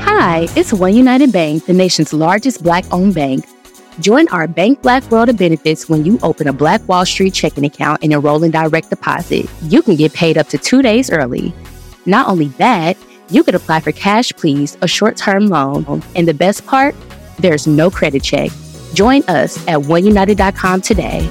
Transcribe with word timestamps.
Hi, 0.00 0.46
it's 0.56 0.72
One 0.72 0.94
United 0.94 1.32
Bank, 1.32 1.66
the 1.66 1.72
nation's 1.72 2.12
largest 2.12 2.62
black 2.62 2.84
owned 2.92 3.14
bank. 3.14 3.44
Join 4.00 4.28
our 4.28 4.46
Bank 4.46 4.80
Black 4.80 5.08
World 5.10 5.28
of 5.28 5.36
benefits 5.36 5.88
when 5.88 6.04
you 6.04 6.18
open 6.22 6.46
a 6.46 6.52
Black 6.52 6.86
Wall 6.88 7.04
Street 7.04 7.34
checking 7.34 7.64
account 7.64 8.02
and 8.02 8.12
enroll 8.12 8.44
in 8.44 8.50
direct 8.50 8.90
deposit. 8.90 9.46
You 9.62 9.82
can 9.82 9.96
get 9.96 10.12
paid 10.12 10.38
up 10.38 10.48
to 10.48 10.58
two 10.58 10.82
days 10.82 11.10
early. 11.10 11.52
Not 12.06 12.28
only 12.28 12.48
that, 12.58 12.96
you 13.30 13.42
can 13.42 13.54
apply 13.54 13.80
for 13.80 13.92
Cash 13.92 14.32
Please, 14.34 14.78
a 14.82 14.88
short 14.88 15.16
term 15.16 15.46
loan. 15.46 16.02
And 16.14 16.28
the 16.28 16.34
best 16.34 16.64
part, 16.64 16.94
there's 17.38 17.66
no 17.66 17.90
credit 17.90 18.22
check. 18.22 18.50
Join 18.94 19.22
us 19.24 19.58
at 19.66 19.80
oneunited.com 19.80 20.80
today. 20.80 21.28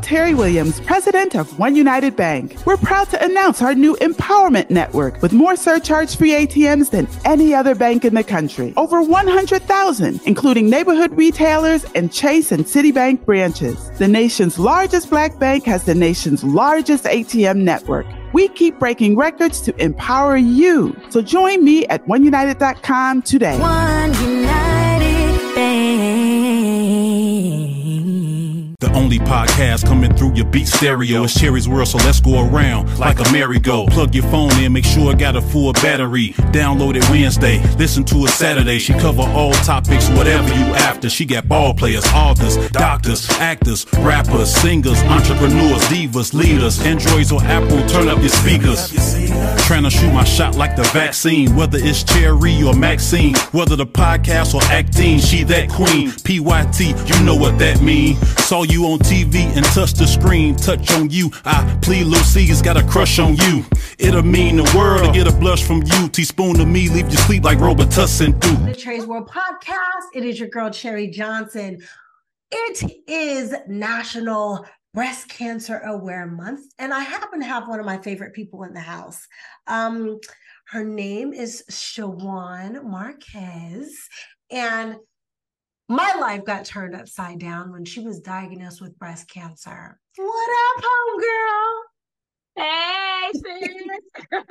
Teri 0.00 0.36
Williams, 0.36 0.80
president 0.80 1.34
of 1.34 1.58
One 1.58 1.76
United 1.76 2.16
Bank. 2.16 2.56
We're 2.64 2.76
proud 2.76 3.08
to 3.10 3.24
announce 3.24 3.62
our 3.62 3.74
new 3.74 3.96
empowerment 3.96 4.70
network 4.70 5.20
with 5.22 5.32
more 5.32 5.56
surcharge 5.56 6.16
free 6.16 6.30
ATMs 6.30 6.90
than 6.90 7.08
any 7.24 7.54
other 7.54 7.74
bank 7.74 8.04
in 8.04 8.14
the 8.14 8.24
country. 8.24 8.72
Over 8.76 9.02
100,000, 9.02 10.20
including 10.24 10.70
neighborhood 10.70 11.16
retailers 11.16 11.84
and 11.94 12.12
Chase 12.12 12.52
and 12.52 12.64
Citibank 12.64 13.24
branches. 13.24 13.90
The 13.98 14.08
nation's 14.08 14.58
largest 14.58 15.10
black 15.10 15.38
bank 15.38 15.64
has 15.64 15.84
the 15.84 15.94
nation's 15.94 16.42
largest 16.42 17.04
ATM 17.04 17.58
network. 17.58 18.06
We 18.32 18.48
keep 18.48 18.78
breaking 18.78 19.16
records 19.16 19.60
to 19.62 19.82
empower 19.82 20.36
you. 20.36 20.96
So 21.10 21.20
join 21.20 21.64
me 21.64 21.86
at 21.86 22.06
oneunited.com 22.06 23.22
today. 23.22 23.58
One 23.58 24.12
The 28.80 28.90
only 28.94 29.18
podcast 29.18 29.84
coming 29.84 30.16
through 30.16 30.36
your 30.36 30.46
beat 30.46 30.66
stereo 30.66 31.24
is 31.24 31.34
Cherie's 31.34 31.68
World, 31.68 31.88
so 31.88 31.98
let's 31.98 32.18
go 32.18 32.48
around 32.48 32.98
like 32.98 33.20
a 33.20 33.30
merry-go. 33.30 33.84
Plug 33.88 34.14
your 34.14 34.24
phone 34.24 34.52
in, 34.52 34.72
make 34.72 34.86
sure 34.86 35.12
it 35.12 35.18
got 35.18 35.36
a 35.36 35.42
full 35.42 35.74
battery. 35.74 36.30
Download 36.50 36.96
it 36.96 37.06
Wednesday, 37.10 37.60
listen 37.76 38.04
to 38.04 38.24
it 38.24 38.30
Saturday. 38.30 38.78
She 38.78 38.94
cover 38.94 39.20
all 39.20 39.52
topics, 39.52 40.08
whatever 40.08 40.48
you 40.54 40.64
after. 40.72 41.10
She 41.10 41.26
got 41.26 41.46
ball 41.46 41.74
players, 41.74 42.06
authors, 42.14 42.56
doctors, 42.70 43.28
actors, 43.32 43.84
rappers, 43.98 44.50
singers, 44.50 44.98
entrepreneurs, 45.02 45.82
divas, 45.88 46.32
leaders, 46.32 46.80
Androids 46.80 47.32
or 47.32 47.42
Apple. 47.42 47.86
Turn 47.86 48.08
up 48.08 48.20
your 48.20 48.30
speakers. 48.30 48.94
Trying 49.66 49.84
to 49.84 49.90
shoot 49.90 50.10
my 50.14 50.24
shot 50.24 50.56
like 50.56 50.74
the 50.74 50.84
vaccine, 50.84 51.54
whether 51.54 51.76
it's 51.78 52.02
Cherry 52.02 52.62
or 52.62 52.72
Maxine, 52.72 53.34
whether 53.52 53.76
the 53.76 53.86
podcast 53.86 54.54
or 54.54 54.62
acting. 54.72 55.18
She 55.18 55.44
that 55.44 55.68
queen, 55.68 56.10
PYT, 56.24 56.80
you 56.80 57.24
know 57.26 57.36
what 57.36 57.58
that 57.58 57.82
mean. 57.82 58.16
Saw 58.38 58.64
you 58.70 58.86
on 58.86 58.98
TV 59.00 59.44
and 59.56 59.64
touch 59.66 59.94
the 59.94 60.06
screen, 60.06 60.54
touch 60.54 60.92
on 60.92 61.10
you. 61.10 61.30
I 61.44 61.78
plead 61.82 62.04
Lucy's 62.04 62.62
got 62.62 62.76
a 62.76 62.82
crush 62.84 63.18
on 63.18 63.36
you. 63.36 63.64
It'll 63.98 64.22
mean 64.22 64.56
the 64.56 64.72
world 64.76 65.04
to 65.04 65.12
get 65.12 65.26
a 65.26 65.36
blush 65.36 65.62
from 65.64 65.82
you. 65.82 66.08
Teaspoon 66.08 66.54
to 66.54 66.66
me, 66.66 66.88
leave 66.88 67.10
you 67.10 67.16
sleep 67.16 67.44
like 67.44 67.58
Robitussin 67.58 68.38
do. 68.40 68.66
the 68.66 68.74
Cherie's 68.74 69.06
World 69.06 69.28
podcast. 69.28 70.06
It 70.14 70.24
is 70.24 70.38
your 70.38 70.48
girl, 70.48 70.70
Cherie 70.70 71.08
Johnson. 71.08 71.80
It 72.50 73.02
is 73.06 73.54
National 73.68 74.66
Breast 74.94 75.28
Cancer 75.28 75.78
Aware 75.78 76.26
Month, 76.26 76.72
and 76.78 76.92
I 76.92 77.00
happen 77.00 77.40
to 77.40 77.46
have 77.46 77.68
one 77.68 77.80
of 77.80 77.86
my 77.86 77.98
favorite 77.98 78.34
people 78.34 78.64
in 78.64 78.74
the 78.74 78.80
house. 78.80 79.26
Um, 79.66 80.18
her 80.68 80.84
name 80.84 81.32
is 81.32 81.64
Shawand 81.70 82.84
Marquez, 82.84 84.08
and 84.50 84.96
my 85.90 86.14
life 86.20 86.44
got 86.44 86.64
turned 86.64 86.94
upside 86.94 87.40
down 87.40 87.72
when 87.72 87.84
she 87.84 87.98
was 87.98 88.20
diagnosed 88.20 88.80
with 88.80 88.96
breast 88.96 89.28
cancer. 89.28 89.98
What 90.16 90.50
up, 90.78 90.84
homegirl? 90.84 91.80
Hey, 92.56 93.30
sis. 93.34 94.42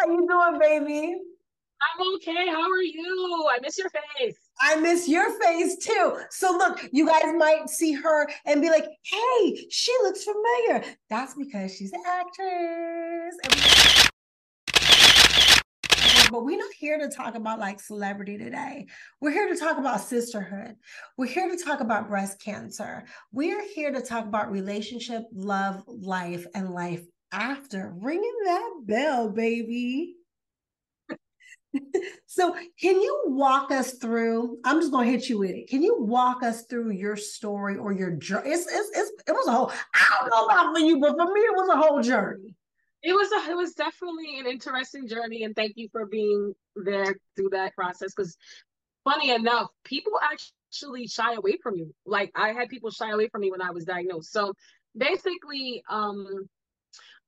How 0.00 0.08
you 0.08 0.26
doing, 0.28 0.58
baby? 0.58 1.16
I'm 1.80 2.14
okay. 2.16 2.48
How 2.48 2.62
are 2.62 2.82
you? 2.82 3.48
I 3.48 3.60
miss 3.62 3.78
your 3.78 3.90
face. 3.90 4.36
I 4.60 4.74
miss 4.76 5.08
your 5.08 5.38
face 5.40 5.76
too. 5.76 6.18
So 6.30 6.50
look, 6.50 6.88
you 6.90 7.06
guys 7.06 7.32
might 7.36 7.68
see 7.68 7.92
her 7.92 8.28
and 8.44 8.60
be 8.60 8.70
like, 8.70 8.86
"Hey, 9.02 9.66
she 9.70 9.92
looks 10.02 10.24
familiar." 10.24 10.82
That's 11.10 11.34
because 11.34 11.76
she's 11.76 11.92
an 11.92 12.02
actress. 12.04 13.36
But 16.30 16.44
we're 16.44 16.58
not 16.58 16.72
here 16.72 16.98
to 16.98 17.08
talk 17.08 17.34
about 17.36 17.60
like 17.60 17.80
celebrity 17.80 18.36
today. 18.36 18.86
We're 19.20 19.30
here 19.30 19.48
to 19.48 19.58
talk 19.58 19.78
about 19.78 20.00
sisterhood. 20.00 20.74
We're 21.16 21.26
here 21.26 21.48
to 21.48 21.62
talk 21.62 21.80
about 21.80 22.08
breast 22.08 22.40
cancer. 22.40 23.04
We're 23.32 23.66
here 23.68 23.92
to 23.92 24.00
talk 24.00 24.24
about 24.24 24.50
relationship, 24.50 25.22
love, 25.32 25.84
life, 25.86 26.46
and 26.54 26.70
life 26.70 27.04
after. 27.32 27.92
Ringing 27.96 28.36
that 28.44 28.70
bell, 28.84 29.30
baby. 29.30 30.14
So, 32.26 32.54
can 32.80 33.00
you 33.00 33.24
walk 33.26 33.70
us 33.70 33.94
through? 33.94 34.58
I'm 34.64 34.80
just 34.80 34.92
going 34.92 35.06
to 35.06 35.12
hit 35.12 35.28
you 35.28 35.38
with 35.38 35.50
it. 35.50 35.68
Can 35.68 35.82
you 35.82 35.96
walk 36.00 36.42
us 36.42 36.64
through 36.64 36.92
your 36.92 37.16
story 37.16 37.76
or 37.76 37.92
your 37.92 38.10
journey? 38.12 38.50
It's, 38.50 38.66
it's, 38.66 38.90
it's, 38.98 39.10
it 39.28 39.32
was 39.32 39.46
a 39.46 39.52
whole, 39.52 39.72
I 39.94 40.16
don't 40.20 40.30
know 40.30 40.46
about 40.46 40.74
for 40.74 40.80
you, 40.80 40.98
but 41.00 41.16
for 41.16 41.32
me, 41.32 41.40
it 41.40 41.54
was 41.54 41.68
a 41.68 41.76
whole 41.76 42.02
journey. 42.02 42.55
It 43.06 43.12
was 43.12 43.30
a, 43.30 43.52
it 43.52 43.56
was 43.56 43.72
definitely 43.74 44.40
an 44.40 44.46
interesting 44.48 45.06
journey, 45.06 45.44
and 45.44 45.54
thank 45.54 45.74
you 45.76 45.88
for 45.92 46.06
being 46.06 46.54
there 46.74 47.14
through 47.36 47.50
that 47.50 47.72
process. 47.76 48.12
Because, 48.12 48.36
funny 49.04 49.30
enough, 49.30 49.68
people 49.84 50.14
actually 50.20 51.06
shy 51.06 51.34
away 51.34 51.56
from 51.62 51.76
you. 51.76 51.94
Like 52.04 52.32
I 52.34 52.48
had 52.52 52.68
people 52.68 52.90
shy 52.90 53.12
away 53.12 53.28
from 53.28 53.42
me 53.42 53.52
when 53.52 53.62
I 53.62 53.70
was 53.70 53.84
diagnosed. 53.84 54.32
So 54.32 54.54
basically, 54.96 55.84
um, 55.88 56.48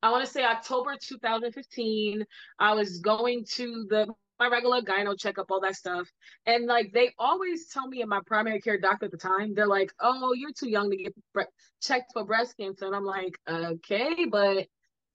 I 0.03 0.11
want 0.11 0.25
to 0.25 0.31
say 0.31 0.43
October 0.43 0.97
2015. 1.01 2.25
I 2.59 2.75
was 2.75 2.99
going 2.99 3.45
to 3.53 3.87
the 3.89 4.09
my 4.41 4.49
regular 4.49 4.83
gyno 4.83 5.17
checkup, 5.17 5.47
all 5.49 5.61
that 5.61 5.77
stuff. 5.77 6.09
And 6.45 6.67
like 6.67 6.93
they 6.93 7.13
always 7.21 7.69
tell 7.69 7.87
me, 7.87 8.01
and 8.01 8.11
my 8.11 8.21
primary 8.27 8.61
care 8.61 8.81
doctor 8.81 9.07
at 9.07 9.13
the 9.13 9.17
time, 9.17 9.55
they're 9.55 9.69
like, 9.69 9.93
"Oh, 10.01 10.33
you're 10.33 10.53
too 10.59 10.69
young 10.69 10.91
to 10.91 10.97
get 10.97 11.15
bre- 11.33 11.55
checked 11.81 12.15
for 12.15 12.25
breast 12.25 12.57
cancer." 12.59 12.87
And 12.87 12.97
I'm 12.97 13.05
like, 13.05 13.39
"Okay," 13.49 14.25
but 14.25 14.67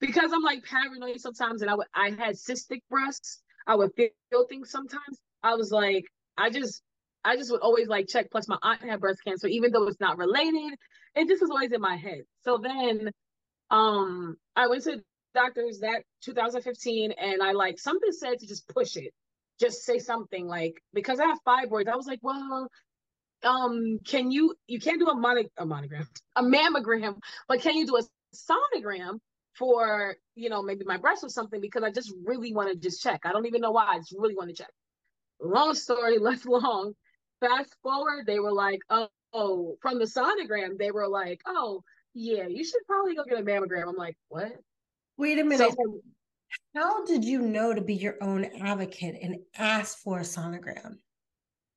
because 0.06 0.32
I'm 0.32 0.42
like 0.42 0.64
paranoid 0.64 1.20
sometimes, 1.20 1.62
and 1.62 1.70
I 1.70 1.74
would 1.74 1.86
I 1.94 2.10
had 2.10 2.36
cystic 2.36 2.80
breasts, 2.90 3.40
I 3.66 3.74
would 3.74 3.92
feel, 3.94 4.08
things 4.48 4.70
sometimes. 4.70 5.20
I 5.42 5.54
was 5.54 5.70
like, 5.70 6.04
I 6.36 6.50
just 6.50 6.82
I 7.24 7.36
just 7.36 7.50
would 7.50 7.60
always 7.60 7.88
like 7.88 8.08
check. 8.08 8.30
Plus, 8.30 8.48
my 8.48 8.58
aunt 8.62 8.82
had 8.82 9.00
breast 9.00 9.20
cancer, 9.24 9.46
even 9.46 9.72
though 9.72 9.86
it's 9.86 10.00
not 10.00 10.18
related. 10.18 10.74
It 11.14 11.28
just 11.28 11.40
was 11.40 11.50
always 11.50 11.72
in 11.72 11.80
my 11.80 11.96
head. 11.96 12.22
So 12.42 12.58
then, 12.58 13.10
um, 13.70 14.36
I 14.56 14.66
went 14.66 14.82
to 14.84 15.00
doctors 15.34 15.80
that 15.80 16.02
2015, 16.22 17.12
and 17.12 17.42
I 17.42 17.52
like 17.52 17.78
something 17.78 18.12
said 18.12 18.38
to 18.40 18.46
just 18.46 18.68
push 18.68 18.96
it, 18.96 19.12
just 19.60 19.84
say 19.84 19.98
something 19.98 20.46
like 20.46 20.74
because 20.92 21.20
I 21.20 21.26
have 21.26 21.38
fibroids. 21.46 21.88
I 21.88 21.96
was 21.96 22.06
like, 22.06 22.20
well, 22.22 22.68
um, 23.42 23.98
can 24.04 24.30
you 24.30 24.54
you 24.66 24.80
can't 24.80 24.98
do 24.98 25.06
a 25.06 25.16
mono 25.16 25.44
a 25.56 25.64
monogram, 25.64 26.08
a 26.36 26.42
mammogram, 26.42 27.18
but 27.48 27.60
can 27.60 27.76
you 27.76 27.86
do 27.86 27.96
a 27.96 28.02
sonogram 28.34 29.18
for 29.54 30.16
you 30.34 30.48
know 30.48 30.62
maybe 30.62 30.84
my 30.84 30.96
breast 30.96 31.24
or 31.24 31.28
something 31.28 31.60
because 31.60 31.82
I 31.82 31.90
just 31.90 32.12
really 32.24 32.52
want 32.52 32.70
to 32.70 32.76
just 32.76 33.02
check. 33.02 33.22
I 33.24 33.32
don't 33.32 33.46
even 33.46 33.60
know 33.60 33.70
why. 33.72 33.86
I 33.86 33.98
just 33.98 34.14
really 34.18 34.34
want 34.36 34.50
to 34.50 34.56
check. 34.56 34.70
Long 35.40 35.74
story 35.74 36.18
less 36.20 36.44
long. 36.44 36.94
Fast 37.40 37.74
forward, 37.82 38.26
they 38.26 38.38
were 38.38 38.52
like, 38.52 38.80
oh, 38.90 39.08
oh, 39.32 39.76
from 39.82 39.98
the 39.98 40.04
sonogram, 40.04 40.78
they 40.78 40.90
were 40.90 41.08
like, 41.08 41.40
oh, 41.46 41.82
yeah, 42.14 42.46
you 42.46 42.64
should 42.64 42.80
probably 42.86 43.14
go 43.14 43.24
get 43.24 43.38
a 43.38 43.42
mammogram. 43.42 43.88
I'm 43.88 43.96
like, 43.96 44.16
what? 44.28 44.52
Wait 45.18 45.38
a 45.38 45.44
minute. 45.44 45.74
So, 45.76 46.00
How 46.74 47.04
did 47.04 47.24
you 47.24 47.42
know 47.42 47.74
to 47.74 47.80
be 47.80 47.94
your 47.94 48.16
own 48.22 48.44
advocate 48.60 49.16
and 49.20 49.36
ask 49.58 49.98
for 49.98 50.18
a 50.18 50.22
sonogram? 50.22 50.96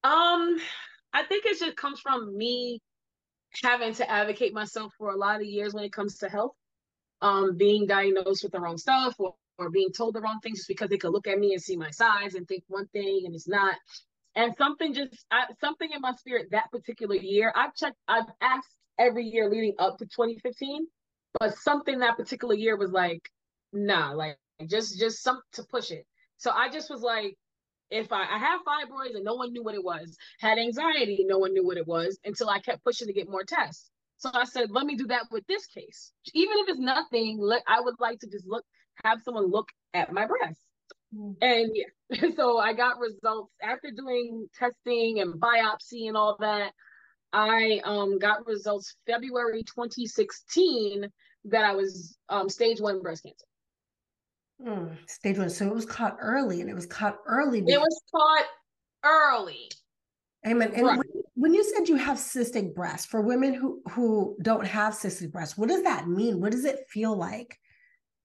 um, 0.04 0.58
I 1.14 1.24
think 1.28 1.46
it 1.46 1.60
just 1.60 1.76
comes 1.76 2.00
from 2.00 2.38
me 2.38 2.80
having 3.64 3.94
to 3.96 4.10
advocate 4.10 4.54
myself 4.54 4.94
for 4.98 5.10
a 5.10 5.18
lot 5.18 5.42
of 5.42 5.48
years 5.48 5.74
when 5.74 5.84
it 5.84 5.92
comes 5.92 6.20
to 6.20 6.30
health. 6.30 6.54
Um, 7.22 7.58
being 7.58 7.88
diagnosed 7.88 8.44
with 8.44 8.52
the 8.52 8.60
wrong 8.60 8.78
stuff 8.78 9.16
or, 9.18 9.34
or 9.58 9.72
being 9.72 9.92
told 9.92 10.14
the 10.14 10.22
wrong 10.22 10.40
things 10.44 10.60
just 10.60 10.68
because 10.68 10.90
they 10.90 10.98
could 10.98 11.12
look 11.12 11.28
at 11.28 11.40
me 11.40 11.54
and 11.54 11.62
see 11.62 11.76
my 11.76 11.90
size 11.90 12.36
and 12.36 12.48
think 12.48 12.64
one 12.68 12.88
thing 12.88 13.24
and 13.26 13.34
it's 13.34 13.48
not. 13.48 13.76
And 14.36 14.56
something 14.56 14.94
just 14.94 15.26
I, 15.32 15.46
something 15.60 15.90
in 15.92 16.02
my 16.02 16.14
spirit 16.14 16.50
that 16.52 16.72
particular 16.72 17.16
year, 17.16 17.52
I've 17.56 17.74
checked, 17.74 17.98
I've 18.08 18.28
asked 18.40 18.70
every 19.00 19.26
year 19.26 19.50
leading 19.50 19.74
up 19.80 19.98
to 19.98 20.06
2015, 20.06 20.86
but 21.40 21.58
something 21.58 22.00
that 22.00 22.18
particular 22.18 22.54
year 22.54 22.78
was 22.78 22.92
like, 22.92 23.28
nah, 23.74 24.12
like 24.12 24.38
just 24.68 25.00
just 25.00 25.24
some 25.24 25.42
to 25.54 25.64
push 25.64 25.90
it. 25.90 26.06
So 26.38 26.52
I 26.52 26.70
just 26.70 26.90
was 26.90 27.02
like, 27.02 27.36
if 27.90 28.12
I, 28.12 28.24
I 28.24 28.38
have 28.38 28.62
fibroids 28.62 29.16
and 29.16 29.24
no 29.24 29.36
one 29.36 29.54
knew 29.54 29.64
what 29.64 29.76
it 29.76 29.84
was, 29.84 30.16
had 30.40 30.60
anxiety, 30.60 31.26
no 31.28 31.38
one 31.38 31.54
knew 31.54 31.66
what 31.66 31.78
it 31.78 31.88
was 31.88 32.20
until 32.26 32.50
I 32.50 32.60
kept 32.60 32.84
pushing 32.84 33.08
to 33.08 33.14
get 33.14 33.30
more 33.30 33.44
tests. 33.44 33.90
So 34.18 34.32
I 34.34 34.46
said, 34.46 34.72
let 34.72 34.86
me 34.86 34.96
do 34.96 35.08
that 35.08 35.26
with 35.32 35.46
this 35.48 35.68
case. 35.68 36.12
Even 36.34 36.58
if 36.60 36.70
it's 36.70 36.80
nothing, 36.80 37.38
let, 37.40 37.62
I 37.68 37.82
would 37.82 37.96
like 38.00 38.20
to 38.20 38.28
just 38.28 38.48
look, 38.48 38.66
have 39.04 39.22
someone 39.22 39.52
look 39.52 39.70
at 39.94 40.12
my 40.12 40.26
breast. 40.26 40.60
Mm. 41.16 41.36
And 41.42 41.72
yeah, 41.74 42.30
so 42.36 42.58
I 42.58 42.74
got 42.74 43.00
results 43.00 43.54
after 43.62 43.92
doing 43.96 44.48
testing 44.58 45.20
and 45.20 45.36
biopsy 45.36 46.08
and 46.08 46.18
all 46.18 46.38
that. 46.40 46.74
I 47.34 47.82
um 47.84 48.20
got 48.20 48.48
results 48.48 48.96
February 49.06 49.64
2016 49.64 51.08
that 51.46 51.64
I 51.64 51.76
was 51.76 52.18
um 52.30 52.50
stage 52.50 52.80
one 52.80 53.02
breast 53.02 53.24
cancer. 53.24 53.46
Mm, 54.66 54.98
stage 55.08 55.38
one. 55.38 55.50
So 55.50 55.68
it 55.68 55.74
was 55.74 55.86
caught 55.86 56.18
early 56.20 56.62
and 56.62 56.70
it 56.70 56.74
was 56.74 56.86
caught 56.86 57.20
early. 57.28 57.60
It 57.60 57.80
was 57.80 58.02
caught 58.12 58.46
early. 59.04 59.70
Amen. 60.46 60.72
And 60.74 60.88
Right. 60.88 60.98
when, 60.98 61.24
when 61.38 61.54
you 61.54 61.64
said 61.64 61.88
you 61.88 61.98
have 61.98 62.18
cystic 62.18 62.74
breasts 62.74 63.06
for 63.06 63.22
women 63.22 63.54
who 63.54 63.80
who 63.92 64.36
don't 64.42 64.66
have 64.66 64.94
cystic 64.94 65.32
breasts 65.32 65.56
what 65.56 65.70
does 65.70 65.84
that 65.84 66.08
mean? 66.08 66.42
What 66.42 66.52
does 66.52 66.66
it 66.66 66.80
feel 66.90 67.16
like? 67.16 67.60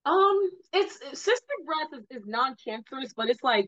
Um, 0.06 0.50
it's 0.72 0.98
cystic 1.12 1.64
breast 1.66 2.04
is, 2.10 2.22
is 2.22 2.26
non-cancerous, 2.26 3.12
but 3.14 3.28
it's 3.28 3.42
like 3.42 3.66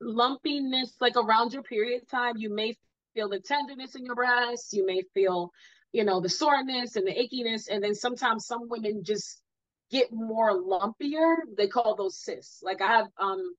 lumpiness, 0.00 0.96
like 1.00 1.16
around 1.16 1.52
your 1.52 1.62
period 1.62 2.08
time. 2.10 2.34
You 2.36 2.52
may 2.52 2.76
feel 3.14 3.28
the 3.28 3.40
tenderness 3.40 3.94
in 3.94 4.04
your 4.04 4.16
breasts 4.16 4.72
You 4.72 4.84
may 4.84 5.02
feel, 5.14 5.52
you 5.92 6.04
know, 6.04 6.20
the 6.20 6.28
soreness 6.28 6.96
and 6.96 7.06
the 7.06 7.12
achiness, 7.12 7.68
and 7.70 7.82
then 7.82 7.94
sometimes 7.94 8.46
some 8.46 8.68
women 8.68 9.04
just 9.04 9.40
get 9.90 10.08
more 10.12 10.52
lumpier. 10.52 11.36
They 11.56 11.68
call 11.68 11.94
those 11.94 12.18
cysts. 12.18 12.60
Like 12.62 12.82
I 12.82 12.88
have, 12.88 13.06
um, 13.18 13.54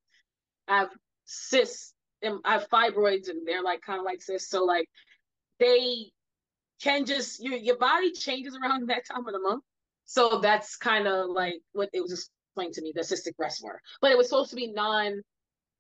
I 0.68 0.80
have 0.80 0.90
cysts 1.24 1.94
and 2.22 2.40
I 2.44 2.54
have 2.54 2.70
fibroids, 2.70 3.30
and 3.30 3.48
they're 3.48 3.64
like 3.64 3.82
kind 3.82 4.00
of 4.00 4.06
like 4.06 4.22
cysts. 4.22 4.50
So 4.50 4.66
like 4.66 4.90
they 5.62 6.12
can 6.82 7.06
just 7.06 7.42
your 7.42 7.56
your 7.56 7.78
body 7.78 8.12
changes 8.12 8.58
around 8.58 8.90
that 8.90 9.06
time 9.06 9.26
of 9.26 9.34
the 9.34 9.40
month. 9.40 9.64
So 10.06 10.40
that's 10.40 10.76
kind 10.76 11.08
of 11.08 11.30
like 11.30 11.62
what 11.72 11.90
it 11.94 12.02
was 12.02 12.12
explained 12.12 12.74
to 12.74 12.82
me, 12.82 12.92
the 12.94 13.02
cystic 13.02 13.38
breast 13.38 13.64
were. 13.64 13.80
But 14.02 14.12
it 14.12 14.18
was 14.18 14.28
supposed 14.28 14.50
to 14.50 14.56
be 14.58 14.72
non 14.74 15.22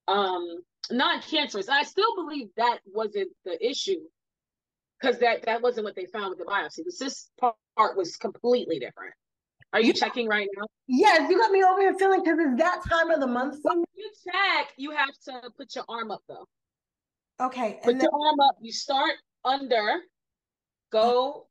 um 0.07 0.47
non-cancerous. 0.89 1.67
I 1.67 1.83
still 1.83 2.15
believe 2.15 2.47
that 2.57 2.79
wasn't 2.85 3.29
the 3.43 3.57
issue 3.65 3.99
because 4.99 5.19
that 5.19 5.43
that 5.45 5.61
wasn't 5.61 5.85
what 5.85 5.95
they 5.95 6.05
found 6.05 6.29
with 6.29 6.39
the 6.39 6.45
biopsy. 6.45 6.85
The 6.85 6.91
cyst 6.91 7.31
part 7.39 7.97
was 7.97 8.15
completely 8.15 8.79
different. 8.79 9.13
Are 9.73 9.81
you 9.81 9.93
checking 9.93 10.27
right 10.27 10.49
now? 10.57 10.65
Yes, 10.87 11.29
you 11.29 11.37
got 11.37 11.51
me 11.51 11.63
over 11.63 11.79
here 11.79 11.93
feeling 11.97 12.21
because 12.21 12.37
it's 12.39 12.57
that 12.57 12.81
time 12.89 13.09
of 13.09 13.21
the 13.21 13.27
month. 13.27 13.59
When 13.61 13.83
you 13.95 14.11
check, 14.25 14.73
you 14.77 14.91
have 14.91 15.13
to 15.25 15.49
put 15.57 15.73
your 15.75 15.85
arm 15.87 16.11
up 16.11 16.21
though. 16.27 16.45
Okay, 17.39 17.79
Put 17.83 17.93
then, 17.93 18.01
your 18.01 18.11
arm 18.13 18.39
up. 18.41 18.57
You 18.61 18.71
start 18.71 19.13
under, 19.43 20.01
go, 20.91 21.47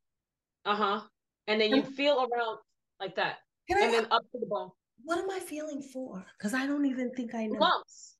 uh-huh. 0.64 1.00
And 1.46 1.60
then 1.60 1.70
you 1.70 1.82
feel 1.82 2.18
around 2.18 2.58
like 3.00 3.16
that. 3.16 3.38
can 3.68 3.78
I 3.78 3.86
And 3.86 3.94
then 3.94 4.06
up 4.10 4.22
to 4.32 4.38
the 4.38 4.46
bone. 4.46 4.70
what 5.02 5.18
am 5.18 5.30
I 5.30 5.40
feeling 5.40 5.82
for? 5.82 6.24
Because 6.38 6.54
I 6.54 6.66
don't 6.66 6.86
even 6.86 7.10
think 7.12 7.34
I 7.34 7.46
know. 7.46 7.58
lumps. 7.58 8.16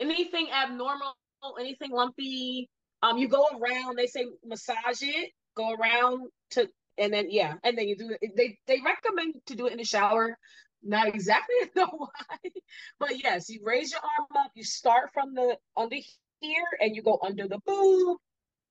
Anything 0.00 0.48
abnormal, 0.52 1.14
anything 1.58 1.90
lumpy. 1.90 2.68
Um, 3.02 3.18
you 3.18 3.28
go 3.28 3.46
around. 3.60 3.96
They 3.96 4.06
say 4.06 4.26
massage 4.44 5.02
it. 5.02 5.30
Go 5.56 5.72
around 5.74 6.28
to, 6.50 6.68
and 6.98 7.12
then 7.12 7.30
yeah, 7.30 7.54
and 7.64 7.76
then 7.76 7.88
you 7.88 7.96
do 7.96 8.16
it. 8.20 8.30
They 8.36 8.58
they 8.66 8.80
recommend 8.84 9.34
to 9.46 9.56
do 9.56 9.66
it 9.66 9.72
in 9.72 9.78
the 9.78 9.84
shower. 9.84 10.38
Not 10.84 11.08
exactly 11.08 11.54
know 11.76 11.88
why, 11.90 12.50
but 12.98 13.22
yes, 13.22 13.48
you 13.48 13.60
raise 13.64 13.92
your 13.92 14.00
arm 14.00 14.44
up. 14.44 14.52
You 14.54 14.64
start 14.64 15.10
from 15.12 15.34
the 15.34 15.56
under 15.76 15.96
here, 16.40 16.64
and 16.80 16.94
you 16.94 17.02
go 17.02 17.18
under 17.22 17.48
the 17.48 17.58
boob. 17.66 18.18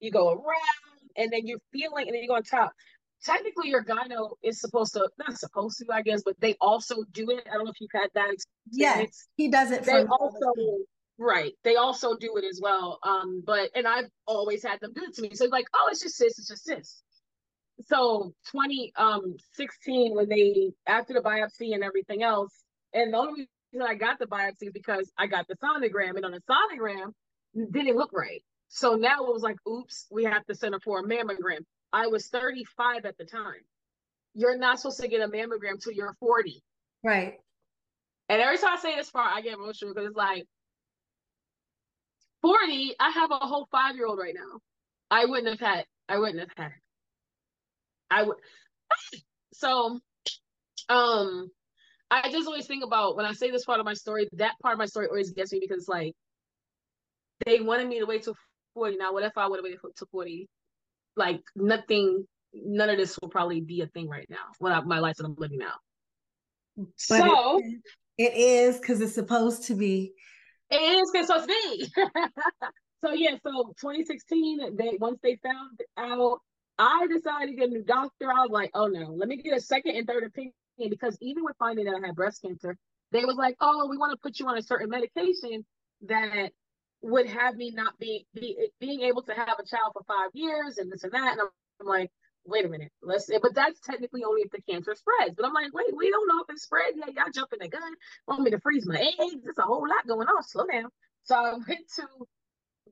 You 0.01 0.11
go 0.11 0.31
around, 0.31 0.99
and 1.15 1.31
then 1.31 1.47
you're 1.47 1.59
feeling, 1.71 2.07
and 2.07 2.15
then 2.15 2.21
you 2.21 2.27
go 2.27 2.35
on 2.35 2.43
top. 2.43 2.73
Technically, 3.23 3.69
your 3.69 3.83
gyno 3.83 4.31
is 4.43 4.59
supposed 4.59 4.93
to 4.93 5.07
not 5.19 5.37
supposed 5.37 5.77
to, 5.77 5.85
I 5.93 6.01
guess, 6.01 6.23
but 6.23 6.35
they 6.39 6.55
also 6.59 7.03
do 7.11 7.29
it. 7.29 7.47
I 7.47 7.53
don't 7.55 7.65
know 7.65 7.71
if 7.71 7.79
you've 7.79 7.91
had 7.93 8.09
that 8.15 8.35
Yes, 8.71 9.27
he 9.37 9.47
does 9.47 9.71
it 9.71 9.83
they 9.83 10.03
also 10.05 10.53
right 11.17 11.53
they 11.63 11.75
also 11.75 12.17
do 12.17 12.35
it 12.37 12.45
as 12.45 12.59
well 12.61 12.97
um 13.03 13.43
but 13.45 13.69
and 13.75 13.87
i've 13.87 14.09
always 14.25 14.63
had 14.63 14.79
them 14.79 14.91
do 14.93 15.03
it 15.03 15.13
to 15.13 15.21
me. 15.21 15.29
So 15.33 15.43
it's 15.43 15.53
like 15.53 15.65
oh 15.75 15.89
it's 15.91 16.01
just 16.01 16.17
cis 16.17 16.39
it's 16.39 16.47
just 16.47 16.63
cis 16.63 17.03
so 17.87 18.33
2016 18.51 20.11
um 20.11 20.15
when 20.15 20.29
they 20.29 20.71
after 20.87 21.13
the 21.13 21.19
biopsy 21.19 21.73
and 21.73 21.83
everything 21.83 22.23
else 22.23 22.63
and 22.93 23.13
the 23.13 23.17
only 23.17 23.47
reason 23.73 23.87
i 23.87 23.93
got 23.93 24.19
the 24.19 24.25
biopsy 24.25 24.63
is 24.67 24.71
because 24.73 25.11
i 25.17 25.27
got 25.27 25.47
the 25.47 25.55
sonogram 25.57 26.15
and 26.15 26.25
on 26.25 26.31
the 26.31 26.41
sonogram 26.49 27.11
it 27.53 27.71
didn't 27.71 27.95
look 27.95 28.11
right 28.13 28.43
so 28.73 28.95
now 28.95 29.17
it 29.25 29.33
was 29.33 29.43
like 29.43 29.57
oops 29.67 30.07
we 30.09 30.23
have 30.23 30.45
to 30.45 30.55
send 30.55 30.73
her 30.73 30.79
for 30.79 30.99
a 30.99 31.03
mammogram 31.03 31.59
i 31.93 32.07
was 32.07 32.27
35 32.27 33.05
at 33.05 33.17
the 33.17 33.25
time 33.25 33.61
you're 34.33 34.57
not 34.57 34.79
supposed 34.79 35.01
to 35.01 35.07
get 35.09 35.21
a 35.21 35.27
mammogram 35.27 35.77
till 35.83 35.93
you're 35.93 36.15
40 36.19 36.63
Right. 37.03 37.33
and 38.29 38.41
every 38.41 38.57
time 38.57 38.77
I 38.77 38.79
say 38.79 38.95
this 38.95 39.09
part, 39.11 39.33
I 39.35 39.41
get 39.41 39.55
emotional 39.55 39.93
because 39.93 40.07
it's 40.07 40.15
like 40.15 40.45
40, 42.41 42.95
I 42.99 43.09
have 43.09 43.31
a 43.31 43.35
whole 43.35 43.67
five 43.71 43.95
year 43.95 44.05
old 44.07 44.19
right 44.19 44.33
now. 44.35 44.59
I 45.09 45.25
wouldn't 45.25 45.49
have 45.49 45.59
had, 45.59 45.85
I 46.07 46.17
wouldn't 46.17 46.39
have 46.39 46.49
had. 46.55 46.71
I 48.09 48.23
would. 48.23 48.37
So, 49.53 49.99
um, 50.89 51.51
I 52.09 52.31
just 52.31 52.47
always 52.47 52.65
think 52.67 52.83
about 52.83 53.15
when 53.15 53.25
I 53.25 53.33
say 53.33 53.51
this 53.51 53.65
part 53.65 53.79
of 53.79 53.85
my 53.85 53.93
story, 53.93 54.27
that 54.33 54.53
part 54.61 54.73
of 54.73 54.79
my 54.79 54.85
story 54.85 55.07
always 55.07 55.31
gets 55.31 55.51
me 55.53 55.59
because 55.59 55.79
it's 55.79 55.87
like 55.89 56.13
they 57.45 57.59
wanted 57.59 57.87
me 57.87 57.99
to 57.99 58.05
wait 58.05 58.23
till 58.23 58.35
40. 58.73 58.97
Now, 58.97 59.13
what 59.13 59.23
if 59.23 59.37
I 59.37 59.47
would 59.47 59.57
have 59.57 59.63
waited 59.63 59.79
to 59.97 60.05
40? 60.11 60.47
Like, 61.15 61.41
nothing, 61.55 62.25
none 62.53 62.89
of 62.89 62.97
this 62.97 63.17
will 63.21 63.29
probably 63.29 63.61
be 63.61 63.81
a 63.81 63.87
thing 63.87 64.07
right 64.07 64.27
now, 64.29 64.45
when 64.59 64.73
I, 64.73 64.81
my 64.81 64.99
life 64.99 65.17
that 65.17 65.25
I'm 65.25 65.35
living 65.37 65.59
now. 65.59 65.73
But 66.77 66.95
so, 66.97 67.59
it, 67.59 67.81
it 68.17 68.33
is 68.35 68.79
because 68.79 69.01
it's 69.01 69.15
supposed 69.15 69.63
to 69.65 69.75
be. 69.75 70.13
It 70.69 70.75
is 70.75 71.11
because 71.11 71.27
so 71.27 71.43
it's 71.43 71.47
me. 71.47 71.91
so 73.03 73.13
yeah, 73.13 73.35
so 73.43 73.73
2016, 73.79 74.75
they 74.77 74.97
once 74.99 75.19
they 75.21 75.37
found 75.43 75.79
out, 75.97 76.39
I 76.77 77.07
decided 77.13 77.47
to 77.47 77.55
get 77.55 77.69
a 77.69 77.71
new 77.71 77.83
doctor. 77.83 78.31
I 78.31 78.41
was 78.41 78.51
like, 78.51 78.71
oh 78.73 78.87
no, 78.87 79.11
let 79.11 79.27
me 79.27 79.37
get 79.37 79.55
a 79.55 79.61
second 79.61 79.97
and 79.97 80.07
third 80.07 80.23
opinion 80.23 80.53
because 80.89 81.17
even 81.21 81.43
with 81.43 81.55
finding 81.59 81.85
that 81.85 81.95
I 82.01 82.07
had 82.07 82.15
breast 82.15 82.41
cancer, 82.41 82.77
they 83.11 83.25
was 83.25 83.35
like, 83.35 83.55
oh, 83.59 83.87
we 83.89 83.97
want 83.97 84.11
to 84.11 84.17
put 84.17 84.39
you 84.39 84.47
on 84.47 84.57
a 84.57 84.61
certain 84.61 84.89
medication 84.89 85.65
that 86.07 86.51
would 87.01 87.27
have 87.27 87.55
me 87.55 87.71
not 87.71 87.97
be, 87.99 88.25
be 88.33 88.69
being 88.79 89.01
able 89.01 89.23
to 89.23 89.33
have 89.33 89.59
a 89.59 89.65
child 89.65 89.93
for 89.93 90.03
five 90.07 90.29
years 90.33 90.77
and 90.77 90.91
this 90.91 91.03
and 91.03 91.13
that. 91.13 91.33
And 91.33 91.41
I'm, 91.41 91.47
I'm 91.81 91.87
like, 91.87 92.11
wait 92.45 92.65
a 92.65 92.69
minute, 92.69 92.91
let's. 93.01 93.29
But 93.41 93.55
that's 93.55 93.79
technically 93.81 94.23
only 94.23 94.41
if 94.41 94.51
the 94.51 94.61
cancer 94.61 94.95
spreads. 94.95 95.35
But 95.35 95.45
I'm 95.45 95.53
like, 95.53 95.73
wait, 95.73 95.95
we 95.95 96.09
don't 96.09 96.27
know 96.27 96.43
if 96.47 96.53
it 96.53 96.59
spread 96.59 96.93
yet. 96.95 97.13
Y'all 97.13 97.31
jumping 97.33 97.59
the 97.59 97.69
gun. 97.69 97.93
Want 98.27 98.41
me 98.41 98.51
to 98.51 98.59
freeze 98.59 98.85
my 98.85 98.99
eggs? 98.99 99.43
There's 99.43 99.57
a 99.57 99.63
whole 99.63 99.87
lot 99.87 100.07
going 100.07 100.27
on. 100.27 100.43
Slow 100.43 100.65
down. 100.65 100.89
So 101.23 101.35
I 101.35 101.53
went 101.53 101.87
to 101.95 102.07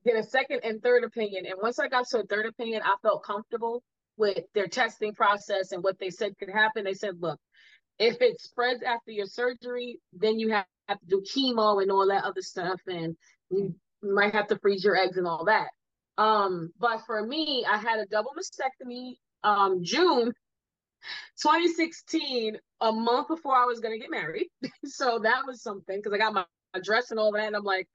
get 0.06 0.16
a 0.16 0.24
second 0.24 0.62
and 0.63 0.82
third 0.82 1.04
opinion. 1.04 1.46
And 1.46 1.56
once 1.62 1.80
I 1.80 1.88
got 1.88 2.08
to 2.10 2.20
a 2.20 2.25
third 2.25 2.46
opinion, 2.46 2.82
I 2.84 2.96
felt 3.01 3.24
comfortable 3.24 3.84
with 4.18 4.44
their 4.54 4.68
testing 4.68 5.13
process 5.13 5.72
and 5.72 5.84
what 5.84 6.00
they 6.00 6.10
said 6.10 6.38
could 6.38 6.50
happen. 6.50 6.84
They 6.84 6.94
said, 6.94 7.16
look, 7.20 7.39
if 7.98 8.22
it 8.22 8.39
spreads 8.39 8.84
after 8.84 9.12
your 9.12 9.25
surgery, 9.25 10.00
then 10.13 10.39
you 10.39 10.50
have 10.50 10.66
to 10.89 10.98
do 11.08 11.22
chemo 11.22 11.82
and 11.82 11.92
all 11.92 12.08
that 12.08 12.24
other 12.24 12.42
stuff. 12.42 12.80
And 12.88 13.16
you 13.50 13.75
might 14.01 14.34
have 14.34 14.48
to 14.48 14.60
freeze 14.60 14.84
your 14.84 14.96
eggs 14.96 15.18
and 15.18 15.27
all 15.27 15.46
that. 15.46 15.68
Um, 16.18 16.72
but 16.79 17.01
for 17.06 17.25
me, 17.25 17.65
I 17.70 17.77
had 17.77 18.00
a 18.00 18.06
double 18.06 18.32
mastectomy 18.38 19.13
um 19.44 19.84
June 19.84 20.34
2016, 21.41 22.58
a 22.82 22.91
month 22.91 23.29
before 23.29 23.56
I 23.56 23.65
was 23.65 23.79
gonna 23.79 23.98
get 23.98 24.12
married. 24.12 24.48
so 24.86 25.20
that 25.20 25.44
was 25.46 25.62
something 25.62 25.98
because 25.98 26.13
I 26.13 26.18
got 26.18 26.34
my, 26.34 26.46
my 26.74 26.82
dress 26.82 27.12
and 27.12 27.20
all 27.20 27.32
that, 27.32 27.48
and 27.48 27.56
I'm 27.56 27.63
like, 27.63 27.88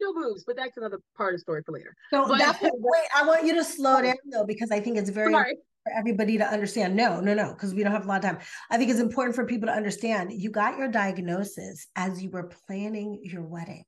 no 0.00 0.14
boobs, 0.14 0.44
but 0.44 0.56
that's 0.56 0.76
another 0.76 1.00
part 1.16 1.34
of 1.34 1.38
the 1.38 1.42
story 1.42 1.62
for 1.64 1.72
later. 1.72 1.94
So 2.12 2.26
But- 2.28 2.38
that's 2.38 2.62
wait. 2.62 3.08
I 3.16 3.26
want 3.26 3.44
you 3.44 3.54
to 3.56 3.64
slow 3.64 4.00
down 4.02 4.14
though 4.30 4.44
because 4.44 4.70
I 4.70 4.80
think 4.80 4.96
it's 4.96 5.10
very 5.10 5.32
Sorry. 5.32 5.56
for 5.84 5.92
everybody 5.96 6.38
to 6.38 6.44
understand. 6.46 6.94
No, 6.94 7.20
no, 7.20 7.34
no, 7.34 7.52
because 7.52 7.74
we 7.74 7.82
don't 7.82 7.92
have 7.92 8.04
a 8.04 8.08
lot 8.08 8.24
of 8.24 8.30
time. 8.30 8.38
I 8.70 8.78
think 8.78 8.90
it's 8.90 9.00
important 9.00 9.34
for 9.34 9.44
people 9.44 9.66
to 9.66 9.72
understand 9.74 10.32
you 10.32 10.50
got 10.50 10.78
your 10.78 10.88
diagnosis 10.88 11.88
as 11.96 12.22
you 12.22 12.30
were 12.30 12.50
planning 12.66 13.20
your 13.24 13.42
wedding. 13.42 13.84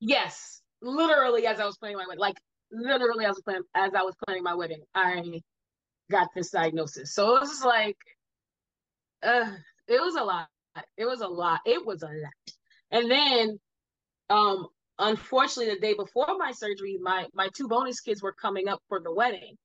Yes, 0.00 0.59
literally 0.82 1.46
as 1.46 1.60
I 1.60 1.66
was 1.66 1.76
planning 1.78 1.98
my 1.98 2.04
wedding, 2.06 2.20
like 2.20 2.36
literally 2.72 3.24
as 3.24 3.30
I 3.30 3.32
was 3.32 3.42
planning 3.42 3.62
as 3.74 3.94
I 3.94 4.02
was 4.02 4.14
planning 4.26 4.42
my 4.42 4.54
wedding, 4.54 4.82
I 4.94 5.40
got 6.10 6.28
this 6.34 6.50
diagnosis. 6.50 7.14
So 7.14 7.36
it 7.36 7.40
was 7.40 7.64
like, 7.64 7.96
uh, 9.22 9.50
it 9.88 10.00
was 10.00 10.16
a 10.16 10.24
lot. 10.24 10.48
It 10.96 11.04
was 11.04 11.20
a 11.20 11.28
lot. 11.28 11.60
It 11.66 11.84
was 11.84 12.02
a 12.02 12.06
lot. 12.06 12.32
And 12.90 13.10
then, 13.10 13.58
um, 14.28 14.68
unfortunately, 14.98 15.74
the 15.74 15.80
day 15.80 15.94
before 15.94 16.36
my 16.38 16.52
surgery, 16.52 16.98
my 17.00 17.26
my 17.34 17.48
two 17.56 17.68
bonus 17.68 18.00
kids 18.00 18.22
were 18.22 18.32
coming 18.32 18.68
up 18.68 18.80
for 18.88 19.00
the 19.00 19.12
wedding, 19.12 19.56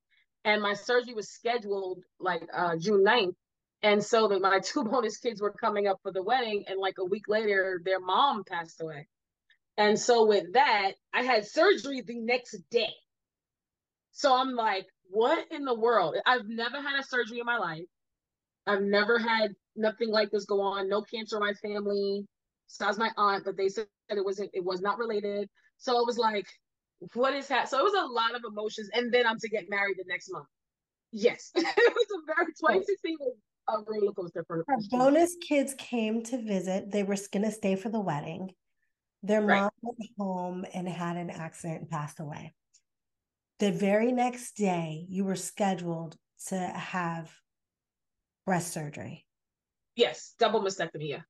and 0.44 0.62
my 0.62 0.74
surgery 0.74 1.14
was 1.14 1.30
scheduled 1.30 2.04
like 2.20 2.44
uh, 2.54 2.76
June 2.78 3.04
9th. 3.04 3.36
And 3.84 4.04
so 4.04 4.28
that 4.30 4.42
my 4.42 4.60
two 4.64 4.84
bonus 4.84 5.18
kids 5.18 5.42
were 5.42 5.52
coming 5.52 5.88
up 5.88 6.00
for 6.02 6.12
the 6.12 6.24
wedding, 6.24 6.66
and 6.68 6.80
like 6.80 6.96
a 7.00 7.06
week 7.06 7.28
later, 7.28 7.82
their 7.84 8.00
mom 8.00 8.44
passed 8.44 8.82
away. 8.82 9.08
And 9.78 10.00
so 10.00 10.26
with 10.26 10.54
that, 10.54 10.94
I 11.14 11.24
had 11.24 11.46
surgery 11.46 12.02
the 12.02 12.20
next 12.20 12.56
day. 12.72 12.94
So 14.12 14.34
I'm 14.34 14.56
like, 14.56 14.86
what 15.10 15.46
in 15.52 15.66
the 15.66 15.78
world? 15.78 16.16
I've 16.26 16.48
never 16.48 16.82
had 16.82 17.00
a 17.00 17.04
surgery 17.04 17.40
in 17.40 17.46
my 17.46 17.58
life. 17.58 17.84
I've 18.66 18.82
never 18.82 19.20
had 19.20 19.52
nothing 19.76 20.10
like 20.10 20.32
this 20.32 20.46
go 20.46 20.62
on. 20.62 20.90
No 20.90 21.02
cancer 21.02 21.38
in 21.38 21.42
my 21.42 21.54
family. 21.54 22.26
Besides 22.68 22.98
my 22.98 23.12
aunt, 23.18 23.46
but 23.46 23.58
they 23.58 23.70
said 23.70 23.86
it 24.10 24.26
wasn't. 24.26 24.50
It 24.54 24.64
was 24.64 24.82
not 24.82 24.98
related. 24.98 25.48
So 25.78 26.00
it 26.00 26.06
was 26.08 26.18
like, 26.18 26.48
what 27.14 27.34
is 27.34 27.48
that? 27.50 27.70
So 27.70 27.78
it 27.78 27.84
was 27.84 27.94
a 27.94 28.08
lot 28.08 28.36
of 28.36 28.42
emotions, 28.50 28.90
and 28.94 29.14
then 29.14 29.28
I'm 29.28 29.38
to 29.40 29.50
get 29.50 29.66
married 29.70 29.98
the 29.98 30.06
next 30.08 30.32
month. 30.32 30.48
Yes, 31.12 31.52
it 31.56 31.64
was 31.64 32.08
a 32.12 32.34
very 32.36 32.48
2016 32.48 33.18
was 33.20 33.36
a 33.68 33.92
roller 33.92 34.14
coaster 34.14 34.44
for 34.48 34.64
Her 34.68 34.78
bonus 34.90 35.36
kids 35.48 35.76
came 35.78 36.24
to 36.24 36.42
visit. 36.42 36.92
They 36.92 37.04
were 37.04 37.18
going 37.32 37.46
to 37.46 37.52
stay 37.52 37.76
for 37.76 37.90
the 37.90 38.00
wedding. 38.00 38.52
Their 39.26 39.42
mom 39.42 39.72
went 39.82 40.12
home 40.20 40.66
and 40.74 40.88
had 40.88 41.18
an 41.18 41.30
accident 41.30 41.82
and 41.82 41.90
passed 41.90 42.20
away. 42.20 42.54
The 43.60 43.72
very 43.72 44.12
next 44.12 44.56
day, 44.56 45.06
you 45.10 45.26
were 45.26 45.36
scheduled 45.36 46.16
to 46.48 46.58
have 46.58 47.34
breast 48.46 48.72
surgery. 48.72 49.26
Yes, 49.96 50.36
double 50.38 50.62
mastectomy. 50.62 51.10
Yeah, 51.10 51.22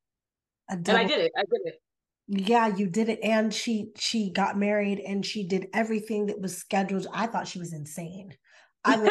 A 0.69 0.73
and 0.73 0.89
I 0.89 1.03
did 1.05 1.19
it. 1.19 1.31
I 1.37 1.43
did 1.43 1.61
it. 1.65 1.81
Yeah, 2.27 2.75
you 2.75 2.87
did 2.87 3.09
it. 3.09 3.19
And 3.23 3.53
she 3.53 3.91
she 3.97 4.31
got 4.31 4.57
married 4.57 4.99
and 4.99 5.25
she 5.25 5.47
did 5.47 5.67
everything 5.73 6.25
that 6.25 6.41
was 6.41 6.57
scheduled. 6.57 7.07
I 7.13 7.27
thought 7.27 7.47
she 7.47 7.59
was 7.59 7.71
insane. 7.71 8.35
I 8.83 8.97
was 8.97 9.09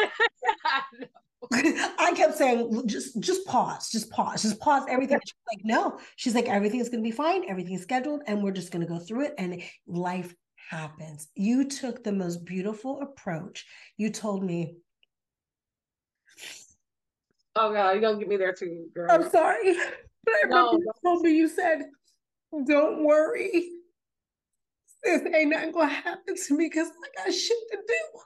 I 1.53 2.13
kept 2.15 2.35
saying, 2.35 2.83
just 2.87 3.19
just 3.19 3.45
pause, 3.45 3.89
just 3.89 4.09
pause, 4.09 4.41
just 4.41 4.59
pause 4.59 4.83
everything. 4.89 5.19
She's 5.25 5.33
like, 5.51 5.65
no. 5.65 5.99
She's 6.15 6.35
like, 6.35 6.47
everything's 6.47 6.89
gonna 6.89 7.03
be 7.03 7.11
fine, 7.11 7.49
everything's 7.49 7.81
scheduled, 7.81 8.21
and 8.27 8.43
we're 8.43 8.51
just 8.51 8.71
gonna 8.71 8.87
go 8.87 8.99
through 8.99 9.25
it. 9.25 9.33
And 9.37 9.61
life 9.87 10.33
happens. 10.69 11.27
You 11.35 11.67
took 11.67 12.03
the 12.03 12.11
most 12.11 12.45
beautiful 12.45 13.01
approach. 13.01 13.65
You 13.97 14.09
told 14.09 14.43
me, 14.43 14.77
oh 17.55 17.73
god, 17.73 17.91
you're 17.91 18.01
gonna 18.01 18.19
get 18.19 18.27
me 18.27 18.37
there 18.37 18.53
too, 18.53 18.87
girl. 18.93 19.11
I'm 19.11 19.29
sorry. 19.29 19.77
But 20.25 20.33
I 20.43 20.47
No, 20.47 20.71
you 20.71 20.91
told 21.03 21.21
me 21.21 21.35
you 21.35 21.47
said, 21.47 21.83
Don't 22.65 23.03
worry. 23.05 23.69
This 25.03 25.21
ain't 25.35 25.51
nothing 25.51 25.71
gonna 25.71 25.87
happen 25.87 26.35
to 26.35 26.57
me 26.57 26.65
because 26.65 26.87
I 26.87 27.25
got 27.25 27.31
shit 27.31 27.57
to 27.73 27.77
do. 27.87 28.19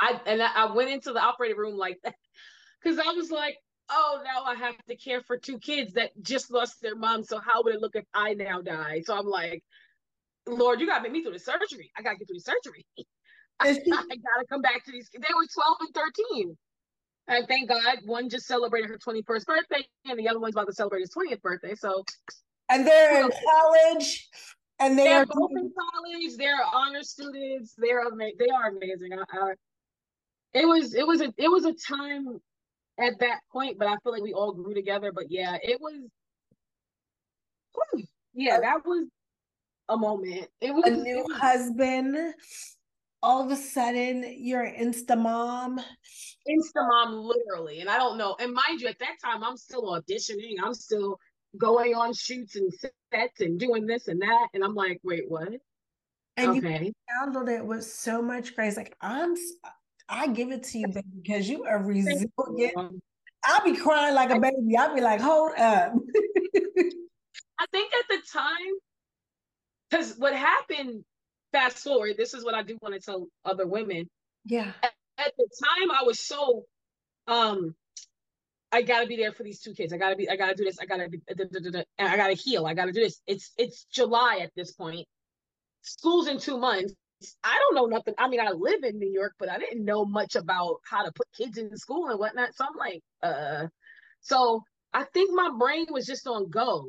I 0.00 0.20
and 0.26 0.42
I, 0.42 0.50
I 0.54 0.72
went 0.72 0.90
into 0.90 1.12
the 1.12 1.20
operating 1.20 1.56
room 1.56 1.76
like 1.76 1.98
that 2.04 2.14
because 2.82 2.98
I 2.98 3.12
was 3.12 3.30
like, 3.30 3.56
oh, 3.90 4.20
now 4.24 4.44
I 4.44 4.54
have 4.54 4.76
to 4.88 4.96
care 4.96 5.22
for 5.22 5.36
two 5.36 5.58
kids 5.58 5.94
that 5.94 6.10
just 6.22 6.50
lost 6.50 6.80
their 6.82 6.96
mom. 6.96 7.24
So 7.24 7.38
how 7.38 7.62
would 7.62 7.74
it 7.74 7.80
look 7.80 7.96
if 7.96 8.04
I 8.14 8.34
now 8.34 8.60
die? 8.60 9.02
So 9.04 9.16
I'm 9.16 9.26
like, 9.26 9.62
Lord, 10.46 10.80
you 10.80 10.86
gotta 10.86 11.02
make 11.02 11.12
me 11.12 11.22
through 11.22 11.32
the 11.32 11.38
surgery. 11.38 11.90
I 11.96 12.02
gotta 12.02 12.16
get 12.16 12.28
through 12.28 12.38
the 12.38 12.40
surgery. 12.40 12.86
I, 13.60 13.68
I 13.70 13.74
gotta 13.92 14.46
come 14.50 14.60
back 14.60 14.84
to 14.84 14.92
these. 14.92 15.08
They 15.12 15.34
were 15.34 15.46
12 15.54 15.76
and 15.80 15.94
13. 15.94 16.56
And 17.28 17.48
thank 17.48 17.68
God, 17.68 17.98
one 18.04 18.28
just 18.28 18.46
celebrated 18.46 18.88
her 18.88 18.98
21st 18.98 19.46
birthday, 19.46 19.84
and 20.04 20.16
the 20.16 20.28
other 20.28 20.38
one's 20.38 20.54
about 20.54 20.68
to 20.68 20.72
celebrate 20.72 21.00
his 21.00 21.10
20th 21.10 21.42
birthday. 21.42 21.74
So 21.74 22.04
And 22.68 22.86
they're 22.86 23.20
in 23.24 23.30
college 23.30 24.28
and 24.78 24.98
they 24.98 25.04
they're 25.04 25.22
are 25.22 25.26
both 25.26 25.50
in 25.52 25.72
college. 25.72 26.36
They're 26.36 26.64
honor 26.72 27.02
students. 27.02 27.74
They're 27.76 28.06
amazing. 28.06 28.36
They 28.38 28.48
are 28.48 28.68
amazing. 28.68 29.12
I, 29.12 29.38
I, 29.38 29.52
it 30.56 30.66
was 30.66 30.94
it 30.94 31.06
was 31.06 31.20
a 31.20 31.32
it 31.36 31.50
was 31.50 31.64
a 31.66 31.74
time 31.74 32.40
at 32.98 33.18
that 33.20 33.40
point, 33.52 33.78
but 33.78 33.88
I 33.88 33.96
feel 34.02 34.12
like 34.12 34.22
we 34.22 34.32
all 34.32 34.52
grew 34.52 34.74
together. 34.74 35.12
But 35.12 35.26
yeah, 35.28 35.58
it 35.62 35.78
was. 35.80 36.08
whew, 37.74 38.04
yeah, 38.34 38.60
that 38.60 38.84
was 38.84 39.06
a 39.88 39.96
moment. 39.96 40.48
It 40.60 40.74
was 40.74 40.84
a 40.86 40.96
new 40.96 41.24
was- 41.28 41.38
husband. 41.38 42.34
All 43.22 43.44
of 43.44 43.50
a 43.50 43.56
sudden, 43.56 44.36
you're 44.38 44.62
an 44.62 44.92
Insta 44.92 45.18
mom. 45.18 45.80
Insta 46.48 46.86
mom, 46.86 47.14
literally. 47.14 47.80
And 47.80 47.88
I 47.90 47.96
don't 47.96 48.18
know. 48.18 48.36
And 48.38 48.52
mind 48.52 48.80
you, 48.80 48.86
at 48.88 48.98
that 49.00 49.16
time, 49.24 49.42
I'm 49.42 49.56
still 49.56 49.82
auditioning. 49.82 50.54
I'm 50.62 50.74
still 50.74 51.18
going 51.58 51.94
on 51.94 52.12
shoots 52.12 52.54
and 52.54 52.72
sets 52.72 53.40
and 53.40 53.58
doing 53.58 53.86
this 53.86 54.06
and 54.06 54.20
that. 54.20 54.48
And 54.54 54.62
I'm 54.62 54.74
like, 54.74 55.00
wait, 55.02 55.24
what? 55.28 55.48
And 56.36 56.54
you 56.54 56.60
okay. 56.62 56.92
handled 57.08 57.48
it 57.48 57.64
with 57.64 57.84
so 57.84 58.22
much 58.22 58.54
grace. 58.54 58.76
Like 58.76 58.94
I'm, 59.00 59.34
I 60.08 60.28
give 60.28 60.52
it 60.52 60.62
to 60.64 60.78
you, 60.78 60.88
baby, 60.88 61.06
because 61.22 61.48
you 61.48 61.64
are 61.64 61.82
resilient. 61.82 62.74
I'll 63.44 63.64
be 63.64 63.76
crying 63.76 64.14
like 64.14 64.30
a 64.30 64.40
baby. 64.40 64.76
I'll 64.76 64.94
be 64.94 65.00
like, 65.00 65.20
hold 65.20 65.52
up. 65.58 65.92
I 67.58 67.66
think 67.72 67.92
at 67.94 68.08
the 68.08 68.20
time, 68.32 68.74
because 69.88 70.14
what 70.18 70.34
happened, 70.34 71.04
fast 71.52 71.78
forward, 71.78 72.16
this 72.16 72.34
is 72.34 72.44
what 72.44 72.54
I 72.54 72.62
do 72.62 72.78
want 72.82 72.94
to 72.94 73.00
tell 73.00 73.28
other 73.44 73.66
women. 73.66 74.08
yeah. 74.44 74.72
At 75.18 75.32
the 75.38 75.48
time, 75.64 75.90
I 75.90 76.02
was 76.04 76.20
so, 76.20 76.64
um, 77.26 77.74
I 78.70 78.82
gotta 78.82 79.06
be 79.06 79.16
there 79.16 79.32
for 79.32 79.44
these 79.44 79.60
two 79.60 79.72
kids. 79.72 79.92
I 79.92 79.96
gotta 79.96 80.16
be, 80.16 80.28
I 80.28 80.36
gotta 80.36 80.54
do 80.54 80.64
this. 80.64 80.78
I 80.78 80.84
gotta 80.84 81.08
be, 81.08 81.18
da, 81.26 81.44
da, 81.50 81.58
da, 81.58 81.70
da, 81.70 81.82
and 81.98 82.08
I 82.08 82.16
gotta 82.18 82.34
heal. 82.34 82.66
I 82.66 82.74
gotta 82.74 82.92
do 82.92 83.00
this. 83.00 83.22
It's 83.26 83.52
it's 83.56 83.84
July 83.84 84.40
at 84.42 84.50
this 84.54 84.72
point. 84.72 85.06
School's 85.80 86.28
in 86.28 86.38
two 86.38 86.58
months. 86.58 86.92
I 87.42 87.58
don't 87.58 87.74
know 87.74 87.86
nothing. 87.86 88.14
I 88.18 88.28
mean, 88.28 88.40
I 88.40 88.50
live 88.50 88.82
in 88.82 88.98
New 88.98 89.10
York, 89.10 89.34
but 89.38 89.48
I 89.50 89.58
didn't 89.58 89.84
know 89.84 90.04
much 90.04 90.36
about 90.36 90.80
how 90.88 91.04
to 91.04 91.12
put 91.12 91.26
kids 91.36 91.56
in 91.58 91.76
school 91.76 92.08
and 92.08 92.18
whatnot. 92.18 92.54
So 92.54 92.64
I'm 92.66 92.76
like, 92.76 93.02
uh, 93.22 93.68
so 94.20 94.62
I 94.92 95.04
think 95.04 95.30
my 95.34 95.50
brain 95.58 95.86
was 95.90 96.06
just 96.06 96.26
on 96.26 96.50
go. 96.50 96.88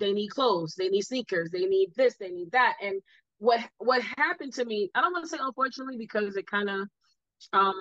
They 0.00 0.12
need 0.12 0.28
clothes, 0.28 0.74
they 0.76 0.88
need 0.88 1.02
sneakers, 1.02 1.50
they 1.50 1.66
need 1.66 1.90
this, 1.96 2.16
they 2.18 2.30
need 2.30 2.52
that. 2.52 2.76
And 2.82 3.00
what 3.38 3.60
what 3.78 4.02
happened 4.02 4.54
to 4.54 4.64
me, 4.64 4.90
I 4.94 5.00
don't 5.00 5.12
want 5.12 5.24
to 5.24 5.28
say 5.30 5.38
unfortunately 5.40 5.96
because 5.98 6.36
it 6.36 6.46
kind 6.46 6.68
of 6.70 6.88
um 7.52 7.74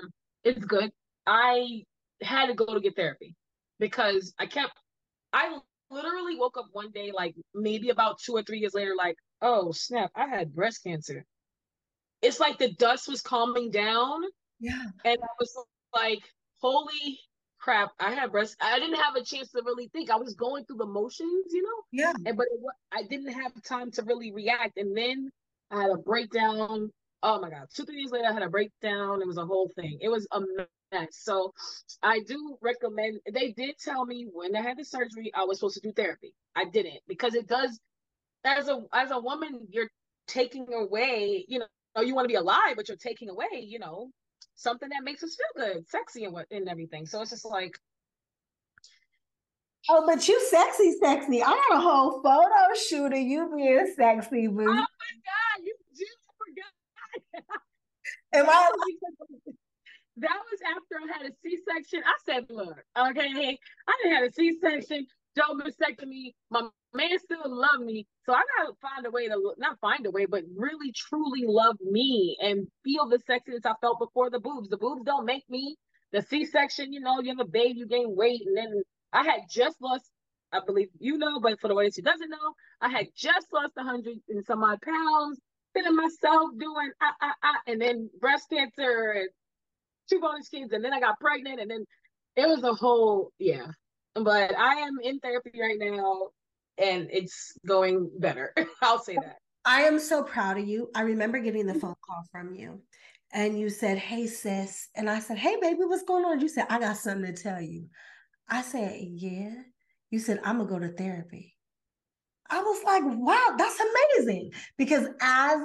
it's 0.43 0.63
good. 0.65 0.91
I 1.27 1.83
had 2.21 2.47
to 2.47 2.53
go 2.55 2.73
to 2.73 2.79
get 2.81 2.95
therapy 2.95 3.35
because 3.79 4.33
I 4.39 4.45
kept 4.47 4.73
I 5.33 5.59
literally 5.89 6.37
woke 6.37 6.57
up 6.57 6.67
one 6.71 6.91
day 6.91 7.11
like 7.13 7.35
maybe 7.53 7.89
about 7.89 8.19
two 8.19 8.33
or 8.35 8.43
three 8.43 8.59
years 8.59 8.73
later, 8.73 8.93
like, 8.97 9.17
oh 9.41 9.71
snap, 9.71 10.11
I 10.15 10.27
had 10.27 10.53
breast 10.55 10.83
cancer. 10.83 11.25
It's 12.23 12.39
like 12.39 12.57
the 12.57 12.71
dust 12.73 13.07
was 13.09 13.21
calming 13.21 13.69
down 13.71 14.23
Yeah. 14.59 14.83
and 15.05 15.17
I 15.21 15.27
was 15.39 15.55
like, 15.93 16.21
holy 16.61 17.19
crap, 17.59 17.91
I 17.99 18.13
had 18.13 18.31
breast. 18.31 18.55
I 18.61 18.79
didn't 18.79 18.99
have 18.99 19.15
a 19.15 19.23
chance 19.23 19.51
to 19.51 19.61
really 19.65 19.89
think. 19.89 20.09
I 20.09 20.15
was 20.15 20.33
going 20.33 20.65
through 20.65 20.77
the 20.77 20.85
motions, 20.85 21.45
you 21.51 21.63
know, 21.63 21.83
Yeah. 21.91 22.13
and 22.25 22.37
but 22.37 22.47
it, 22.51 22.59
I 22.91 23.03
didn't 23.03 23.33
have 23.33 23.51
time 23.63 23.91
to 23.91 24.03
really 24.03 24.31
react. 24.31 24.77
And 24.77 24.95
then 24.97 25.29
I 25.71 25.81
had 25.83 25.91
a 25.91 25.97
breakdown. 25.97 26.91
Oh 27.25 27.39
my 27.39 27.49
God, 27.49 27.67
two, 27.73 27.85
three 27.85 27.99
years 27.99 28.11
later, 28.11 28.27
I 28.29 28.33
had 28.33 28.43
a 28.43 28.49
breakdown. 28.49 29.21
It 29.21 29.27
was 29.27 29.37
a 29.37 29.45
whole 29.45 29.69
thing. 29.75 29.97
It 30.01 30.09
was 30.09 30.27
a 30.31 30.41
mess. 30.91 31.07
So 31.11 31.53
I 32.01 32.19
do 32.27 32.57
recommend, 32.61 33.19
they 33.31 33.51
did 33.51 33.75
tell 33.79 34.05
me 34.05 34.27
when 34.31 34.55
I 34.55 34.61
had 34.61 34.77
the 34.77 34.85
surgery, 34.85 35.31
I 35.33 35.45
was 35.45 35.59
supposed 35.59 35.75
to 35.75 35.81
do 35.81 35.93
therapy. 35.93 36.33
I 36.55 36.65
didn't 36.65 36.99
because 37.07 37.33
it 37.35 37.47
does, 37.47 37.79
as 38.43 38.67
a, 38.67 38.81
as 38.93 39.11
a 39.11 39.19
woman, 39.19 39.67
you're 39.69 39.89
taking 40.27 40.67
away, 40.73 41.45
you 41.47 41.59
know, 41.59 41.65
you 42.01 42.15
want 42.15 42.25
to 42.25 42.29
be 42.29 42.35
alive, 42.35 42.75
but 42.75 42.87
you're 42.87 42.97
taking 42.97 43.29
away, 43.29 43.47
you 43.61 43.79
know, 43.79 44.09
something 44.55 44.89
that 44.89 45.03
makes 45.03 45.23
us 45.23 45.35
feel 45.35 45.65
good, 45.65 45.89
sexy 45.89 46.25
and 46.25 46.33
what 46.33 46.47
and 46.51 46.67
everything. 46.67 47.05
So 47.05 47.21
it's 47.21 47.31
just 47.31 47.45
like, 47.45 47.77
Oh, 49.89 50.05
but 50.07 50.25
you 50.29 50.39
sexy, 50.49 50.95
sexy. 50.97 51.43
I 51.43 51.47
got 51.47 51.77
a 51.77 51.81
whole 51.81 52.21
photo 52.21 52.73
shoot 52.87 53.11
of 53.11 53.19
you 53.19 53.51
being 53.53 53.93
sexy, 53.97 54.47
boo. 54.47 54.61
oh 54.61 54.73
my 54.73 54.75
God, 54.75 55.61
you 55.61 55.75
do 55.97 56.05
forgot. 56.37 57.43
Am 58.33 58.49
I 58.49 58.71
that 60.17 60.39
was 60.51 60.59
after 60.69 60.95
I 61.03 61.17
had 61.17 61.31
a 61.31 61.33
C-section. 61.43 62.03
I 62.05 62.13
said, 62.25 62.45
look, 62.49 62.77
okay, 62.97 63.29
hey, 63.29 63.59
I 63.87 63.93
didn't 64.01 64.15
have 64.15 64.23
a 64.25 64.31
C-section, 65.35 65.57
double 65.57 65.63
mastectomy. 65.63 66.33
My 66.49 66.61
man 66.93 67.19
still 67.19 67.41
love 67.45 67.81
me. 67.81 68.07
So 68.25 68.33
I 68.33 68.41
gotta 68.57 68.73
find 68.81 69.05
a 69.05 69.11
way 69.11 69.27
to 69.27 69.53
not 69.57 69.79
find 69.79 70.05
a 70.05 70.11
way, 70.11 70.25
but 70.25 70.43
really 70.55 70.91
truly 70.93 71.45
love 71.45 71.77
me 71.81 72.37
and 72.41 72.67
feel 72.83 73.07
the 73.07 73.19
sexiness 73.19 73.65
I 73.65 73.73
felt 73.81 73.99
before 73.99 74.29
the 74.29 74.39
boobs. 74.39 74.69
The 74.69 74.77
boobs 74.77 75.03
don't 75.05 75.25
make 75.25 75.49
me, 75.49 75.77
the 76.11 76.21
C-section, 76.21 76.93
you 76.93 76.99
know, 77.01 77.19
you 77.21 77.29
have 77.29 77.39
a 77.39 77.49
baby, 77.49 77.79
you 77.79 77.87
gain 77.87 78.15
weight, 78.15 78.41
and 78.45 78.57
then 78.57 78.83
I 79.11 79.23
had 79.23 79.41
just 79.49 79.81
lost, 79.81 80.05
I 80.51 80.59
believe 80.65 80.89
you 80.99 81.17
know, 81.17 81.39
but 81.39 81.59
for 81.59 81.67
the 81.67 81.75
audience 81.75 81.95
who 81.95 82.03
doesn't 82.03 82.29
know, 82.29 82.53
I 82.81 82.89
had 82.89 83.07
just 83.15 83.47
lost 83.53 83.73
a 83.77 83.83
hundred 83.83 84.17
and 84.29 84.45
some 84.45 84.63
odd 84.63 84.81
pounds, 84.81 85.39
feeling 85.73 85.95
myself 85.95 86.51
doing 86.59 86.91
ah 87.01 87.15
ah 87.21 87.35
ah, 87.43 87.59
and 87.67 87.81
then 87.81 88.09
breast 88.19 88.49
cancer 88.51 89.11
and 89.17 89.29
two 90.09 90.19
bonus 90.19 90.49
kids, 90.49 90.73
and 90.73 90.83
then 90.83 90.93
I 90.93 90.99
got 90.99 91.19
pregnant, 91.19 91.59
and 91.61 91.71
then 91.71 91.85
it 92.35 92.47
was 92.47 92.63
a 92.63 92.73
whole 92.73 93.31
yeah. 93.39 93.67
But 94.15 94.57
I 94.57 94.75
am 94.75 94.97
in 95.01 95.19
therapy 95.19 95.51
right 95.59 95.77
now, 95.79 96.29
and 96.77 97.09
it's 97.11 97.57
going 97.65 98.11
better. 98.19 98.53
I'll 98.81 99.03
say 99.03 99.15
that. 99.15 99.37
I 99.65 99.83
am 99.83 99.97
so 99.99 100.23
proud 100.23 100.57
of 100.57 100.67
you. 100.67 100.89
I 100.93 101.01
remember 101.01 101.39
getting 101.39 101.65
the 101.65 101.73
phone 101.73 101.95
call 102.05 102.23
from 102.31 102.53
you 102.53 102.81
and 103.33 103.57
you 103.57 103.69
said, 103.69 103.97
Hey, 103.97 104.27
sis. 104.27 104.89
And 104.95 105.09
I 105.09 105.19
said, 105.19 105.37
Hey, 105.37 105.55
baby, 105.59 105.79
what's 105.83 106.03
going 106.03 106.25
on? 106.25 106.41
You 106.41 106.49
said, 106.49 106.67
I 106.69 106.79
got 106.79 106.97
something 106.97 107.33
to 107.33 107.41
tell 107.41 107.61
you. 107.61 107.87
I 108.49 108.61
said, 108.61 108.99
Yeah. 108.99 109.53
You 110.09 110.19
said, 110.19 110.39
I'm 110.43 110.57
going 110.57 110.67
to 110.67 110.73
go 110.73 110.79
to 110.79 110.93
therapy. 110.93 111.55
I 112.49 112.61
was 112.61 112.83
like, 112.83 113.03
Wow, 113.05 113.55
that's 113.57 113.79
amazing. 113.79 114.51
Because 114.77 115.07
as 115.21 115.61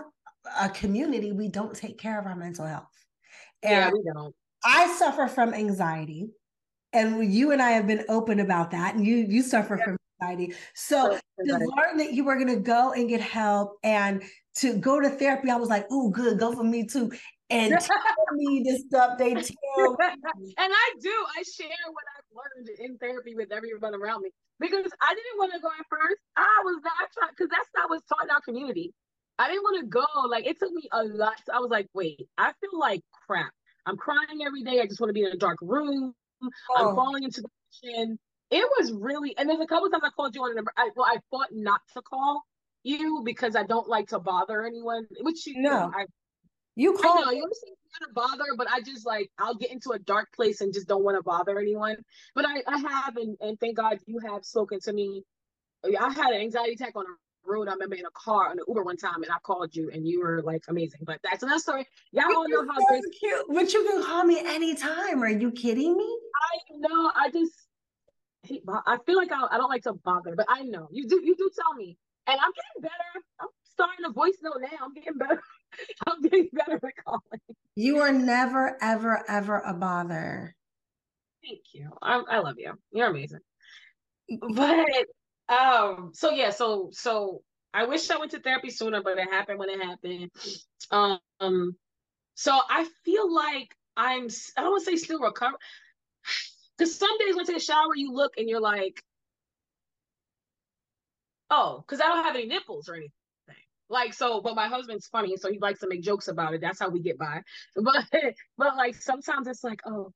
a 0.61 0.69
community, 0.71 1.33
we 1.33 1.49
don't 1.49 1.75
take 1.75 1.99
care 1.99 2.19
of 2.19 2.27
our 2.27 2.37
mental 2.37 2.67
health. 2.67 2.87
And 3.63 3.73
yeah, 3.73 3.91
we 3.91 4.03
don't. 4.15 4.35
I 4.65 4.97
suffer 4.97 5.27
from 5.27 5.55
anxiety. 5.55 6.31
And 6.93 7.33
you 7.33 7.53
and 7.53 7.61
I 7.61 7.71
have 7.73 7.87
been 7.87 8.05
open 8.09 8.41
about 8.41 8.71
that. 8.71 8.95
And 8.95 9.07
you 9.07 9.17
you 9.17 9.43
suffer 9.43 9.77
Yeah. 9.77 9.85
from 9.85 9.97
anxiety. 10.21 10.55
So 10.75 11.19
to 11.47 11.53
learn 11.55 11.99
that 11.99 12.13
you 12.13 12.25
were 12.25 12.37
gonna 12.37 12.57
go 12.57 12.93
and 12.93 13.09
get 13.09 13.21
help 13.21 13.79
and 13.83 14.23
to 14.57 14.75
go 14.79 15.01
to 15.01 15.09
therapy, 15.11 15.51
I 15.51 15.57
was 15.57 15.69
like, 15.69 15.87
oh 15.91 16.09
good, 16.11 16.39
go 16.39 16.53
for 16.55 16.65
me 16.65 16.87
too. 16.87 17.13
And 17.51 17.71
tell 17.81 18.35
me 18.35 18.63
this 18.65 18.83
stuff 18.89 19.19
they 19.19 19.35
tell 19.35 19.97
me. 20.37 20.55
and 20.59 20.73
I 20.73 20.93
do. 21.01 21.13
I 21.37 21.43
share 21.43 21.69
what 21.93 22.05
I've 22.17 22.25
learned 22.35 22.69
in 22.79 22.99
therapy 22.99 23.35
with 23.35 23.53
everyone 23.53 23.95
around 23.95 24.23
me 24.23 24.31
because 24.59 24.91
I 25.01 25.15
didn't 25.15 25.39
want 25.39 25.53
to 25.55 25.61
go 25.61 25.69
at 25.69 25.87
first. 25.89 26.21
I 26.37 26.63
was 26.65 26.81
not 26.83 27.11
trying 27.15 27.31
because 27.31 27.49
that's 27.51 27.69
not 27.77 27.89
what's 27.91 28.07
taught 28.07 28.25
in 28.25 28.31
our 28.31 28.41
community. 28.41 28.93
I 29.39 29.49
didn't 29.49 29.63
want 29.63 29.81
to 29.81 29.87
go. 29.87 30.05
Like 30.29 30.47
it 30.47 30.59
took 30.59 30.73
me 30.73 30.89
a 30.93 31.05
lot. 31.05 31.35
So 31.47 31.53
I 31.55 31.59
was 31.61 31.71
like, 31.71 31.87
wait, 31.95 32.29
I 32.37 32.53
feel 32.61 32.79
like 32.79 33.03
crap. 33.27 33.53
I'm 33.87 33.97
crying 33.97 34.43
every 34.45 34.63
day. 34.65 34.81
I 34.81 34.87
just 34.87 35.01
want 35.01 35.11
to 35.11 35.15
be 35.15 35.23
in 35.23 35.33
a 35.33 35.37
dark 35.37 35.59
room. 35.63 36.15
I'm 36.43 36.51
Oh, 36.77 36.95
falling 36.95 37.25
into 37.25 37.43
depression. 37.43 38.19
It 38.51 38.69
was 38.79 38.93
really, 38.93 39.37
and 39.37 39.49
there's 39.49 39.61
a 39.61 39.67
couple 39.67 39.91
times 39.91 40.05
I 40.05 40.11
called 40.11 40.35
you 40.35 40.43
on 40.43 40.53
a 40.53 40.55
number. 40.55 40.73
I, 40.77 40.91
well, 40.97 41.07
I 41.07 41.19
fought 41.31 41.49
not 41.53 41.81
to 41.95 42.03
call 42.03 42.43
you 42.83 43.23
because 43.25 43.57
I 43.57 43.65
don't 43.65 43.89
like 43.89 44.09
to 44.09 44.19
bother 44.19 44.65
anyone. 44.65 45.07
Which 45.21 45.47
you 45.47 45.61
No. 45.61 45.71
know, 45.71 45.93
I 45.95 46.07
you 46.77 46.95
call. 46.95 47.19
I 47.19 47.21
know 47.21 47.31
you 47.33 47.43
understand 47.43 47.77
not 48.01 48.07
to 48.07 48.15
bother, 48.15 48.45
but 48.57 48.69
I 48.71 48.81
just 48.81 49.05
like 49.05 49.31
I'll 49.39 49.55
get 49.57 49.71
into 49.71 49.91
a 49.91 49.99
dark 49.99 50.29
place 50.35 50.61
and 50.61 50.73
just 50.73 50.89
don't 50.89 51.05
want 51.05 51.19
to 51.19 51.23
bother 51.23 51.59
anyone. 51.59 51.97
But 52.35 52.47
I, 52.47 52.63
I 52.67 52.79
have 52.79 53.17
and, 53.17 53.37
and 53.41 53.59
thank 53.61 53.77
God 53.77 53.99
you 54.07 54.21
have 54.21 54.45
spoken 54.45 54.81
to 54.81 54.93
me. 54.93 55.25
I 55.85 56.13
had 56.13 56.33
an 56.33 56.41
anxiety 56.41 56.73
attack 56.73 56.97
on 56.97 57.05
a 57.05 57.15
road. 57.49 57.69
I 57.69 57.73
remember 57.73 57.97
in 57.97 58.07
a 58.07 58.11
car 58.11 58.51
on 58.51 58.59
an 58.59 58.65
Uber 58.69 58.83
one 58.83 58.97
time 58.97 59.23
and 59.23 59.33
I 59.33 59.39
called 59.43 59.75
you 59.75 59.91
and 59.91 60.07
you 60.07 60.21
were 60.21 60.43
like 60.43 60.65
amazing. 60.69 61.01
But 61.03 61.21
that's 61.23 61.43
another 61.43 61.59
story. 61.61 61.87
Y'all 62.13 62.25
all 62.25 62.49
know 62.49 62.63
You're 62.63 62.67
how 62.67 62.79
so 62.79 62.85
great 62.89 63.03
cute. 63.19 63.47
But 63.49 63.73
you 63.73 63.85
can 63.85 64.05
call 64.05 64.25
me 64.25 64.41
anytime. 64.41 65.23
Are 65.23 65.31
you 65.31 65.51
kidding 65.51 65.97
me? 65.97 66.19
I 66.53 66.77
know. 66.77 67.13
I 67.15 67.31
just 67.31 67.53
hate 68.43 68.63
I 68.87 68.99
feel 69.05 69.17
like 69.17 69.33
I, 69.33 69.47
I 69.51 69.57
don't 69.57 69.71
like 69.71 69.83
to 69.85 69.95
bother, 69.95 70.35
but 70.37 70.47
I 70.49 70.63
know 70.63 70.89
you 70.91 71.09
do 71.09 71.21
you 71.25 71.35
do 71.37 71.51
tell 71.55 71.75
me. 71.75 71.97
And 72.27 72.39
I'm 72.39 72.53
getting 72.53 72.83
better. 72.83 73.25
I'm 73.41 73.49
starting 73.65 74.05
a 74.05 74.11
voice 74.11 74.37
note 74.43 74.61
now. 74.61 74.85
I'm 74.85 74.93
getting 74.93 75.17
better. 75.17 75.41
I'm 76.07 76.21
getting 76.23 76.49
better 76.53 76.75
at 76.75 77.05
calling. 77.05 77.57
You 77.75 77.99
are 77.99 78.13
never, 78.13 78.77
ever, 78.83 79.25
ever 79.29 79.63
a 79.65 79.73
bother. 79.73 80.55
Thank 81.43 81.61
you. 81.73 81.91
I, 82.03 82.23
I 82.31 82.39
love 82.41 82.57
you. 82.59 82.75
You're 82.93 83.07
amazing. 83.07 83.41
But 84.51 84.87
um, 85.49 86.13
so 86.15 86.31
yeah, 86.31 86.51
so 86.51 86.91
so 86.93 87.43
I 87.75 87.85
wish 87.87 88.11
I 88.11 88.19
went 88.19 88.33
to 88.33 88.41
therapy 88.41 88.71
sooner, 88.71 89.03
but 89.03 89.19
it 89.19 89.31
happened 89.31 89.59
when 89.59 89.71
it 89.71 89.83
happened. 89.83 90.31
Um, 90.91 91.77
so 92.35 92.59
I 92.69 92.87
feel 93.05 93.33
like 93.35 93.75
I'm 93.97 94.29
I 94.57 94.63
don't 94.63 94.71
want 94.73 94.85
to 94.85 94.91
say 94.93 94.97
still 94.97 95.21
recovering. 95.21 95.59
Because 96.77 96.97
some 96.97 97.19
days 97.19 97.35
when 97.35 97.45
I 97.45 97.47
take 97.47 97.57
a 97.57 97.61
shower, 97.61 97.97
you 97.97 98.13
look 98.13 98.35
and 98.39 98.49
you're 98.49 98.61
like, 98.61 99.03
oh, 101.51 101.85
because 101.87 102.01
I 102.01 102.07
don't 102.09 102.25
have 102.25 102.37
any 102.37 102.47
nipples 102.47 102.89
or 102.89 102.95
anything. 102.95 103.13
Like 103.91 104.13
so, 104.15 104.43
but 104.43 104.55
my 104.55 104.69
husband's 104.69 105.07
funny, 105.07 105.37
so 105.39 105.51
he 105.51 105.59
likes 105.59 105.81
to 105.81 105.89
make 105.89 106.03
jokes 106.03 106.29
about 106.29 106.55
it. 106.55 106.61
That's 106.61 106.79
how 106.79 106.91
we 106.91 107.01
get 107.01 107.19
by. 107.19 107.43
But 107.77 108.05
but 108.59 108.77
like 108.77 108.95
sometimes 108.97 109.49
it's 109.49 109.65
like, 109.65 109.81
oh, 109.87 110.13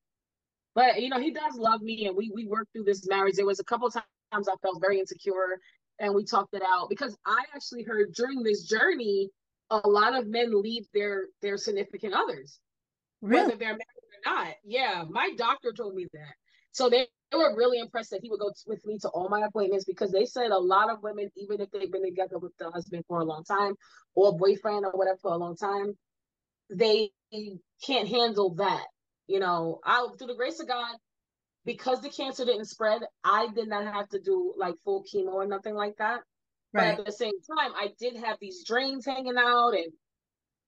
but 0.74 1.00
you 1.02 1.08
know, 1.08 1.20
he 1.20 1.32
does 1.32 1.56
love 1.56 1.80
me, 1.82 2.06
and 2.06 2.16
we 2.16 2.30
we 2.34 2.46
worked 2.46 2.72
through 2.72 2.84
this 2.84 3.08
marriage. 3.08 3.36
There 3.36 3.46
was 3.46 3.60
a 3.60 3.64
couple 3.64 3.90
times 3.90 4.04
I 4.32 4.54
felt 4.62 4.80
very 4.80 4.98
insecure, 4.98 5.58
and 5.98 6.14
we 6.14 6.24
talked 6.24 6.54
it 6.54 6.62
out 6.66 6.88
because 6.88 7.16
I 7.26 7.44
actually 7.54 7.84
heard 7.84 8.12
during 8.14 8.42
this 8.42 8.64
journey, 8.66 9.30
a 9.70 9.88
lot 9.88 10.14
of 10.18 10.26
men 10.26 10.60
leave 10.62 10.84
their 10.94 11.26
their 11.42 11.56
significant 11.56 12.14
others, 12.14 12.58
Really? 13.22 13.44
whether 13.44 13.56
they're 13.56 13.68
married 13.68 13.80
or 14.26 14.32
not. 14.32 14.54
Yeah, 14.64 15.04
my 15.08 15.30
doctor 15.36 15.72
told 15.72 15.94
me 15.94 16.06
that. 16.12 16.34
So 16.72 16.88
they, 16.88 17.06
they 17.30 17.38
were 17.38 17.54
really 17.56 17.78
impressed 17.78 18.10
that 18.10 18.20
he 18.22 18.30
would 18.30 18.40
go 18.40 18.48
t- 18.50 18.54
with 18.66 18.84
me 18.86 18.98
to 19.00 19.08
all 19.10 19.28
my 19.28 19.40
appointments 19.46 19.84
because 19.84 20.10
they 20.10 20.24
said 20.24 20.50
a 20.50 20.58
lot 20.58 20.90
of 20.90 21.02
women, 21.02 21.30
even 21.36 21.60
if 21.60 21.70
they've 21.70 21.92
been 21.92 22.04
together 22.04 22.38
with 22.38 22.52
the 22.58 22.70
husband 22.70 23.04
for 23.08 23.20
a 23.20 23.24
long 23.24 23.44
time 23.44 23.74
or 24.14 24.36
boyfriend 24.36 24.86
or 24.86 24.92
whatever 24.92 25.18
for 25.20 25.32
a 25.32 25.36
long 25.36 25.56
time, 25.56 25.96
they 26.70 27.10
can't 27.84 28.08
handle 28.08 28.54
that. 28.54 28.84
You 29.26 29.40
know, 29.40 29.80
I 29.84 30.06
through 30.18 30.28
the 30.28 30.34
grace 30.34 30.60
of 30.60 30.68
God, 30.68 30.94
because 31.64 32.00
the 32.00 32.08
cancer 32.08 32.44
didn't 32.44 32.66
spread, 32.66 33.02
I 33.24 33.48
did 33.54 33.68
not 33.68 33.84
have 33.84 34.08
to 34.10 34.20
do 34.20 34.54
like 34.56 34.74
full 34.84 35.04
chemo 35.04 35.32
or 35.32 35.46
nothing 35.46 35.74
like 35.74 35.96
that. 35.98 36.20
Right. 36.72 36.96
But 36.96 37.00
at 37.00 37.06
the 37.06 37.12
same 37.12 37.32
time, 37.56 37.72
I 37.74 37.88
did 37.98 38.16
have 38.16 38.38
these 38.40 38.64
drains 38.64 39.04
hanging 39.04 39.36
out, 39.36 39.70
and 39.70 39.92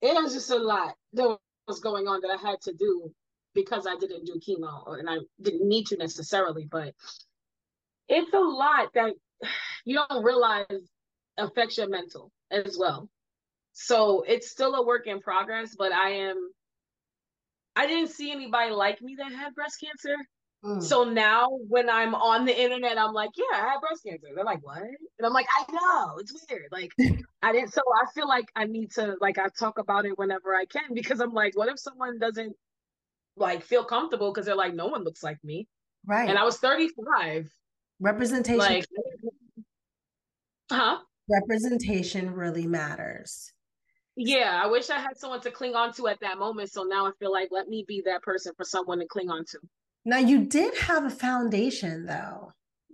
it 0.02 0.22
was 0.22 0.34
just 0.34 0.50
a 0.50 0.56
lot 0.56 0.94
that 1.14 1.38
was 1.66 1.80
going 1.80 2.06
on 2.06 2.20
that 2.20 2.30
I 2.30 2.48
had 2.48 2.60
to 2.62 2.72
do 2.74 3.10
because 3.54 3.86
I 3.86 3.96
didn't 3.96 4.26
do 4.26 4.40
chemo 4.40 4.98
and 4.98 5.08
I 5.08 5.18
didn't 5.40 5.66
need 5.66 5.86
to 5.86 5.96
necessarily. 5.96 6.66
But 6.70 6.94
it's 8.08 8.32
a 8.32 8.38
lot 8.38 8.88
that 8.94 9.14
you 9.84 10.02
don't 10.08 10.24
realize 10.24 10.66
affects 11.38 11.78
your 11.78 11.88
mental 11.88 12.30
as 12.50 12.76
well. 12.78 13.08
So 13.72 14.22
it's 14.26 14.50
still 14.50 14.74
a 14.74 14.84
work 14.84 15.06
in 15.06 15.20
progress, 15.20 15.74
but 15.76 15.92
I 15.92 16.10
am. 16.10 16.36
I 17.76 17.88
didn't 17.88 18.10
see 18.10 18.30
anybody 18.30 18.70
like 18.70 19.02
me 19.02 19.16
that 19.18 19.32
had 19.32 19.54
breast 19.54 19.80
cancer. 19.80 20.14
Mm. 20.64 20.82
So 20.82 21.04
now 21.04 21.48
when 21.68 21.90
I'm 21.90 22.14
on 22.14 22.46
the 22.46 22.58
internet, 22.58 22.96
I'm 22.96 23.12
like, 23.12 23.30
yeah, 23.36 23.44
I 23.52 23.72
had 23.72 23.80
breast 23.80 24.02
cancer. 24.04 24.28
They're 24.34 24.44
like, 24.44 24.64
what? 24.64 24.78
And 24.78 25.26
I'm 25.26 25.32
like, 25.32 25.46
I 25.58 25.70
know, 25.70 26.16
it's 26.18 26.32
weird. 26.48 26.68
Like 26.72 26.90
I 27.42 27.52
didn't 27.52 27.72
so 27.72 27.82
I 28.02 28.10
feel 28.14 28.26
like 28.26 28.46
I 28.56 28.64
need 28.64 28.90
to 28.92 29.16
like 29.20 29.38
I 29.38 29.48
talk 29.58 29.78
about 29.78 30.06
it 30.06 30.16
whenever 30.16 30.54
I 30.54 30.64
can 30.64 30.94
because 30.94 31.20
I'm 31.20 31.34
like, 31.34 31.56
what 31.56 31.68
if 31.68 31.78
someone 31.78 32.18
doesn't 32.18 32.56
like 33.36 33.62
feel 33.62 33.84
comfortable 33.84 34.32
because 34.32 34.46
they're 34.46 34.56
like, 34.56 34.74
no 34.74 34.86
one 34.86 35.04
looks 35.04 35.22
like 35.22 35.38
me. 35.44 35.68
right. 36.06 36.28
And 36.30 36.38
I 36.38 36.44
was 36.44 36.56
35. 36.56 37.50
Representation 38.00 38.58
Like 38.58 38.86
huh? 40.70 40.98
representation 41.28 42.34
really 42.34 42.66
matters. 42.66 43.52
Yeah, 44.16 44.60
I 44.62 44.68
wish 44.68 44.90
I 44.90 44.98
had 44.98 45.18
someone 45.18 45.40
to 45.42 45.50
cling 45.50 45.74
on 45.74 45.92
to 45.94 46.08
at 46.08 46.20
that 46.20 46.38
moment. 46.38 46.70
So 46.70 46.84
now 46.84 47.06
I 47.06 47.10
feel 47.18 47.32
like 47.32 47.48
let 47.50 47.68
me 47.68 47.84
be 47.86 48.02
that 48.06 48.22
person 48.22 48.52
for 48.56 48.64
someone 48.64 49.00
to 49.00 49.06
cling 49.06 49.28
on 49.28 49.44
to. 49.46 49.58
Now 50.04 50.18
you 50.18 50.44
did 50.44 50.76
have 50.76 51.04
a 51.04 51.10
foundation 51.10 52.06
though 52.06 52.52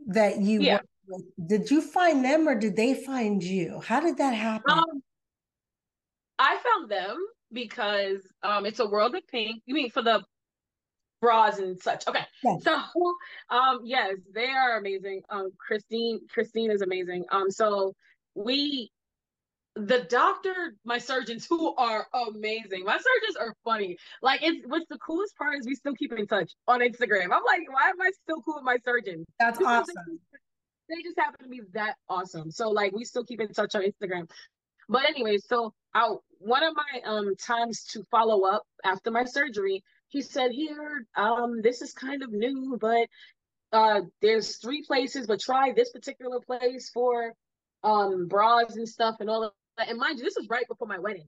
that 0.09 0.41
you 0.41 0.63
Yeah. 0.63 0.81
Did 1.45 1.71
you 1.71 1.81
find 1.81 2.25
them 2.25 2.49
or 2.49 2.55
did 2.55 2.77
they 2.77 2.95
find 2.95 3.43
you? 3.43 3.81
How 3.85 3.99
did 3.99 4.19
that 4.19 4.33
happen? 4.33 4.71
Um, 4.71 5.03
I 6.39 6.57
found 6.59 6.91
them 6.91 7.19
because 7.53 8.21
um, 8.43 8.65
it's 8.65 8.79
a 8.79 8.87
world 8.87 9.15
of 9.17 9.27
pink. 9.27 9.63
You 9.67 9.75
mean 9.75 9.91
for 9.91 10.03
the 10.03 10.23
bras 11.21 11.59
and 11.59 11.81
such? 11.81 12.07
Okay. 12.07 12.25
Yes. 12.43 12.63
So, 12.63 12.81
um, 13.51 13.81
yes, 13.85 14.17
they 14.33 14.47
are 14.47 14.79
amazing. 14.79 15.23
Um, 15.31 15.51
Christine, 15.59 16.21
Christine 16.33 16.71
is 16.71 16.83
amazing. 16.83 17.25
Um, 17.31 17.51
so 17.51 17.95
we, 18.35 18.91
the 19.77 20.07
doctor, 20.09 20.75
my 20.85 20.99
surgeons 20.99 21.47
who 21.49 21.75
are 21.77 22.07
amazing. 22.29 22.85
My 22.85 22.97
surgeons 22.97 23.37
are 23.39 23.55
funny. 23.65 23.97
Like 24.21 24.43
it's 24.43 24.67
what's 24.67 24.87
the 24.89 24.99
coolest 24.99 25.37
part 25.37 25.59
is 25.59 25.67
we 25.67 25.75
still 25.75 25.95
keep 25.95 26.13
in 26.13 26.27
touch 26.27 26.53
on 26.67 26.81
Instagram. 26.81 27.25
I'm 27.27 27.45
like, 27.45 27.63
why 27.71 27.91
am 27.91 28.01
I 28.01 28.11
still 28.23 28.43
cool 28.43 28.57
with 28.57 28.65
my 28.65 28.79
surgeons? 28.85 29.27
That's 29.39 29.59
Because 29.59 29.89
awesome. 29.89 30.21
they 30.89 31.03
just 31.03 31.19
happen 31.19 31.45
to 31.45 31.49
be 31.49 31.61
that 31.73 31.95
awesome. 32.09 32.51
So 32.51 32.71
like 32.71 32.93
we 32.93 33.05
still 33.05 33.25
keep 33.25 33.41
in 33.41 33.53
touch 33.53 33.75
on 33.75 33.83
Instagram. 33.83 34.29
But 34.89 35.09
anyway, 35.09 35.39
so 35.39 35.73
I 35.95 36.15
one 36.39 36.65
of 36.65 36.75
my 36.75 37.01
um 37.05 37.37
times 37.37 37.85
to 37.93 38.03
follow 38.11 38.45
up 38.49 38.65
after 38.85 39.11
my 39.13 39.25
surgery, 39.25 39.85
he 40.09 40.21
said, 40.21 40.51
Here, 40.51 41.07
um, 41.17 41.63
this 41.63 41.81
is 41.81 41.93
kind 41.93 42.23
of 42.25 42.33
new, 42.33 42.77
but 42.81 43.07
uh 43.73 44.01
there's 44.21 44.57
three 44.57 44.83
places, 44.83 45.29
but 45.29 45.39
try 45.41 45.73
this 45.73 45.91
particular 45.93 46.41
place 46.41 46.91
for 46.93 47.35
um 47.85 48.27
bras 48.27 48.75
and 48.75 48.89
stuff 48.89 49.17
and 49.21 49.31
all. 49.31 49.55
And 49.89 49.99
mind 49.99 50.19
you, 50.19 50.25
this 50.25 50.37
is 50.37 50.49
right 50.49 50.67
before 50.69 50.89
my 50.89 50.99
wedding. 50.99 51.27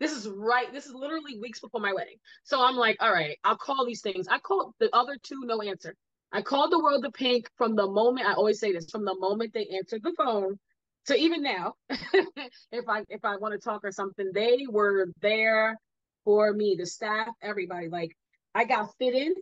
This 0.00 0.12
is 0.12 0.28
right. 0.28 0.72
This 0.72 0.86
is 0.86 0.94
literally 0.94 1.38
weeks 1.38 1.60
before 1.60 1.80
my 1.80 1.92
wedding. 1.92 2.16
So 2.44 2.62
I'm 2.62 2.76
like, 2.76 2.96
all 3.00 3.12
right, 3.12 3.38
I'll 3.44 3.56
call 3.56 3.86
these 3.86 4.00
things. 4.02 4.28
I 4.28 4.38
called 4.38 4.74
the 4.80 4.94
other 4.94 5.16
two, 5.22 5.42
no 5.44 5.60
answer. 5.62 5.94
I 6.32 6.42
called 6.42 6.72
the 6.72 6.78
world 6.82 7.04
of 7.04 7.12
pink 7.12 7.48
from 7.56 7.76
the 7.76 7.86
moment 7.86 8.26
I 8.26 8.34
always 8.34 8.60
say 8.60 8.72
this, 8.72 8.90
from 8.90 9.04
the 9.04 9.16
moment 9.18 9.52
they 9.52 9.66
answered 9.66 10.02
the 10.02 10.14
phone 10.16 10.58
to 11.06 11.16
even 11.16 11.42
now. 11.42 11.74
if 11.90 12.88
I 12.88 13.04
if 13.08 13.24
I 13.24 13.36
want 13.36 13.52
to 13.52 13.58
talk 13.58 13.84
or 13.84 13.92
something, 13.92 14.30
they 14.32 14.66
were 14.68 15.08
there 15.20 15.78
for 16.24 16.52
me, 16.52 16.76
the 16.78 16.86
staff, 16.86 17.28
everybody. 17.42 17.88
Like 17.88 18.16
I 18.54 18.64
got 18.64 18.90
fitted 18.98 19.32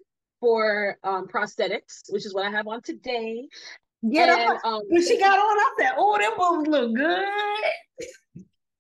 for 0.40 0.96
um 1.04 1.28
prosthetics, 1.28 2.02
which 2.11 2.26
is 2.26 2.35
what 2.35 2.46
I 2.46 2.50
have 2.50 2.66
on 2.68 2.83
today. 2.83 3.48
Get 4.11 4.29
And, 4.29 4.51
up. 4.51 4.61
um, 4.65 4.83
When 4.89 5.03
she 5.03 5.19
got 5.19 5.39
on, 5.39 5.59
I 5.59 5.75
said, 5.79 5.93
"Oh, 5.97 6.17
them 6.19 6.33
moves 6.39 6.69
look 6.69 6.95
good." 6.95 7.29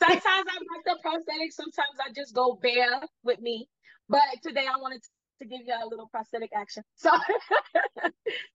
Sometimes 0.00 0.22
I 0.24 0.36
rock 0.40 0.84
the 0.84 0.96
prosthetic, 1.02 1.52
Sometimes 1.52 1.98
I 2.06 2.12
just 2.14 2.34
go 2.34 2.58
bare 2.62 3.00
with 3.24 3.40
me. 3.40 3.68
But 4.08 4.22
today 4.44 4.66
I 4.72 4.78
wanted 4.80 5.02
to 5.40 5.46
give 5.46 5.60
you 5.66 5.74
a 5.74 5.86
little 5.88 6.08
prosthetic 6.08 6.50
action. 6.54 6.82
So, 6.96 7.10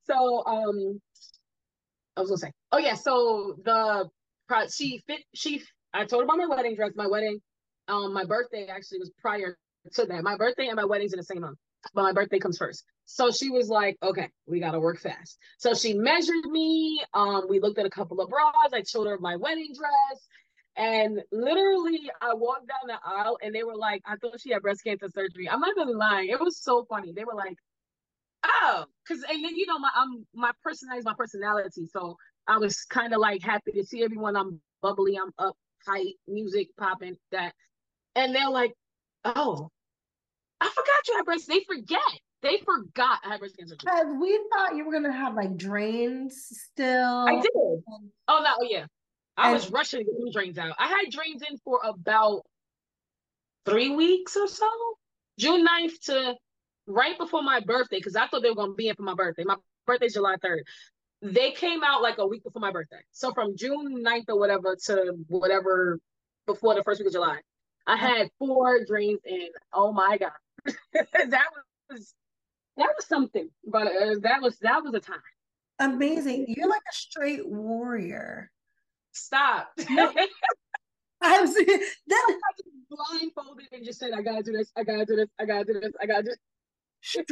so 0.05 0.43
um, 0.45 1.01
I 2.15 2.21
was 2.21 2.29
gonna 2.29 2.37
say, 2.37 2.51
oh 2.71 2.77
yeah. 2.77 2.95
So 2.95 3.55
the 3.63 4.09
pro- 4.47 4.67
she 4.67 5.01
fit. 5.05 5.21
She 5.35 5.61
I 5.93 6.05
told 6.05 6.23
about 6.23 6.37
my 6.37 6.47
wedding 6.47 6.75
dress. 6.75 6.91
My 6.95 7.07
wedding, 7.07 7.39
um, 7.87 8.13
my 8.13 8.23
birthday 8.23 8.67
actually 8.67 8.99
was 8.99 9.11
prior 9.21 9.57
to 9.93 10.05
that. 10.05 10.23
My 10.23 10.37
birthday 10.37 10.67
and 10.67 10.75
my 10.77 10.85
wedding's 10.85 11.13
in 11.13 11.17
the 11.17 11.23
same 11.23 11.41
month, 11.41 11.57
but 11.93 12.03
my 12.03 12.13
birthday 12.13 12.39
comes 12.39 12.57
first. 12.57 12.83
So 13.05 13.31
she 13.31 13.49
was 13.49 13.69
like, 13.69 13.97
okay, 14.01 14.29
we 14.47 14.59
gotta 14.59 14.79
work 14.79 14.99
fast. 14.99 15.37
So 15.57 15.73
she 15.73 15.93
measured 15.93 16.45
me. 16.45 17.01
Um, 17.13 17.45
we 17.49 17.59
looked 17.59 17.77
at 17.79 17.85
a 17.85 17.89
couple 17.89 18.21
of 18.21 18.29
bras. 18.29 18.71
I 18.73 18.83
showed 18.83 19.07
her 19.07 19.17
my 19.19 19.35
wedding 19.35 19.73
dress. 19.75 20.27
And 20.75 21.21
literally, 21.31 22.09
I 22.21 22.33
walked 22.33 22.67
down 22.67 22.87
the 22.87 22.97
aisle 23.05 23.37
and 23.43 23.53
they 23.53 23.63
were 23.63 23.75
like, 23.75 24.01
I 24.05 24.15
thought 24.15 24.41
she 24.41 24.51
had 24.51 24.61
breast 24.61 24.83
cancer 24.83 25.07
surgery. 25.13 25.49
I'm 25.49 25.59
not 25.59 25.77
even 25.77 25.97
lying. 25.97 26.29
It 26.29 26.39
was 26.39 26.57
so 26.57 26.85
funny. 26.89 27.11
They 27.13 27.25
were 27.25 27.35
like, 27.35 27.57
oh, 28.43 28.85
because, 29.07 29.23
and 29.29 29.43
then, 29.43 29.55
you 29.55 29.67
know, 29.67 29.77
my 29.77 29.89
I'm, 29.95 30.25
my 30.33 30.51
personality 30.63 30.99
is 30.99 31.05
my 31.05 31.13
personality. 31.15 31.85
So 31.91 32.17
I 32.47 32.57
was 32.57 32.85
kind 32.85 33.13
of 33.13 33.19
like 33.19 33.43
happy 33.43 33.71
to 33.73 33.85
see 33.85 34.03
everyone. 34.03 34.35
I'm 34.35 34.61
bubbly, 34.81 35.17
I'm 35.17 35.31
up, 35.37 35.55
tight, 35.85 36.15
music 36.27 36.69
popping, 36.77 37.17
that. 37.31 37.53
And 38.15 38.33
they're 38.33 38.49
like, 38.49 38.73
oh, 39.25 39.69
I 40.59 40.69
forgot 40.69 41.07
you 41.07 41.17
had 41.17 41.25
breast. 41.25 41.47
They 41.47 41.63
forget. 41.67 41.99
They 42.43 42.57
forgot 42.57 43.19
I 43.23 43.29
had 43.29 43.39
breast 43.39 43.57
cancer. 43.57 43.75
Because 43.79 44.07
we 44.19 44.37
thought 44.51 44.75
you 44.75 44.85
were 44.85 44.91
gonna 44.91 45.13
have 45.13 45.33
like 45.33 45.55
drains 45.55 46.45
still. 46.71 47.25
I 47.27 47.35
did. 47.41 47.51
And- 47.55 48.11
Oh 48.27 48.41
no, 48.43 48.53
oh, 48.59 48.67
yeah. 48.69 48.85
I 49.37 49.47
And- 49.47 49.53
was 49.53 49.71
rushing 49.71 49.99
to 49.99 50.05
get 50.05 50.19
them 50.19 50.31
drains 50.31 50.57
out. 50.57 50.75
I 50.77 50.87
had 50.87 51.09
drains 51.09 51.41
in 51.49 51.57
for 51.59 51.79
about 51.83 52.43
three 53.65 53.89
weeks 53.89 54.35
or 54.35 54.47
so. 54.47 54.69
June 55.39 55.65
9th 55.65 55.99
to 56.05 56.35
right 56.85 57.17
before 57.17 57.41
my 57.41 57.61
birthday, 57.61 57.97
because 57.97 58.17
I 58.17 58.27
thought 58.27 58.43
they 58.43 58.49
were 58.49 58.55
gonna 58.55 58.73
be 58.73 58.89
in 58.89 58.95
for 58.95 59.03
my 59.03 59.15
birthday. 59.15 59.45
My 59.45 59.55
birthday's 59.87 60.13
July 60.13 60.35
3rd. 60.35 60.63
They 61.21 61.51
came 61.51 61.81
out 61.81 62.01
like 62.01 62.17
a 62.17 62.27
week 62.27 62.43
before 62.43 62.59
my 62.59 62.71
birthday. 62.71 62.99
So 63.13 63.33
from 63.33 63.55
June 63.55 64.03
9th 64.03 64.25
or 64.27 64.37
whatever 64.37 64.75
to 64.87 65.13
whatever 65.29 65.97
before 66.45 66.75
the 66.75 66.83
first 66.83 66.99
week 66.99 67.07
of 67.07 67.13
July. 67.13 67.39
I 67.87 67.93
uh-huh. 67.93 68.07
had 68.07 68.29
four 68.37 68.83
drains 68.85 69.21
in. 69.23 69.47
Oh 69.71 69.93
my 69.93 70.17
god. 70.17 70.31
that 70.93 71.45
was 71.89 72.13
that 72.77 72.89
was 72.95 73.05
something. 73.05 73.49
But 73.65 73.87
uh, 73.87 74.15
that 74.21 74.41
was 74.41 74.57
that 74.59 74.83
was 74.83 74.93
a 74.93 74.99
time. 74.99 75.19
Amazing. 75.79 76.45
You're 76.47 76.69
like 76.69 76.81
a 76.89 76.95
straight 76.95 77.47
warrior. 77.47 78.51
Stop. 79.11 79.71
I'm 81.21 81.47
serious. 81.47 81.85
That 82.07 82.25
I 82.29 82.61
blindfolded 82.89 83.67
and 83.71 83.85
just 83.85 83.99
said, 83.99 84.11
I 84.15 84.21
gotta 84.21 84.43
do 84.43 84.51
this, 84.51 84.71
I 84.75 84.83
gotta 84.83 85.05
do 85.05 85.15
this, 85.15 85.29
I 85.39 85.45
gotta 85.45 85.63
do 85.65 85.79
this, 85.79 85.91
I 86.01 86.05
gotta 86.05 86.23
do 86.23 86.29
this. 86.29 86.37
straight 87.01 87.27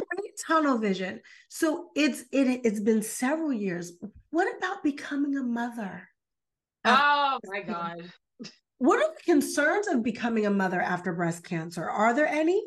tunnel 0.45 0.77
vision. 0.77 1.21
So 1.49 1.89
it's 1.95 2.21
it 2.32 2.62
it's 2.63 2.80
been 2.80 3.01
several 3.01 3.54
years. 3.54 3.93
What 4.32 4.47
about 4.58 4.84
becoming 4.84 5.38
a 5.38 5.43
mother? 5.43 6.08
Oh 6.86 7.39
my 7.45 7.62
God. 7.62 8.12
What 8.80 8.97
are 8.97 9.13
the 9.13 9.21
concerns 9.23 9.88
of 9.88 10.01
becoming 10.01 10.47
a 10.47 10.49
mother 10.49 10.82
after 10.82 11.13
breast 11.13 11.43
cancer? 11.43 11.88
Are 11.88 12.15
there 12.15 12.27
any? 12.27 12.63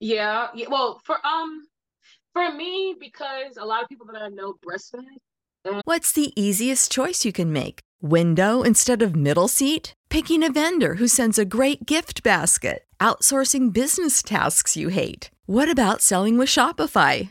Yeah, 0.00 0.48
yeah. 0.54 0.66
Well, 0.68 1.00
for 1.04 1.24
um 1.26 1.66
for 2.32 2.52
me, 2.52 2.94
because 2.98 3.56
a 3.56 3.64
lot 3.64 3.82
of 3.82 3.88
people 3.88 4.06
that 4.12 4.22
I 4.22 4.28
know 4.28 4.54
breastfed. 4.64 5.82
What's 5.84 6.12
the 6.12 6.32
easiest 6.40 6.92
choice 6.92 7.24
you 7.24 7.32
can 7.32 7.52
make? 7.52 7.80
Window 8.00 8.62
instead 8.62 9.02
of 9.02 9.16
middle 9.16 9.48
seat? 9.48 9.94
Picking 10.10 10.44
a 10.44 10.52
vendor 10.52 10.94
who 10.94 11.08
sends 11.08 11.38
a 11.38 11.44
great 11.44 11.86
gift 11.86 12.22
basket? 12.22 12.84
Outsourcing 13.00 13.72
business 13.72 14.22
tasks 14.22 14.76
you 14.76 14.88
hate? 14.88 15.30
What 15.46 15.68
about 15.68 16.02
selling 16.02 16.38
with 16.38 16.48
Shopify? 16.48 17.30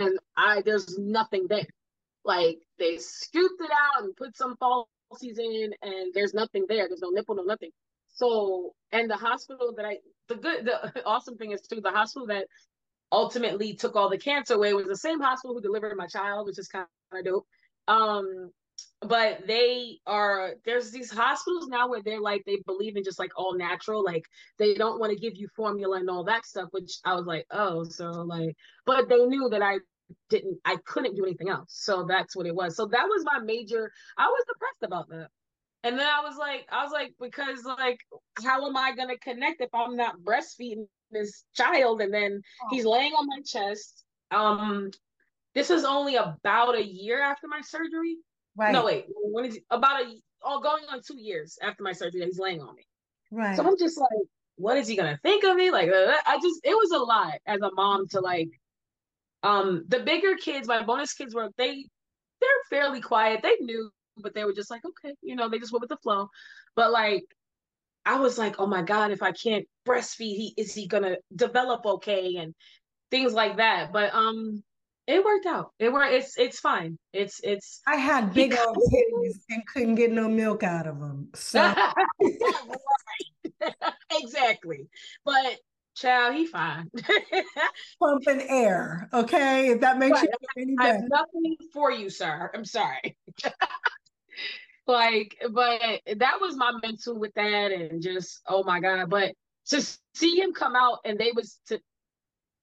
And 0.00 0.18
I 0.36 0.62
there's 0.62 0.98
nothing 0.98 1.46
there. 1.48 1.66
Like 2.24 2.58
they 2.78 2.98
scooped 2.98 3.60
it 3.60 3.70
out 3.70 4.04
and 4.04 4.16
put 4.16 4.36
some 4.36 4.56
falsies 4.56 5.38
in, 5.38 5.72
and 5.82 6.12
there's 6.14 6.34
nothing 6.34 6.66
there. 6.68 6.88
There's 6.88 7.02
no 7.02 7.10
nipple, 7.10 7.36
no 7.36 7.44
nothing. 7.44 7.70
So, 8.08 8.74
and 8.92 9.08
the 9.08 9.16
hospital 9.16 9.72
that 9.76 9.86
I, 9.86 9.98
the 10.28 10.34
good, 10.36 10.66
the 10.66 11.02
awesome 11.06 11.36
thing 11.36 11.52
is 11.52 11.62
too, 11.62 11.80
the 11.80 11.90
hospital 11.90 12.26
that 12.28 12.46
ultimately 13.12 13.74
took 13.74 13.96
all 13.96 14.08
the 14.08 14.18
cancer 14.18 14.54
away 14.54 14.74
was 14.74 14.86
the 14.86 14.96
same 14.96 15.20
hospital 15.20 15.54
who 15.54 15.60
delivered 15.60 15.96
my 15.96 16.06
child, 16.06 16.46
which 16.46 16.58
is 16.58 16.68
kind 16.68 16.86
of 17.12 17.24
dope. 17.24 17.46
Um, 17.88 18.50
but 19.00 19.46
they 19.46 19.98
are 20.06 20.54
there's 20.64 20.90
these 20.90 21.10
hospitals 21.10 21.68
now 21.68 21.88
where 21.88 22.02
they're 22.02 22.20
like 22.20 22.42
they 22.46 22.58
believe 22.66 22.96
in 22.96 23.04
just 23.04 23.18
like 23.18 23.30
all 23.36 23.54
natural, 23.56 24.04
like 24.04 24.24
they 24.58 24.74
don't 24.74 25.00
want 25.00 25.12
to 25.12 25.18
give 25.18 25.36
you 25.36 25.48
formula 25.56 25.98
and 25.98 26.10
all 26.10 26.24
that 26.24 26.46
stuff, 26.46 26.68
which 26.72 26.98
I 27.04 27.14
was 27.14 27.26
like, 27.26 27.46
oh, 27.50 27.84
so 27.84 28.10
like, 28.10 28.54
but 28.86 29.08
they 29.08 29.24
knew 29.26 29.48
that 29.50 29.62
I 29.62 29.78
didn't, 30.28 30.58
I 30.64 30.76
couldn't 30.84 31.16
do 31.16 31.24
anything 31.24 31.48
else, 31.48 31.70
so 31.70 32.04
that's 32.08 32.36
what 32.36 32.46
it 32.46 32.54
was. 32.54 32.76
So 32.76 32.86
that 32.86 33.04
was 33.04 33.24
my 33.24 33.38
major. 33.40 33.90
I 34.18 34.26
was 34.26 34.44
depressed 34.46 34.82
about 34.82 35.08
that. 35.10 35.28
And 35.82 35.98
then 35.98 36.06
I 36.06 36.20
was 36.20 36.36
like, 36.36 36.66
I 36.70 36.82
was 36.82 36.92
like, 36.92 37.14
because 37.20 37.64
like, 37.64 38.00
how 38.44 38.66
am 38.66 38.76
I 38.76 38.94
gonna 38.94 39.18
connect 39.18 39.60
if 39.62 39.70
I'm 39.74 39.96
not 39.96 40.20
breastfeeding 40.20 40.86
this 41.10 41.44
child? 41.54 42.02
And 42.02 42.12
then 42.12 42.42
he's 42.70 42.84
laying 42.84 43.12
on 43.12 43.26
my 43.26 43.40
chest. 43.44 44.04
Um, 44.30 44.90
this 45.54 45.70
is 45.70 45.84
only 45.84 46.16
about 46.16 46.76
a 46.76 46.84
year 46.84 47.20
after 47.22 47.48
my 47.48 47.60
surgery. 47.62 48.16
Right. 48.56 48.72
No, 48.72 48.84
wait, 48.84 49.06
when 49.08 49.44
is 49.44 49.58
about 49.70 50.02
a 50.02 50.14
oh 50.42 50.60
going 50.60 50.84
on 50.90 51.00
two 51.06 51.18
years 51.18 51.58
after 51.62 51.82
my 51.82 51.92
surgery 51.92 52.20
that 52.20 52.26
he's 52.26 52.38
laying 52.38 52.60
on 52.60 52.74
me. 52.74 52.86
Right. 53.30 53.56
So 53.56 53.66
I'm 53.66 53.78
just 53.78 53.98
like, 53.98 54.08
what 54.56 54.76
is 54.76 54.88
he 54.88 54.96
gonna 54.96 55.18
think 55.22 55.44
of 55.44 55.56
me? 55.56 55.70
Like, 55.70 55.90
I 55.92 56.38
just 56.42 56.60
it 56.64 56.74
was 56.74 56.90
a 56.90 56.98
lot 56.98 57.34
as 57.46 57.60
a 57.60 57.70
mom 57.74 58.08
to 58.08 58.20
like, 58.20 58.48
um, 59.42 59.84
the 59.88 60.00
bigger 60.00 60.36
kids, 60.36 60.68
my 60.68 60.82
bonus 60.82 61.14
kids 61.14 61.34
were 61.34 61.48
they 61.56 61.86
they're 62.40 62.50
fairly 62.70 63.00
quiet. 63.00 63.40
They 63.42 63.56
knew, 63.60 63.90
but 64.16 64.34
they 64.34 64.44
were 64.44 64.52
just 64.52 64.70
like, 64.70 64.82
okay, 64.84 65.14
you 65.22 65.36
know, 65.36 65.48
they 65.48 65.58
just 65.58 65.72
went 65.72 65.82
with 65.82 65.90
the 65.90 65.96
flow. 65.98 66.28
But 66.74 66.90
like, 66.90 67.24
I 68.04 68.18
was 68.18 68.38
like, 68.38 68.56
oh 68.58 68.66
my 68.66 68.82
god, 68.82 69.10
if 69.10 69.22
I 69.22 69.32
can't 69.32 69.66
breastfeed, 69.86 70.36
he 70.36 70.54
is 70.56 70.74
he 70.74 70.86
gonna 70.86 71.16
develop 71.34 71.84
okay 71.86 72.36
and 72.36 72.54
things 73.10 73.32
like 73.32 73.58
that. 73.58 73.92
But 73.92 74.14
um, 74.14 74.62
it 75.06 75.24
worked 75.24 75.46
out. 75.46 75.72
It 75.78 75.92
worked. 75.92 76.12
It's 76.12 76.38
it's 76.38 76.60
fine. 76.60 76.98
It's 77.12 77.40
it's 77.42 77.80
I 77.86 77.96
had 77.96 78.32
big 78.32 78.56
old 78.56 78.76
titties 78.76 79.40
and 79.48 79.66
couldn't 79.66 79.96
get 79.96 80.12
no 80.12 80.28
milk 80.28 80.62
out 80.62 80.86
of 80.86 81.00
them. 81.00 81.28
So 81.34 81.74
exactly. 84.12 84.88
But 85.24 85.56
child, 85.96 86.34
he 86.34 86.46
fine. 86.46 86.90
pumping 88.00 88.42
air. 88.48 89.08
Okay. 89.12 89.70
If 89.70 89.80
that 89.80 89.98
makes 89.98 90.22
you 90.22 90.28
feel 90.28 90.62
any 90.62 90.76
I 90.78 90.86
have 90.88 91.02
nothing 91.08 91.56
for 91.72 91.90
you, 91.90 92.10
sir. 92.10 92.50
I'm 92.54 92.64
sorry. 92.64 93.16
like, 94.86 95.36
but 95.50 95.80
that 96.16 96.40
was 96.40 96.56
my 96.56 96.72
mental 96.82 97.18
with 97.18 97.32
that, 97.34 97.72
and 97.72 98.02
just 98.02 98.40
oh 98.48 98.62
my 98.64 98.80
god. 98.80 99.10
But 99.10 99.34
to 99.66 99.82
see 100.14 100.38
him 100.38 100.52
come 100.52 100.76
out 100.76 100.98
and 101.04 101.18
they 101.18 101.32
was 101.34 101.58
to 101.66 101.80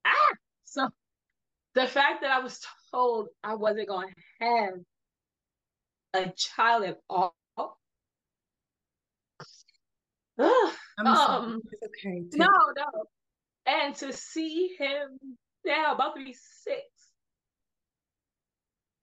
ah 0.06 0.36
the 1.78 1.86
fact 1.86 2.22
that 2.22 2.32
I 2.32 2.40
was 2.40 2.60
told 2.92 3.28
I 3.44 3.54
wasn't 3.54 3.88
going 3.88 4.10
to 4.10 4.46
have 4.46 4.74
a 6.16 6.32
child 6.36 6.86
at 6.86 6.98
all. 7.08 7.36
Um, 10.40 11.62
It's 11.72 11.84
okay. 11.84 12.24
No, 12.34 12.48
no. 12.76 13.06
And 13.68 13.96
to 13.98 14.12
see 14.12 14.76
him 14.80 15.20
now 15.66 15.94
about 15.94 16.16
to 16.16 16.24
be 16.24 16.34
six 16.34 16.84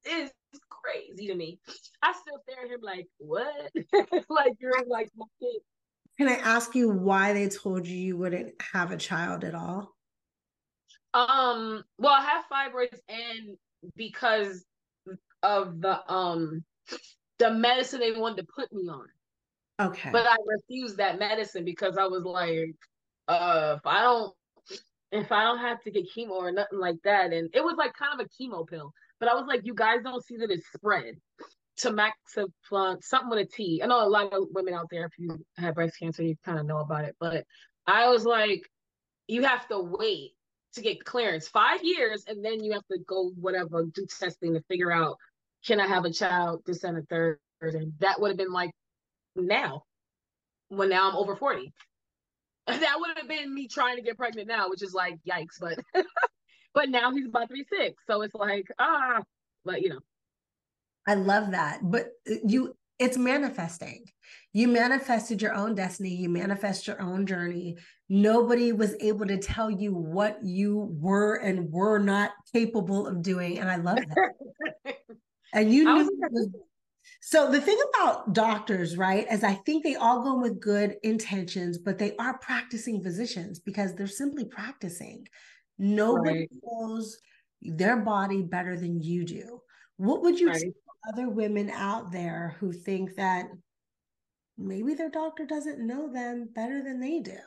is 0.05 0.31
crazy 0.69 1.29
to 1.29 1.35
me. 1.37 1.61
I 2.03 2.13
still 2.13 2.41
stare 2.43 2.65
at 2.65 2.71
him 2.73 2.81
like, 2.83 3.07
what? 3.19 3.71
like 4.29 4.55
you're 4.59 4.73
like 4.89 5.11
my 5.17 5.27
kid. 5.41 5.61
Can 6.19 6.29
I 6.29 6.35
ask 6.35 6.75
you 6.75 6.91
why 6.91 7.33
they 7.33 7.49
told 7.49 7.87
you 7.87 7.97
you 7.97 8.17
wouldn't 8.17 8.55
have 8.73 8.91
a 8.91 8.97
child 8.97 9.45
at 9.45 9.55
all? 9.55 9.94
Um, 11.15 11.85
well, 11.97 12.13
I 12.13 12.23
have 12.23 12.45
fibroids 12.53 12.99
and 13.09 13.57
because 13.97 14.65
of 15.43 15.81
the 15.81 16.13
um 16.13 16.65
the 17.39 17.51
medicine 17.51 18.01
they 18.01 18.13
wanted 18.13 18.39
to 18.39 18.53
put 18.55 18.73
me 18.73 18.89
on. 18.89 19.07
Okay. 19.81 20.11
But 20.11 20.27
I 20.27 20.37
refused 20.47 20.97
that 20.99 21.19
medicine 21.19 21.65
because 21.65 21.97
I 21.97 22.07
was 22.07 22.25
like, 22.25 22.75
uh, 23.29 23.77
if 23.79 23.87
I 23.87 24.03
don't 24.03 24.35
if 25.13 25.31
I 25.31 25.45
don't 25.45 25.59
have 25.59 25.83
to 25.85 25.91
get 25.93 26.09
chemo 26.13 26.31
or 26.31 26.51
nothing 26.51 26.81
like 26.81 26.97
that, 27.05 27.33
and 27.33 27.49
it 27.55 27.63
was 27.63 27.77
like 27.77 27.95
kind 27.95 28.19
of 28.19 28.27
a 28.27 28.29
chemo 28.29 28.67
pill. 28.67 28.93
But 29.21 29.29
I 29.29 29.35
was 29.35 29.45
like, 29.47 29.61
you 29.65 29.75
guys 29.75 29.99
don't 30.03 30.25
see 30.25 30.37
that 30.39 30.51
it's 30.51 30.67
spread. 30.75 31.15
Tamoxifen, 31.79 33.03
something 33.03 33.31
with 33.31 33.39
a 33.39 33.45
T. 33.45 33.81
I 33.83 33.87
know 33.87 34.05
a 34.05 34.09
lot 34.09 34.33
of 34.33 34.49
women 34.53 34.75
out 34.75 34.89
there, 34.91 35.07
if 35.07 35.13
you 35.19 35.45
have 35.59 35.77
breast 35.77 35.99
cancer, 35.99 36.25
you 36.25 36.37
kind 36.45 36.59
of 36.59 36.67
know 36.67 36.79
about 36.79 37.05
it. 37.05 37.15
But 37.21 37.45
I 37.87 38.09
was 38.09 38.25
like, 38.25 38.63
you 39.29 39.43
have 39.43 39.69
to 39.69 39.79
wait 39.81 40.33
to 40.75 40.83
get 40.83 41.05
clearance 41.05 41.49
five 41.49 41.81
years, 41.83 42.25
and 42.27 42.45
then 42.45 42.63
you 42.63 42.73
have 42.73 42.87
to 42.91 42.99
go 43.07 43.31
whatever 43.41 43.85
do 43.85 44.07
testing 44.07 44.55
to 44.55 44.63
figure 44.63 44.93
out 44.93 45.17
can 45.67 45.81
I 45.81 45.87
have 45.87 46.05
a 46.05 46.11
child 46.11 46.63
this 46.67 46.85
and 46.85 46.99
a 46.99 47.03
third, 47.03 47.39
and 47.61 47.95
that 48.01 48.21
would 48.21 48.29
have 48.29 48.37
been 48.37 48.53
like 48.53 48.71
now, 49.37 49.85
when 50.69 50.91
now 50.91 51.11
I'm 51.11 51.17
over 51.17 51.37
forty. 51.37 51.73
That 52.67 52.97
would 52.99 53.19
have 53.19 53.29
been 53.29 53.55
me 53.55 53.69
trying 53.69 53.97
to 53.97 54.03
get 54.03 54.17
pregnant 54.17 54.49
now, 54.49 54.71
which 54.71 54.83
is 54.83 54.95
like 54.95 55.19
yikes, 55.29 55.61
but 55.61 55.79
but 56.75 56.89
now 56.89 57.13
he's 57.13 57.27
about 57.27 57.49
to 57.49 57.55
be 57.55 57.65
six, 57.71 58.03
so 58.07 58.23
it's 58.23 58.35
like 58.35 58.67
ah, 58.79 59.21
but 59.65 59.83
you 59.83 59.91
know. 59.91 60.01
I 61.07 61.15
love 61.15 61.51
that. 61.51 61.81
But 61.83 62.13
uh, 62.31 62.37
you 62.47 62.75
it's 62.99 63.17
manifesting. 63.17 64.05
You 64.53 64.69
manifested 64.69 65.43
your 65.43 65.55
own 65.55 65.75
destiny, 65.75 66.15
you 66.15 66.29
manifest 66.29 66.87
your 66.87 67.01
own 67.03 67.27
journey. 67.27 67.77
Nobody 68.09 68.73
was 68.73 68.95
able 69.01 69.27
to 69.27 69.39
tell 69.39 69.71
you 69.71 69.93
what 69.93 70.39
you 70.43 70.89
were 71.01 71.37
and 71.37 71.71
were 71.73 71.99
not 71.99 72.33
capable 72.53 73.07
of 73.07 73.23
doing. 73.23 73.59
And 73.59 73.69
I 73.69 73.77
love 73.77 73.99
that. 73.99 74.97
and 75.53 75.73
you 75.73 75.85
knew 75.85 76.11
was 76.31 76.49
so 77.21 77.51
the 77.51 77.61
thing 77.61 77.79
about 77.95 78.33
doctors, 78.33 78.97
right, 78.97 79.27
is 79.31 79.43
I 79.43 79.55
think 79.55 79.83
they 79.83 79.97
all 79.97 80.23
go 80.23 80.35
in 80.35 80.41
with 80.43 80.61
good 80.61 80.97
intentions, 81.03 81.79
but 81.79 81.99
they 81.99 82.15
are 82.17 82.39
practicing 82.39 83.03
physicians 83.03 83.59
because 83.59 83.95
they're 83.95 84.07
simply 84.07 84.45
practicing. 84.45 85.27
Nobody 85.79 86.41
Right. 86.41 86.49
knows 86.63 87.19
their 87.63 87.97
body 87.97 88.43
better 88.43 88.77
than 88.77 89.01
you 89.03 89.25
do. 89.25 89.63
What 89.97 90.23
would 90.23 90.39
you 90.39 90.49
Right. 90.49 90.73
Other 91.09 91.29
women 91.29 91.71
out 91.71 92.13
there 92.13 92.57
who 92.61 92.73
think 92.73 93.15
that 93.17 93.47
maybe 94.57 94.95
their 94.95 95.11
doctor 95.11 95.45
doesn't 95.47 95.85
know 95.85 96.13
them 96.13 96.49
better 96.55 96.83
than 96.83 97.01
they 97.01 97.21
do? 97.21 97.39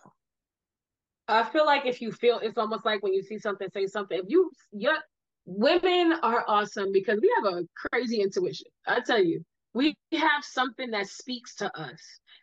I 1.28 1.43
feel 1.43 1.65
like 1.65 1.86
if 1.86 2.02
you 2.02 2.12
feel 2.12 2.39
it's 2.39 2.58
almost 2.58 2.86
like 2.86 3.04
when 3.04 3.13
you 3.13 3.22
see 3.22 3.38
something, 3.38 3.67
say 3.74 3.88
something. 3.88 4.20
If 4.20 4.26
you, 4.30 4.50
yeah, 4.72 4.98
women 5.46 6.13
are 6.24 6.46
awesome 6.48 6.91
because 6.91 7.20
we 7.22 7.34
have 7.36 7.54
a 7.54 7.63
crazy 7.76 8.22
intuition. 8.22 8.67
I 8.86 9.02
tell 9.02 9.22
you, 9.22 9.43
we 9.74 9.96
have 10.13 10.43
something 10.43 10.91
that 10.91 11.08
speaks 11.08 11.56
to 11.56 11.80
us, 11.80 12.02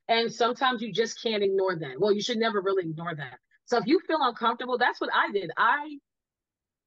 and 0.09 0.33
sometimes 0.33 0.83
you 0.83 0.93
just 0.93 1.23
can't 1.23 1.43
ignore 1.43 1.77
that. 1.77 1.99
Well, 1.99 2.13
you 2.13 2.21
should 2.21 2.39
never 2.39 2.61
really 2.61 2.89
ignore 2.89 3.15
that. 3.15 3.39
So 3.65 3.79
if 3.79 3.87
you 3.87 4.01
feel 4.07 4.19
uncomfortable, 4.21 4.77
that's 4.77 5.01
what 5.01 5.11
I 5.15 5.33
did. 5.33 5.51
I 5.57 5.99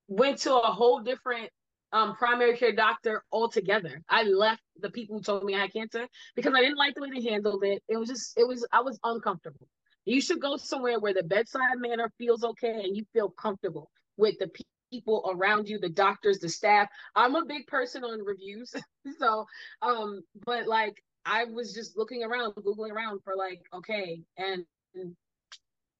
went 0.08 0.38
to 0.40 0.56
a 0.56 0.72
whole 0.72 1.02
different 1.02 1.50
um, 1.94 2.16
primary 2.16 2.58
care 2.58 2.74
doctor 2.74 3.24
altogether. 3.32 4.02
I 4.10 4.24
left 4.24 4.62
the 4.80 4.90
people 4.90 5.18
who 5.18 5.24
told 5.24 5.44
me 5.44 5.56
I 5.56 5.62
had 5.62 5.74
cancer 5.74 6.08
because 6.36 6.54
I 6.54 6.62
didn't 6.62 6.78
like 6.78 6.96
the 6.96 7.02
way 7.02 7.10
they 7.14 7.30
handled 7.30 7.64
it. 7.64 7.82
It 7.88 7.98
was 7.98 8.10
just, 8.10 8.38
it 8.38 8.48
was, 8.48 8.66
I 8.72 8.82
was 8.82 9.00
uncomfortable. 9.04 9.68
You 10.06 10.22
should 10.22 10.42
go 10.42 10.58
somewhere 10.58 11.00
where 11.00 11.14
the 11.14 11.24
bedside 11.24 11.78
manner 11.80 12.12
feels 12.18 12.44
okay 12.44 12.82
and 12.84 12.96
you 12.96 13.06
feel 13.14 13.30
comfortable 13.30 13.90
with 14.18 14.36
the 14.40 14.48
pe- 14.48 14.64
people 14.92 15.30
around 15.34 15.68
you, 15.68 15.80
the 15.80 15.90
doctors, 15.90 16.40
the 16.40 16.50
staff. 16.50 16.88
I'm 17.16 17.36
a 17.36 17.46
big 17.46 17.68
person 17.68 18.04
on 18.04 18.24
reviews. 18.24 18.74
so, 19.20 19.46
um, 19.82 20.22
but 20.46 20.68
like 20.68 21.02
I 21.26 21.46
was 21.46 21.74
just 21.74 21.98
looking 21.98 22.24
around, 22.24 22.54
Googling 22.54 22.92
around 22.92 23.22
for 23.24 23.36
like, 23.36 23.62
okay. 23.74 24.22
And 24.38 24.66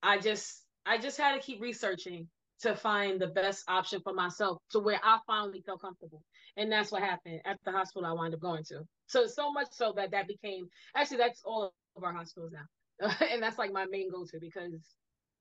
I 0.02 0.20
just, 0.20 0.64
I 0.86 0.98
just 0.98 1.18
had 1.18 1.34
to 1.34 1.42
keep 1.42 1.62
researching 1.62 2.30
to 2.62 2.76
find 2.76 3.20
the 3.20 3.28
best 3.28 3.64
option 3.68 4.02
for 4.02 4.14
myself 4.14 4.60
to 4.72 4.80
where 4.80 5.00
I 5.04 5.20
finally 5.28 5.62
felt 5.66 5.82
comfortable. 5.82 6.24
And 6.56 6.72
that's 6.72 6.92
what 6.92 7.04
happened 7.04 7.42
at 7.46 7.60
the 7.66 7.72
hospital 7.72 8.08
I 8.08 8.14
wound 8.14 8.34
up 8.34 8.40
going 8.40 8.64
to. 8.66 8.82
So, 9.06 9.28
so 9.28 9.52
much 9.52 9.68
so 9.72 9.94
that 9.96 10.12
that 10.12 10.28
became, 10.28 10.68
actually, 10.96 11.18
that's 11.18 11.42
all 11.46 11.72
of 11.96 12.04
our 12.04 12.14
hospitals 12.14 12.52
now. 12.52 13.10
and 13.32 13.42
that's 13.42 13.60
like 13.60 13.72
my 13.72 13.86
main 13.86 14.12
go-to 14.12 14.40
because 14.40 14.74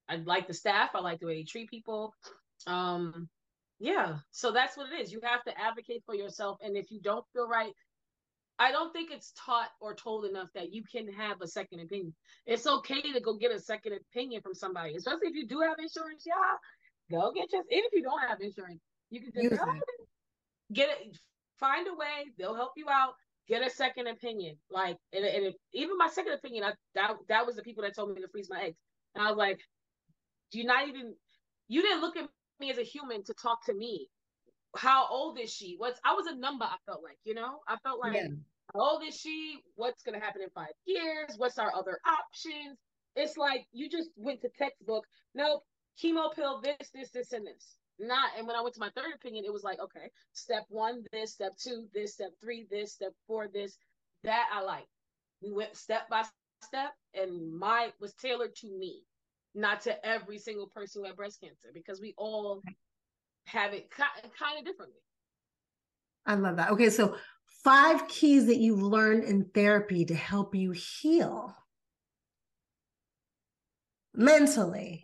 I 0.08 0.16
like 0.16 0.46
the 0.46 0.54
staff. 0.54 0.90
I 0.94 1.00
like 1.00 1.20
the 1.20 1.26
way 1.26 1.36
they 1.36 1.44
treat 1.44 1.70
people. 1.70 2.14
Um, 2.66 3.28
yeah. 3.78 4.18
So 4.30 4.52
that's 4.52 4.76
what 4.76 4.92
it 4.92 5.00
is. 5.00 5.12
You 5.12 5.20
have 5.22 5.42
to 5.44 5.58
advocate 5.58 6.02
for 6.04 6.14
yourself. 6.14 6.58
And 6.62 6.76
if 6.76 6.90
you 6.90 7.00
don't 7.00 7.24
feel 7.32 7.48
right, 7.48 7.72
I 8.58 8.72
don't 8.72 8.92
think 8.92 9.10
it's 9.10 9.32
taught 9.36 9.68
or 9.80 9.94
told 9.94 10.24
enough 10.24 10.48
that 10.54 10.72
you 10.72 10.82
can 10.90 11.12
have 11.12 11.42
a 11.42 11.46
second 11.46 11.80
opinion. 11.80 12.14
It's 12.46 12.66
okay 12.66 13.02
to 13.12 13.20
go 13.20 13.36
get 13.36 13.52
a 13.52 13.60
second 13.60 13.92
opinion 13.92 14.40
from 14.40 14.54
somebody, 14.54 14.94
especially 14.96 15.28
if 15.28 15.34
you 15.34 15.46
do 15.46 15.60
have 15.60 15.76
insurance. 15.78 16.24
Yeah, 16.26 16.34
go 17.10 17.32
get 17.32 17.52
your. 17.52 17.62
Even 17.70 17.84
if 17.84 17.92
you 17.92 18.02
don't 18.02 18.20
have 18.28 18.40
insurance, 18.40 18.80
you 19.10 19.20
can 19.20 19.32
just 19.34 19.60
go 19.60 19.72
get 20.72 20.88
it. 20.90 21.16
Find 21.58 21.86
a 21.86 21.94
way. 21.94 22.30
They'll 22.38 22.54
help 22.54 22.72
you 22.76 22.86
out. 22.90 23.14
Get 23.48 23.66
a 23.66 23.70
second 23.70 24.08
opinion. 24.08 24.56
Like, 24.70 24.96
and, 25.12 25.24
and 25.24 25.46
it, 25.46 25.54
even 25.72 25.96
my 25.96 26.08
second 26.08 26.32
opinion, 26.32 26.64
I, 26.64 26.72
that 26.94 27.14
that 27.28 27.46
was 27.46 27.56
the 27.56 27.62
people 27.62 27.82
that 27.84 27.94
told 27.94 28.14
me 28.14 28.20
to 28.20 28.28
freeze 28.28 28.50
my 28.50 28.60
eggs, 28.60 28.78
and 29.14 29.24
I 29.24 29.30
was 29.30 29.38
like, 29.38 29.60
"Do 30.52 30.58
you 30.58 30.64
not 30.64 30.88
even? 30.88 31.14
You 31.68 31.82
didn't 31.82 32.00
look 32.00 32.16
at 32.16 32.28
me 32.60 32.70
as 32.70 32.78
a 32.78 32.82
human 32.82 33.22
to 33.24 33.34
talk 33.34 33.64
to 33.66 33.74
me. 33.74 34.08
How 34.76 35.06
old 35.08 35.38
is 35.38 35.52
she? 35.52 35.76
What's? 35.78 36.00
I 36.04 36.14
was 36.14 36.26
a 36.26 36.34
number. 36.34 36.64
I 36.64 36.76
felt 36.86 37.02
like, 37.02 37.18
you 37.24 37.34
know, 37.34 37.60
I 37.68 37.76
felt 37.82 38.00
like." 38.00 38.14
Yeah. 38.14 38.28
How 38.74 38.80
old 38.80 39.04
is 39.04 39.16
she? 39.16 39.58
What's 39.76 40.02
going 40.02 40.18
to 40.18 40.24
happen 40.24 40.42
in 40.42 40.50
five 40.50 40.72
years? 40.86 41.34
What's 41.36 41.56
our 41.56 41.72
other 41.72 42.00
options? 42.04 42.76
It's 43.14 43.36
like 43.36 43.64
you 43.72 43.88
just 43.88 44.10
went 44.16 44.42
to 44.42 44.48
textbook. 44.58 45.04
Nope, 45.36 45.62
chemo 46.02 46.34
pill, 46.34 46.60
this, 46.60 46.90
this, 46.94 47.10
this, 47.10 47.32
and 47.32 47.46
this. 47.46 47.76
Not. 47.98 48.30
And 48.36 48.46
when 48.46 48.56
I 48.56 48.60
went 48.60 48.74
to 48.74 48.80
my 48.80 48.90
third 48.94 49.14
opinion, 49.14 49.44
it 49.46 49.52
was 49.52 49.64
like, 49.64 49.80
okay, 49.80 50.10
step 50.32 50.64
one, 50.68 51.02
this, 51.12 51.32
step 51.32 51.52
two, 51.58 51.86
this, 51.94 52.12
step 52.12 52.30
three, 52.42 52.66
this, 52.70 52.92
step 52.92 53.12
four, 53.26 53.48
this. 53.48 53.78
That 54.24 54.48
I 54.52 54.62
like. 54.62 54.86
We 55.42 55.52
went 55.52 55.76
step 55.76 56.08
by 56.10 56.24
step, 56.62 56.92
and 57.14 57.56
my 57.58 57.92
was 58.00 58.14
tailored 58.14 58.54
to 58.56 58.66
me, 58.66 59.02
not 59.54 59.80
to 59.82 60.06
every 60.06 60.38
single 60.38 60.66
person 60.66 61.02
who 61.02 61.06
had 61.06 61.16
breast 61.16 61.40
cancer, 61.40 61.68
because 61.72 62.00
we 62.00 62.14
all 62.18 62.62
have 63.46 63.72
it 63.72 63.90
kind 63.90 64.58
of 64.58 64.64
differently. 64.64 65.00
I 66.26 66.34
love 66.34 66.56
that. 66.56 66.70
Okay, 66.70 66.90
so 66.90 67.16
five 67.62 68.08
keys 68.08 68.46
that 68.46 68.56
you've 68.56 68.82
learned 68.82 69.24
in 69.24 69.44
therapy 69.54 70.04
to 70.06 70.14
help 70.14 70.54
you 70.54 70.72
heal 70.72 71.54
mentally. 74.14 75.02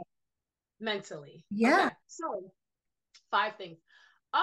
Mentally. 0.82 1.44
Yeah. 1.48 1.86
Okay, 1.86 1.94
So 2.08 2.52
five 3.30 3.56
things. 3.56 3.78
Um 4.34 4.42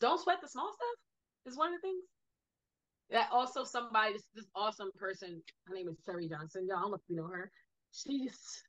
don't 0.00 0.18
sweat 0.18 0.38
the 0.42 0.48
small 0.48 0.72
stuff 0.72 1.52
is 1.52 1.58
one 1.58 1.74
of 1.74 1.80
the 1.82 1.88
things. 1.88 2.04
That 3.10 3.28
also 3.30 3.64
somebody 3.64 4.14
this, 4.14 4.24
this 4.34 4.46
awesome 4.54 4.90
person, 4.98 5.42
her 5.66 5.74
name 5.74 5.88
is 5.88 5.96
Cherie 6.06 6.28
Johnson. 6.28 6.66
Y'all 6.66 6.78
I 6.78 6.80
don't 6.80 6.90
know 6.92 6.96
if 6.96 7.02
you 7.08 7.16
know 7.16 7.26
her. 7.26 7.52
She's 7.92 8.62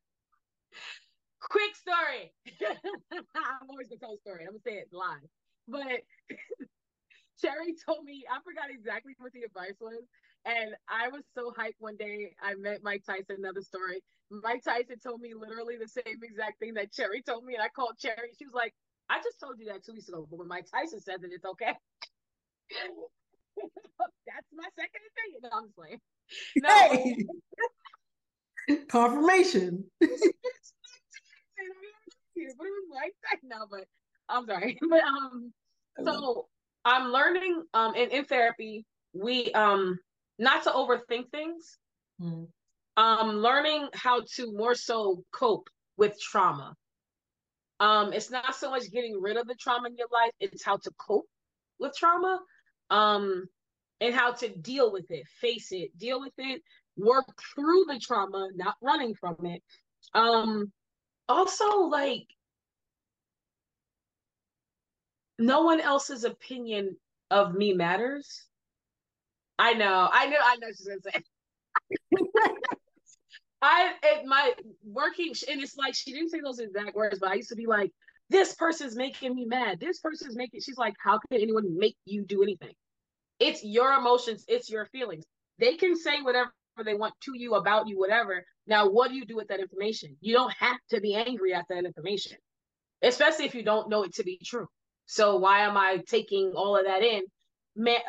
quick 1.40 1.74
story. 1.76 2.34
I'm 3.36 3.70
always 3.70 3.88
gonna 3.88 4.00
tell 4.00 4.14
a 4.16 4.18
story. 4.18 4.42
I'm 4.42 4.52
gonna 4.52 4.60
say 4.66 4.74
it 4.74 4.90
live. 4.92 5.24
But 5.70 6.04
Cherie 7.42 7.76
told 7.86 8.04
me, 8.04 8.26
I 8.30 8.40
forgot 8.44 8.70
exactly 8.70 9.14
what 9.18 9.32
the 9.32 9.44
advice 9.44 9.80
was. 9.80 10.04
And 10.46 10.74
I 10.90 11.10
was 11.10 11.24
so 11.36 11.54
hyped 11.58 11.80
one 11.80 11.98
day. 11.98 12.34
I 12.42 12.56
met 12.56 12.84
Mike 12.84 13.04
Tyson, 13.06 13.38
another 13.38 13.62
story. 13.62 14.02
Mike 14.32 14.64
Tyson 14.64 14.98
told 15.04 15.22
me 15.22 15.34
literally 15.36 15.78
the 15.78 15.88
same 15.88 16.20
exact 16.24 16.60
thing 16.60 16.74
that 16.76 16.94
Cherie 16.94 17.22
told 17.22 17.46
me. 17.46 17.54
And 17.54 17.64
I 17.64 17.70
called 17.70 17.96
Cherie. 18.00 18.34
She 18.38 18.46
was 18.46 18.54
like, 18.54 18.74
I 19.10 19.20
just 19.22 19.40
told 19.40 19.56
you 19.60 19.68
that 19.68 19.84
two 19.86 19.94
weeks 19.94 20.08
ago. 20.08 20.26
But 20.30 20.40
when 20.40 20.48
Mike 20.48 20.66
Tyson 20.72 21.02
said 21.02 21.22
that 21.22 21.32
it's 21.32 21.46
okay. 21.46 21.74
That's 24.26 24.48
my 24.54 24.68
second 24.80 25.02
opinion. 25.12 25.42
No, 25.44 25.50
I'm 25.54 25.66
just 25.66 25.76
playing. 25.76 26.00
No, 26.56 26.70
Hey, 28.68 28.76
confirmation. 28.90 29.84
it 30.02 30.16
was 32.36 32.70
like 32.94 33.14
that. 33.30 33.40
No, 33.44 33.68
but 33.70 33.86
I'm 34.30 34.46
sorry. 34.46 34.78
But 34.90 35.04
um, 35.04 35.52
so 36.06 36.48
I'm 36.86 37.12
learning 37.12 37.64
um 37.74 37.96
in, 37.96 38.10
in 38.10 38.26
therapy, 38.26 38.86
we 39.14 39.52
um 39.52 40.00
not 40.42 40.64
to 40.64 40.72
overthink 40.72 41.30
things. 41.32 41.78
Mm. 42.22 42.48
Um, 42.98 43.38
learning 43.38 43.88
how 43.94 44.24
to 44.36 44.52
more 44.52 44.76
so 44.76 45.24
cope 45.32 45.70
with 45.98 46.20
trauma. 46.20 46.76
Um, 47.80 48.12
it's 48.12 48.30
not 48.30 48.54
so 48.56 48.70
much 48.70 48.92
getting 48.92 49.20
rid 49.22 49.38
of 49.38 49.48
the 49.48 49.56
trauma 49.56 49.88
in 49.88 49.98
your 49.98 50.10
life, 50.12 50.34
it's 50.40 50.64
how 50.64 50.78
to 50.78 50.92
cope 50.98 51.28
with 51.80 51.96
trauma. 51.96 52.40
Um, 52.90 53.46
and 54.02 54.16
how 54.16 54.34
to 54.34 54.50
deal 54.50 54.92
with 54.92 55.10
it, 55.12 55.28
face 55.40 55.72
it, 55.72 55.96
deal 55.98 56.20
with 56.20 56.34
it, 56.40 56.62
work 56.98 57.26
through 57.54 57.86
the 57.88 58.00
trauma, 58.00 58.50
not 58.56 58.76
running 58.82 59.14
from 59.14 59.38
it. 59.46 59.62
Um, 60.14 60.72
also 61.30 61.82
like 61.82 62.26
no 65.38 65.62
one 65.62 65.80
else's 65.80 66.24
opinion 66.24 66.98
of 67.30 67.54
me 67.54 67.74
matters. 67.74 68.48
I 69.62 69.74
know, 69.74 70.10
I 70.12 70.26
know, 70.26 70.38
I 70.43 70.56
know 70.56 70.67
she's 70.69 70.88
gonna 70.88 71.02
say. 71.02 71.21
I 73.62 73.93
it 74.02 74.26
my 74.26 74.54
working 74.84 75.34
and 75.47 75.62
it's 75.62 75.78
like 75.78 75.93
she 75.93 76.12
didn't 76.12 76.30
say 76.30 76.39
those 76.43 76.58
exact 76.58 76.95
words, 76.95 77.19
but 77.19 77.30
I 77.30 77.36
used 77.36 77.50
to 77.50 77.56
be 77.56 77.67
like, 77.67 77.91
this 78.32 78.56
person's 78.56 78.95
making 78.95 79.36
me 79.36 79.45
mad. 79.45 79.80
This 79.80 80.00
person's 80.00 80.36
making 80.36 80.62
she's 80.62 80.80
like, 80.80 80.95
how 81.00 81.19
can 81.19 81.39
anyone 81.39 81.78
make 81.78 81.95
you 82.06 82.26
do 82.26 82.41
anything? 82.41 82.74
It's 83.39 83.63
your 83.63 83.93
emotions, 83.93 84.43
it's 84.47 84.67
your 84.67 84.88
feelings. 84.88 85.26
They 85.60 85.76
can 85.76 85.95
say 85.95 86.24
whatever 86.24 86.52
they 86.84 86.95
want 86.95 87.13
to 87.26 87.38
you 87.38 87.54
about 87.54 87.88
you, 87.88 88.00
whatever. 88.00 88.43
Now, 88.65 88.89
what 88.89 89.10
do 89.10 89.15
you 89.15 89.28
do 89.28 89.36
with 89.36 89.50
that 89.50 89.60
information? 89.60 90.17
You 90.21 90.34
don't 90.34 90.54
have 90.54 90.80
to 90.89 91.00
be 91.02 91.13
angry 91.13 91.54
at 91.54 91.65
that 91.69 91.86
information, 91.86 92.38
especially 93.04 93.45
if 93.45 93.54
you 93.54 93.62
don't 93.62 93.89
know 93.89 94.02
it 94.02 94.15
to 94.15 94.24
be 94.24 94.39
true. 94.43 94.65
So 95.06 95.38
why 95.38 95.60
am 95.60 95.78
I 95.78 96.02
taking 96.08 96.54
all 96.56 96.76
of 96.78 96.86
that 96.86 97.04
in? 97.04 97.21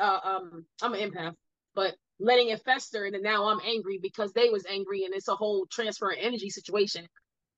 Uh, 0.00 0.18
um, 0.24 0.64
I'm 0.80 0.94
an 0.94 1.10
empath, 1.10 1.34
but 1.74 1.94
letting 2.20 2.48
it 2.50 2.62
fester, 2.64 3.04
and 3.04 3.14
then 3.14 3.22
now 3.22 3.48
I'm 3.48 3.60
angry 3.66 3.98
because 4.00 4.32
they 4.32 4.48
was 4.50 4.66
angry, 4.66 5.04
and 5.04 5.14
it's 5.14 5.28
a 5.28 5.34
whole 5.34 5.66
transfer 5.70 6.10
of 6.10 6.18
energy 6.20 6.50
situation. 6.50 7.06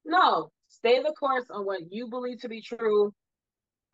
No, 0.04 0.50
stay 0.68 1.02
the 1.02 1.12
course 1.18 1.46
on 1.50 1.64
what 1.64 1.92
you 1.92 2.08
believe 2.08 2.40
to 2.40 2.48
be 2.48 2.60
true. 2.60 3.12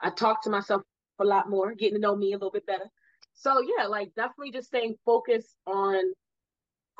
I 0.00 0.10
talk 0.10 0.42
to 0.44 0.50
myself 0.50 0.82
a 1.18 1.24
lot 1.24 1.48
more, 1.50 1.74
getting 1.74 1.94
to 1.94 2.00
know 2.00 2.16
me 2.16 2.32
a 2.32 2.36
little 2.36 2.50
bit 2.50 2.66
better. 2.66 2.88
So 3.34 3.60
yeah, 3.60 3.86
like 3.86 4.14
definitely 4.14 4.52
just 4.52 4.68
staying 4.68 4.96
focused 5.04 5.54
on 5.66 6.12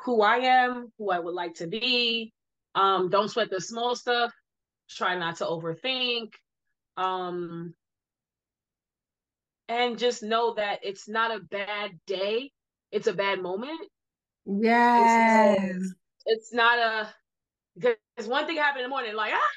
who 0.05 0.23
I 0.23 0.37
am, 0.37 0.93
who 0.99 1.11
I 1.11 1.19
would 1.19 1.35
like 1.35 1.55
to 1.55 1.67
be. 1.67 2.33
Um, 2.75 3.11
don't 3.11 3.29
sweat 3.29 3.51
the 3.51 3.61
small 3.61 3.95
stuff. 3.95 4.33
Try 4.91 5.19
not 5.19 5.37
to 5.37 5.45
overthink. 5.45 6.33
Um, 6.97 7.75
and 9.69 9.99
just 9.99 10.23
know 10.23 10.55
that 10.55 10.81
it's 10.83 11.09
not 11.09 11.35
a 11.35 11.41
bad 11.41 11.93
day. 12.07 12.51
It's 12.93 13.07
a 13.07 13.13
bad 13.13 13.41
moment. 13.41 13.81
Yes. 14.47 15.93
It's 16.27 16.53
not 16.53 16.79
a 16.79 17.09
because 17.77 18.27
one 18.27 18.47
thing 18.47 18.57
happened 18.57 18.85
in 18.85 18.91
the 18.91 18.95
morning, 18.95 19.15
like 19.15 19.33
ah, 19.35 19.51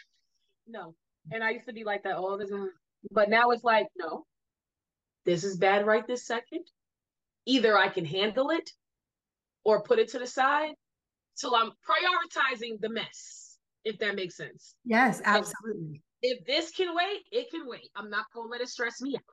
no. 0.67 0.95
And 1.31 1.43
I 1.43 1.51
used 1.51 1.67
to 1.67 1.73
be 1.73 1.83
like 1.83 2.03
that 2.03 2.15
all 2.15 2.37
the 2.37 2.45
time, 2.45 2.69
but 3.11 3.29
now 3.29 3.51
it's 3.51 3.63
like 3.63 3.87
no, 3.95 4.25
this 5.25 5.43
is 5.43 5.57
bad 5.57 5.85
right 5.85 6.05
this 6.05 6.25
second. 6.25 6.65
Either 7.45 7.77
I 7.77 7.89
can 7.89 8.05
handle 8.05 8.51
it, 8.51 8.69
or 9.65 9.81
put 9.81 9.99
it 9.99 10.09
to 10.09 10.19
the 10.19 10.27
side. 10.27 10.73
So 11.33 11.55
I'm 11.55 11.71
prioritizing 11.71 12.79
the 12.79 12.89
mess, 12.89 13.57
if 13.83 13.97
that 13.99 14.15
makes 14.15 14.37
sense. 14.37 14.75
Yes, 14.85 15.21
absolutely. 15.25 16.01
If 16.21 16.45
this 16.45 16.71
can 16.71 16.95
wait, 16.95 17.21
it 17.31 17.49
can 17.51 17.63
wait. 17.65 17.89
I'm 17.95 18.09
not 18.09 18.25
gonna 18.33 18.49
let 18.49 18.61
it 18.61 18.69
stress 18.69 19.01
me 19.01 19.15
out. 19.15 19.23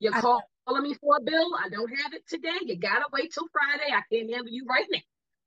You're 0.00 0.14
I- 0.14 0.20
calling 0.20 0.82
me 0.82 0.94
for 0.94 1.16
a 1.16 1.22
bill. 1.22 1.50
I 1.64 1.68
don't 1.68 1.90
have 2.02 2.12
it 2.14 2.28
today. 2.28 2.58
You 2.62 2.76
gotta 2.76 3.06
wait 3.12 3.32
till 3.32 3.48
Friday. 3.52 3.92
I 3.92 4.02
can't 4.12 4.30
handle 4.30 4.52
you 4.52 4.64
right 4.68 4.86
now. 4.90 5.00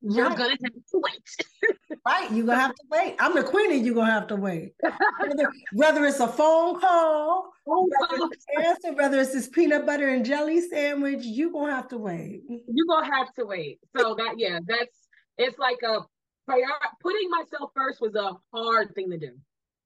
You're 0.03 0.29
gonna 0.29 0.49
have 0.49 0.59
to 0.59 0.81
wait. 0.93 1.77
Right, 2.03 2.31
you're 2.31 2.47
gonna 2.47 2.59
have 2.59 2.73
to 2.73 2.83
wait. 2.89 3.15
I'm 3.19 3.35
the 3.35 3.43
queen 3.43 3.71
and 3.71 3.85
you're 3.85 3.93
gonna 3.93 4.11
have 4.11 4.25
to 4.27 4.35
wait. 4.35 4.73
Whether, 5.19 5.51
whether 5.73 6.05
it's 6.05 6.19
a 6.19 6.27
phone 6.27 6.79
call, 6.79 7.51
whether 7.65 8.27
it's 8.31 8.45
answer, 8.57 8.93
whether 8.93 9.19
it's 9.19 9.33
this 9.33 9.47
peanut 9.47 9.85
butter 9.85 10.09
and 10.09 10.25
jelly 10.25 10.61
sandwich, 10.61 11.19
you're 11.21 11.51
gonna 11.51 11.75
have 11.75 11.87
to 11.89 11.99
wait. 11.99 12.41
You're 12.49 12.87
gonna 12.87 13.13
have 13.13 13.31
to 13.35 13.45
wait. 13.45 13.79
So 13.95 14.15
that 14.15 14.39
yeah, 14.39 14.57
that's 14.65 15.07
it's 15.37 15.59
like 15.59 15.77
a 15.83 15.99
prior 16.47 16.63
putting 17.01 17.29
myself 17.29 17.69
first 17.75 18.01
was 18.01 18.15
a 18.15 18.31
hard 18.51 18.95
thing 18.95 19.11
to 19.11 19.19
do. 19.19 19.33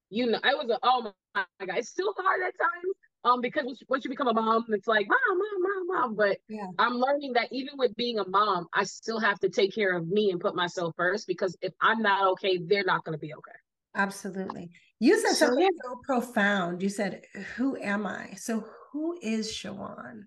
You 0.08 0.26
know, 0.26 0.38
it 0.42 0.56
was 0.56 0.70
a 0.70 0.78
oh 0.82 1.12
my 1.34 1.44
god, 1.66 1.76
it's 1.76 1.90
still 1.90 2.14
hard 2.16 2.40
at 2.40 2.54
times. 2.58 2.94
Um, 3.26 3.40
because 3.40 3.64
once- 3.88 4.04
you 4.04 4.10
become 4.10 4.28
a 4.28 4.32
mom, 4.32 4.64
it's 4.68 4.86
like 4.86 5.08
mom, 5.08 5.18
mom, 5.38 5.62
mom, 5.62 5.86
mom. 5.88 6.14
But 6.14 6.38
Yeah. 6.48 6.68
I'm 6.78 6.94
learning 6.94 7.32
that 7.32 7.52
even 7.52 7.76
with 7.76 7.94
being 7.96 8.20
a 8.20 8.28
mom, 8.28 8.68
I 8.72 8.84
still 8.84 9.18
have 9.18 9.40
to 9.40 9.48
take 9.48 9.74
care 9.74 9.96
of 9.96 10.06
me 10.06 10.30
and 10.30 10.40
put 10.40 10.54
myself 10.54 10.94
first 10.96 11.26
because 11.26 11.56
if 11.60 11.74
I'm 11.80 12.00
not 12.00 12.28
okay, 12.32 12.58
they're 12.58 12.84
not 12.84 13.02
gonna 13.04 13.18
be 13.18 13.34
okay. 13.34 13.58
Absolutely. 13.96 14.70
You 15.00 15.18
said 15.20 15.32
So, 15.32 15.46
something 15.46 15.68
so 15.84 15.96
profound. 16.04 16.82
You 16.82 16.88
said, 16.88 17.24
Who 17.56 17.76
am 17.76 18.06
I? 18.06 18.34
So 18.34 18.60
who 18.92 19.18
is 19.20 19.52
Shawand? 19.52 20.22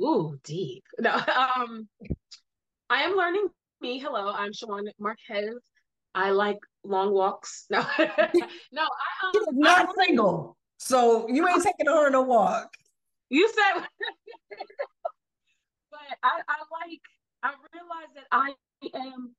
Ooh, 0.00 0.38
deep. 0.44 0.84
No, 1.00 1.14
um, 1.14 1.88
I 2.88 3.02
am 3.02 3.16
learning 3.16 3.48
me. 3.80 3.98
Hello, 3.98 4.30
I'm 4.30 4.52
Shawand 4.52 4.88
Marquez. 5.00 5.56
I 6.14 6.30
like 6.30 6.58
long 6.84 7.12
walks. 7.12 7.66
No, 7.70 7.80
no, 7.98 8.82
I 8.82 9.26
um, 9.26 9.32
She's 9.34 9.46
not 9.50 9.88
single. 9.98 10.56
So 10.78 11.28
you 11.28 11.46
ain't 11.48 11.62
taking 11.62 11.86
her 11.86 12.06
on 12.06 12.14
a 12.14 12.22
walk. 12.22 12.74
You 13.28 13.48
said, 13.48 13.82
but 15.90 16.00
I, 16.22 16.40
I 16.48 16.56
like, 16.86 17.00
I 17.42 17.52
realize 17.72 18.14
that 18.14 18.26
I 18.30 18.52
am 18.94 19.34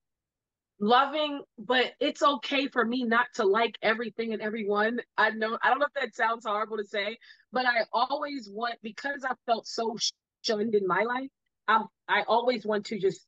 loving, 0.79 1.41
but 1.57 1.93
it's 1.99 2.21
okay 2.21 2.67
for 2.67 2.83
me 2.85 3.03
not 3.03 3.27
to 3.35 3.45
like 3.45 3.77
everything 3.81 4.33
and 4.33 4.41
everyone. 4.41 4.99
I 5.17 5.31
know, 5.31 5.57
I 5.63 5.69
don't 5.69 5.79
know 5.79 5.87
if 5.87 6.01
that 6.01 6.15
sounds 6.15 6.45
horrible 6.45 6.77
to 6.77 6.85
say, 6.85 7.17
but 7.51 7.65
I 7.65 7.85
always 7.93 8.49
want, 8.51 8.75
because 8.83 9.23
I 9.23 9.33
felt 9.45 9.67
so 9.67 9.97
shunned 10.43 10.75
in 10.75 10.87
my 10.87 11.03
life, 11.03 11.29
I, 11.67 11.83
I 12.07 12.23
always 12.27 12.65
want 12.65 12.85
to 12.87 12.99
just 12.99 13.25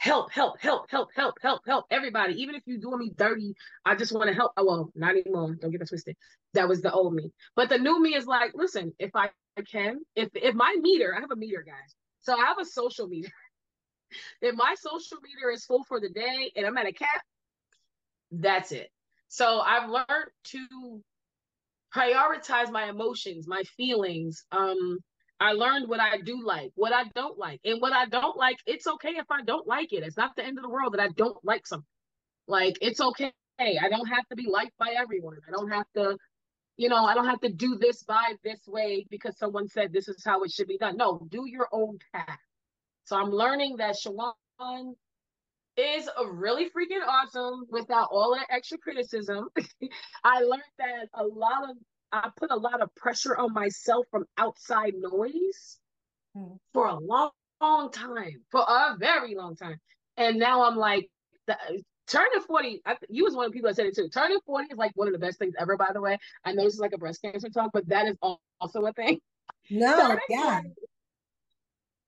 help, 0.00 0.32
help, 0.32 0.58
help, 0.60 0.90
help, 0.90 1.10
help, 1.14 1.36
help, 1.42 1.60
help 1.66 1.84
everybody. 1.90 2.40
Even 2.40 2.54
if 2.54 2.62
you're 2.64 2.78
doing 2.78 2.98
me 2.98 3.12
dirty, 3.16 3.54
I 3.84 3.94
just 3.94 4.12
want 4.12 4.28
to 4.28 4.34
help. 4.34 4.52
Oh, 4.56 4.64
well, 4.64 4.92
not 4.94 5.14
anymore. 5.14 5.54
Don't 5.54 5.70
get 5.70 5.80
that 5.80 5.88
twisted. 5.88 6.16
That 6.54 6.68
was 6.68 6.80
the 6.80 6.90
old 6.90 7.14
me. 7.14 7.30
But 7.54 7.68
the 7.68 7.78
new 7.78 8.00
me 8.02 8.14
is 8.14 8.26
like, 8.26 8.52
listen, 8.54 8.94
if 8.98 9.10
I 9.14 9.28
can, 9.70 10.00
if 10.16 10.30
if 10.34 10.54
my 10.54 10.74
meter, 10.80 11.14
I 11.14 11.20
have 11.20 11.30
a 11.30 11.36
meter, 11.36 11.62
guys. 11.62 11.94
So 12.22 12.34
I 12.34 12.46
have 12.46 12.58
a 12.58 12.64
social 12.64 13.08
meter. 13.08 13.30
if 14.40 14.54
my 14.54 14.74
social 14.78 15.18
meter 15.22 15.50
is 15.50 15.66
full 15.66 15.84
for 15.84 16.00
the 16.00 16.08
day 16.08 16.50
and 16.56 16.66
I'm 16.66 16.78
at 16.78 16.86
a 16.86 16.92
cap, 16.92 17.22
that's 18.32 18.72
it. 18.72 18.88
So 19.28 19.60
I've 19.60 19.90
learned 19.90 20.30
to 20.44 21.02
prioritize 21.94 22.70
my 22.70 22.88
emotions, 22.88 23.46
my 23.46 23.62
feelings. 23.76 24.44
Um, 24.50 24.98
I 25.40 25.52
learned 25.52 25.88
what 25.88 26.00
I 26.00 26.18
do 26.18 26.44
like, 26.44 26.70
what 26.74 26.92
I 26.92 27.04
don't 27.14 27.38
like. 27.38 27.60
And 27.64 27.80
what 27.80 27.94
I 27.94 28.06
don't 28.06 28.36
like, 28.36 28.58
it's 28.66 28.86
okay 28.86 29.10
if 29.16 29.24
I 29.30 29.42
don't 29.42 29.66
like 29.66 29.92
it. 29.92 30.04
It's 30.04 30.16
not 30.18 30.36
the 30.36 30.44
end 30.44 30.58
of 30.58 30.62
the 30.62 30.70
world 30.70 30.92
that 30.92 31.00
I 31.00 31.08
don't 31.08 31.38
like 31.42 31.66
something. 31.66 31.86
Like 32.46 32.76
it's 32.82 33.00
okay. 33.00 33.32
I 33.58 33.88
don't 33.90 34.06
have 34.06 34.26
to 34.28 34.36
be 34.36 34.48
liked 34.48 34.76
by 34.78 34.94
everyone. 34.98 35.36
I 35.48 35.50
don't 35.50 35.70
have 35.70 35.86
to, 35.96 36.16
you 36.76 36.88
know, 36.88 37.04
I 37.04 37.14
don't 37.14 37.26
have 37.26 37.40
to 37.40 37.52
do 37.52 37.78
this 37.78 38.02
by 38.02 38.34
this 38.44 38.60
way 38.66 39.06
because 39.10 39.38
someone 39.38 39.68
said 39.68 39.92
this 39.92 40.08
is 40.08 40.22
how 40.24 40.42
it 40.42 40.50
should 40.50 40.68
be 40.68 40.78
done. 40.78 40.96
No, 40.96 41.26
do 41.30 41.44
your 41.46 41.68
own 41.72 41.98
path. 42.14 42.38
So 43.04 43.16
I'm 43.16 43.30
learning 43.30 43.76
that 43.78 43.96
Shawand 43.96 44.94
is 45.76 46.08
really 46.32 46.66
freaking 46.66 47.06
awesome 47.06 47.66
without 47.70 48.08
all 48.12 48.34
that 48.34 48.46
extra 48.54 48.78
criticism. 48.78 49.48
I 50.24 50.40
learned 50.40 50.62
that 50.78 51.08
a 51.14 51.24
lot 51.24 51.70
of 51.70 51.76
I 52.12 52.30
put 52.36 52.50
a 52.50 52.56
lot 52.56 52.80
of 52.80 52.94
pressure 52.94 53.36
on 53.36 53.52
myself 53.52 54.06
from 54.10 54.24
outside 54.36 54.94
noise 54.96 55.78
Hmm. 56.34 56.54
for 56.72 56.86
a 56.86 56.94
long, 56.94 57.30
long 57.60 57.90
time, 57.90 58.44
for 58.52 58.60
a 58.60 58.96
very 58.98 59.34
long 59.34 59.56
time. 59.56 59.80
And 60.16 60.38
now 60.38 60.62
I'm 60.64 60.76
like, 60.76 61.10
the, 61.48 61.56
turning 62.06 62.40
40, 62.40 62.82
I, 62.86 62.96
you 63.08 63.24
was 63.24 63.34
one 63.34 63.46
of 63.46 63.50
the 63.50 63.56
people 63.56 63.68
that 63.68 63.74
said 63.74 63.86
it 63.86 63.96
too. 63.96 64.08
Turning 64.08 64.38
40 64.46 64.68
is 64.70 64.78
like 64.78 64.92
one 64.94 65.08
of 65.08 65.12
the 65.12 65.18
best 65.18 65.40
things 65.40 65.54
ever, 65.58 65.76
by 65.76 65.88
the 65.92 66.00
way. 66.00 66.18
I 66.44 66.52
know 66.52 66.62
this 66.64 66.74
is 66.74 66.80
like 66.80 66.92
a 66.92 66.98
breast 66.98 67.20
cancer 67.22 67.48
talk, 67.48 67.70
but 67.72 67.88
that 67.88 68.06
is 68.06 68.16
also 68.60 68.86
a 68.86 68.92
thing. 68.92 69.18
No, 69.72 69.96
Turning 69.96 70.18
yeah. 70.28 70.60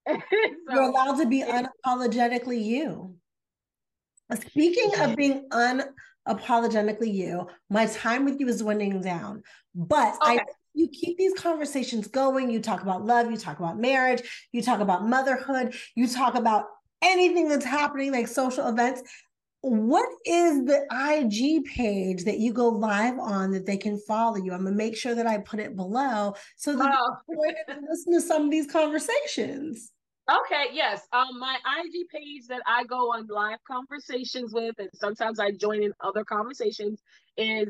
40 0.04 0.22
You're 0.70 0.82
allowed 0.82 1.16
to 1.18 1.26
be 1.26 1.42
unapologetically 1.44 2.64
you. 2.64 3.14
Speaking 4.34 4.90
of 5.00 5.14
being 5.14 5.48
unapologetically 6.28 7.12
you, 7.12 7.46
my 7.70 7.86
time 7.86 8.24
with 8.24 8.40
you 8.40 8.48
is 8.48 8.62
winding 8.62 9.00
down. 9.00 9.42
But 9.74 10.16
I 10.20 10.40
you 10.74 10.88
keep 10.88 11.18
these 11.18 11.34
conversations 11.34 12.06
going. 12.06 12.50
You 12.50 12.60
talk 12.60 12.82
about 12.82 13.04
love, 13.04 13.30
you 13.30 13.36
talk 13.36 13.58
about 13.58 13.78
marriage, 13.78 14.48
you 14.52 14.62
talk 14.62 14.80
about 14.80 15.06
motherhood, 15.06 15.74
you 15.94 16.08
talk 16.08 16.34
about 16.34 16.66
anything 17.02 17.48
that's 17.48 17.64
happening, 17.64 18.12
like 18.12 18.28
social 18.28 18.66
events. 18.68 19.02
What 19.60 20.08
is 20.26 20.64
the 20.64 20.86
IG 20.90 21.64
page 21.66 22.24
that 22.24 22.38
you 22.38 22.52
go 22.52 22.68
live 22.68 23.18
on 23.18 23.52
that 23.52 23.66
they 23.66 23.76
can 23.76 23.98
follow 24.08 24.36
you? 24.36 24.52
I'm 24.52 24.64
gonna 24.64 24.74
make 24.74 24.96
sure 24.96 25.14
that 25.14 25.26
I 25.26 25.38
put 25.38 25.60
it 25.60 25.76
below 25.76 26.34
so 26.56 26.76
that 26.76 26.94
Oh. 26.98 27.16
you 27.28 27.54
can 27.68 27.84
listen 27.88 28.12
to 28.14 28.20
some 28.20 28.46
of 28.46 28.50
these 28.50 28.66
conversations. 28.66 29.92
Okay, 30.30 30.66
yes. 30.72 31.06
Um, 31.12 31.38
my 31.38 31.56
IG 31.80 32.08
page 32.08 32.46
that 32.48 32.62
I 32.66 32.84
go 32.84 33.12
on 33.12 33.26
live 33.26 33.58
conversations 33.68 34.52
with, 34.52 34.74
and 34.78 34.88
sometimes 34.94 35.40
I 35.40 35.50
join 35.50 35.82
in 35.82 35.92
other 36.00 36.24
conversations, 36.24 37.00
is 37.36 37.68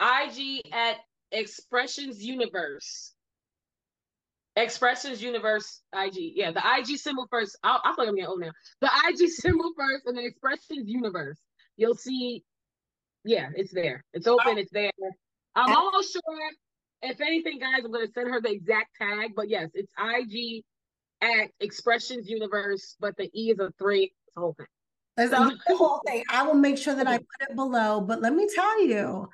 IG 0.00 0.62
at 0.72 0.96
Expressions 1.32 2.22
Universe. 2.22 3.12
Expressions 4.56 5.20
Universe 5.20 5.82
IG. 5.92 6.32
Yeah, 6.36 6.52
the 6.52 6.62
IG 6.78 6.96
symbol 6.96 7.26
first. 7.28 7.58
I, 7.64 7.80
I 7.84 7.94
feel 7.94 8.04
like 8.04 8.08
I'm 8.08 8.14
getting 8.14 8.28
old 8.28 8.40
now. 8.40 8.52
The 8.80 8.90
IG 9.08 9.28
symbol 9.30 9.72
first, 9.76 10.06
and 10.06 10.16
then 10.16 10.24
Expressions 10.24 10.88
Universe. 10.88 11.40
You'll 11.76 11.96
see. 11.96 12.44
Yeah, 13.24 13.48
it's 13.56 13.72
there. 13.72 14.04
It's 14.12 14.28
open. 14.28 14.58
It's 14.58 14.70
there. 14.70 14.92
I'm 15.56 15.74
almost 15.74 16.12
sure. 16.12 16.22
If 17.02 17.20
anything, 17.20 17.58
guys, 17.58 17.84
I'm 17.84 17.90
gonna 17.90 18.06
send 18.14 18.28
her 18.28 18.40
the 18.40 18.52
exact 18.52 18.94
tag. 18.96 19.32
But 19.34 19.48
yes, 19.48 19.70
it's 19.74 19.92
IG 19.98 20.62
at 21.24 21.50
Expressions 21.60 22.28
Universe, 22.28 22.96
but 23.00 23.16
the 23.16 23.30
E 23.34 23.50
is 23.50 23.58
a 23.58 23.72
three. 23.78 24.04
It's 24.04 24.34
the 24.34 24.40
whole 24.40 24.52
thing. 24.54 24.66
So- 25.16 25.26
the 25.68 25.76
whole 25.76 26.00
thing. 26.06 26.24
I 26.30 26.42
will 26.46 26.54
make 26.54 26.76
sure 26.76 26.94
that 26.94 27.06
I 27.06 27.18
put 27.18 27.50
it 27.50 27.56
below. 27.56 28.00
But 28.00 28.20
let 28.20 28.34
me 28.34 28.48
tell 28.52 28.84
you, 28.84 29.28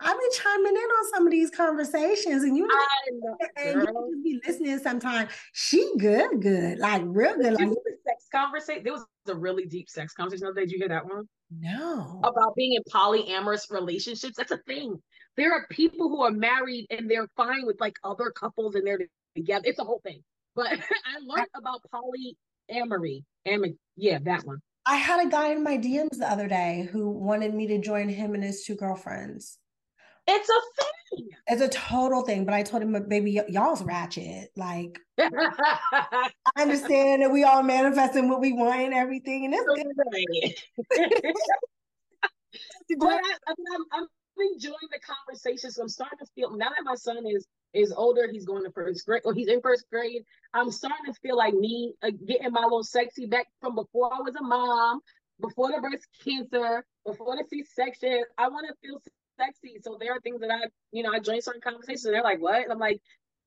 I've 0.00 0.18
been 0.18 0.30
chiming 0.32 0.72
in 0.72 0.76
on 0.76 1.10
some 1.14 1.26
of 1.26 1.30
these 1.30 1.50
conversations, 1.50 2.42
and 2.42 2.56
you 2.56 2.66
know, 2.66 3.36
and 3.56 3.80
you 3.80 3.86
girl. 3.86 4.10
just 4.10 4.22
be 4.24 4.40
listening 4.46 4.78
sometimes. 4.78 5.30
She 5.52 5.90
good, 5.98 6.42
good, 6.42 6.78
like 6.78 7.02
real 7.06 7.36
good. 7.36 7.54
Like 7.54 7.60
You 7.60 7.76
sex 8.06 8.26
conversation. 8.30 8.82
There 8.84 8.92
was 8.92 9.06
a 9.28 9.34
really 9.34 9.66
deep 9.66 9.88
sex 9.88 10.12
conversation 10.12 10.44
the 10.44 10.50
other 10.50 10.60
day. 10.60 10.66
Did 10.66 10.72
you 10.72 10.78
hear 10.78 10.88
that 10.88 11.06
one? 11.06 11.28
no, 11.60 12.20
About 12.24 12.54
being 12.56 12.74
in 12.74 12.82
polyamorous 12.92 13.70
relationships. 13.70 14.36
That's 14.36 14.50
a 14.50 14.58
thing. 14.66 15.00
There 15.36 15.52
are 15.52 15.66
people 15.70 16.08
who 16.08 16.22
are 16.22 16.30
married 16.30 16.86
and 16.90 17.10
they're 17.10 17.28
fine 17.36 17.66
with 17.66 17.80
like 17.80 17.96
other 18.04 18.30
couples 18.30 18.74
and 18.74 18.86
they're 18.86 18.98
together. 19.36 19.62
It's 19.66 19.78
a 19.78 19.84
whole 19.84 20.00
thing. 20.04 20.22
But 20.56 20.66
I 20.72 21.18
learned 21.24 21.46
about 21.54 21.82
polyamory. 21.94 23.22
Am- 23.46 23.78
yeah, 23.96 24.18
that 24.24 24.44
one. 24.44 24.58
I 24.86 24.96
had 24.96 25.24
a 25.24 25.30
guy 25.30 25.48
in 25.48 25.62
my 25.62 25.76
DMs 25.76 26.18
the 26.18 26.30
other 26.30 26.48
day 26.48 26.88
who 26.90 27.10
wanted 27.10 27.54
me 27.54 27.66
to 27.68 27.78
join 27.78 28.08
him 28.08 28.34
and 28.34 28.42
his 28.42 28.64
two 28.64 28.76
girlfriends. 28.76 29.58
It's 30.26 30.48
a 30.48 30.82
thing. 30.82 31.28
It's 31.46 31.62
a 31.62 31.68
total 31.68 32.22
thing, 32.22 32.44
but 32.44 32.54
I 32.54 32.62
told 32.62 32.82
him, 32.82 32.92
baby, 33.08 33.36
y- 33.36 33.44
y'all's 33.48 33.82
ratchet. 33.82 34.50
Like, 34.56 34.98
I 35.18 36.30
understand 36.56 37.22
that 37.22 37.30
we 37.30 37.44
all 37.44 37.62
manifesting 37.62 38.28
what 38.28 38.40
we 38.40 38.52
want 38.52 38.80
and 38.80 38.94
everything, 38.94 39.44
and 39.44 39.54
it's 39.54 39.64
good. 39.64 39.86
but 42.98 43.08
I, 43.08 43.36
I 43.46 43.54
mean, 43.56 43.66
I'm, 43.74 43.84
I'm 43.92 44.06
enjoying 44.38 44.76
the 44.90 45.00
conversation. 45.00 45.70
So 45.70 45.82
I'm 45.82 45.88
starting 45.88 46.18
to 46.18 46.26
feel 46.34 46.56
now 46.56 46.68
that 46.68 46.84
my 46.84 46.94
son 46.94 47.24
is 47.26 47.46
is 47.72 47.92
older, 47.92 48.28
he's 48.30 48.46
going 48.46 48.64
to 48.64 48.70
first 48.70 49.04
grade, 49.04 49.22
or 49.24 49.34
he's 49.34 49.48
in 49.48 49.60
first 49.60 49.84
grade. 49.90 50.22
I'm 50.54 50.70
starting 50.70 51.12
to 51.12 51.20
feel 51.20 51.36
like 51.36 51.54
me 51.54 51.94
uh, 52.02 52.10
getting 52.26 52.52
my 52.52 52.62
little 52.62 52.84
sexy 52.84 53.26
back 53.26 53.48
from 53.60 53.74
before 53.74 54.12
I 54.12 54.20
was 54.22 54.34
a 54.36 54.42
mom, 54.42 55.00
before 55.40 55.70
the 55.70 55.80
breast 55.80 56.06
cancer, 56.24 56.84
before 57.04 57.36
the 57.36 57.44
C-section. 57.50 58.24
I 58.38 58.48
want 58.48 58.66
to 58.68 58.74
feel 58.86 59.00
sexy. 59.38 59.78
So 59.82 59.98
there 60.00 60.12
are 60.12 60.20
things 60.20 60.40
that 60.40 60.50
I, 60.50 60.68
you 60.92 61.02
know, 61.02 61.12
I 61.12 61.18
join 61.18 61.42
certain 61.42 61.60
conversations. 61.60 62.04
They're 62.04 62.22
like, 62.22 62.40
"What?" 62.40 62.62
And 62.62 62.72
I'm 62.72 62.78
like. 62.78 63.00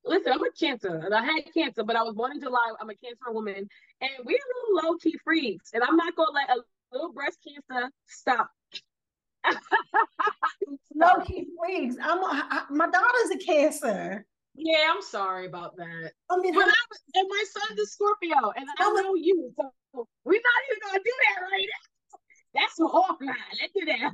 Listen, 0.06 0.32
I'm 0.32 0.42
a 0.42 0.50
cancer, 0.58 0.96
and 1.04 1.14
I 1.14 1.22
had 1.22 1.54
cancer, 1.54 1.84
but 1.84 1.98
I 1.98 2.04
was 2.04 2.16
born 2.16 2.32
in 2.32 2.40
July. 2.40 2.72
I'm 2.80 2.90
a 2.90 2.96
cancer 2.96 3.34
woman, 3.34 3.68
and 4.00 4.12
we're 4.24 4.40
little 4.72 4.92
low 4.92 4.98
key 4.98 5.18
freaks, 5.26 5.72
and 5.74 5.84
I'm 5.84 5.98
not 5.98 6.16
gonna 6.16 6.32
let 6.32 6.50
a 6.50 6.62
little 6.94 7.12
breast 7.12 7.38
cancer 7.46 7.92
stop 8.08 8.50
Low 10.96 11.22
key 11.26 11.48
freaks. 11.60 11.96
I'm 12.02 12.20
a, 12.20 12.48
I, 12.50 12.64
my 12.70 12.90
daughter's 12.90 13.32
a 13.34 13.38
cancer. 13.38 14.26
Yeah, 14.56 14.92
I'm 14.94 15.02
sorry 15.02 15.46
about 15.48 15.76
that. 15.78 16.12
I 16.30 16.38
mean, 16.38 16.54
But 16.54 16.66
her- 16.66 16.70
I 16.70 17.20
and 17.20 17.28
my 17.30 17.44
son's 17.50 17.80
a 17.80 17.86
Scorpio, 17.86 18.52
and 18.56 18.68
I 18.78 19.02
know 19.02 19.16
you, 19.16 19.52
so 19.56 19.72
we're 20.26 20.34
not 20.34 20.62
even 20.70 20.80
gonna 20.86 21.04
do 21.04 21.12
that 21.24 21.42
right 21.44 21.66
now. 21.66 22.60
That's 22.62 22.80
a 22.80 22.88
hawk 22.88 23.18
line. 23.22 23.36
Let's 23.62 23.74
do 23.74 23.86
that. 23.86 24.12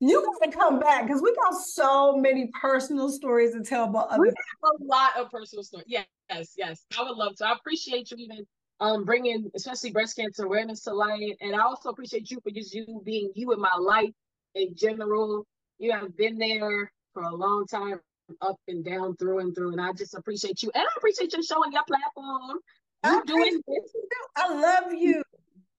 you 0.00 0.36
gotta 0.40 0.56
come 0.56 0.78
back 0.78 1.06
because 1.06 1.20
we 1.20 1.34
got 1.34 1.54
so 1.54 2.16
many 2.16 2.50
personal 2.60 3.10
stories 3.10 3.52
to 3.52 3.62
tell 3.62 3.84
about 3.84 4.18
We 4.18 4.28
have 4.28 4.70
a 4.80 4.84
lot 4.84 5.16
of 5.18 5.30
personal 5.30 5.62
stories. 5.64 5.86
Yes, 5.88 6.06
yes, 6.30 6.54
yes. 6.56 6.84
I 6.98 7.02
would 7.02 7.16
love 7.16 7.36
to. 7.36 7.46
I 7.46 7.52
appreciate 7.52 8.10
you 8.10 8.16
even 8.18 8.46
um 8.80 9.04
bringing, 9.04 9.50
especially 9.54 9.90
breast 9.90 10.16
cancer 10.16 10.44
awareness 10.44 10.82
to 10.84 10.94
light, 10.94 11.36
and 11.40 11.54
I 11.54 11.60
also 11.60 11.90
appreciate 11.90 12.30
you 12.30 12.40
for 12.42 12.50
just 12.50 12.72
you 12.72 13.02
being 13.04 13.30
you 13.34 13.52
in 13.52 13.60
my 13.60 13.76
life 13.78 14.10
in 14.54 14.74
general. 14.74 15.46
You 15.78 15.92
have 15.92 16.16
been 16.16 16.38
there 16.38 16.92
for 17.12 17.22
a 17.22 17.34
long 17.34 17.66
time, 17.66 18.00
up 18.40 18.56
and 18.68 18.84
down, 18.84 19.16
through 19.16 19.40
and 19.40 19.54
through, 19.54 19.72
and 19.72 19.80
I 19.80 19.92
just 19.92 20.14
appreciate 20.14 20.62
you, 20.62 20.70
and 20.74 20.82
I 20.82 20.86
appreciate 20.96 21.32
you 21.32 21.42
showing 21.42 21.72
your 21.72 21.84
platform. 21.84 22.58
I 23.02 23.14
You 23.14 23.24
doing 23.24 23.60
appreciate 23.60 23.90
you. 23.94 24.08
I 24.36 24.54
love 24.54 24.92
you. 24.92 25.22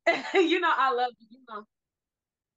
you 0.49 0.59
know, 0.59 0.71
I 0.75 0.93
love 0.93 1.11
you. 1.19 1.27
You 1.31 1.39
know, 1.49 1.63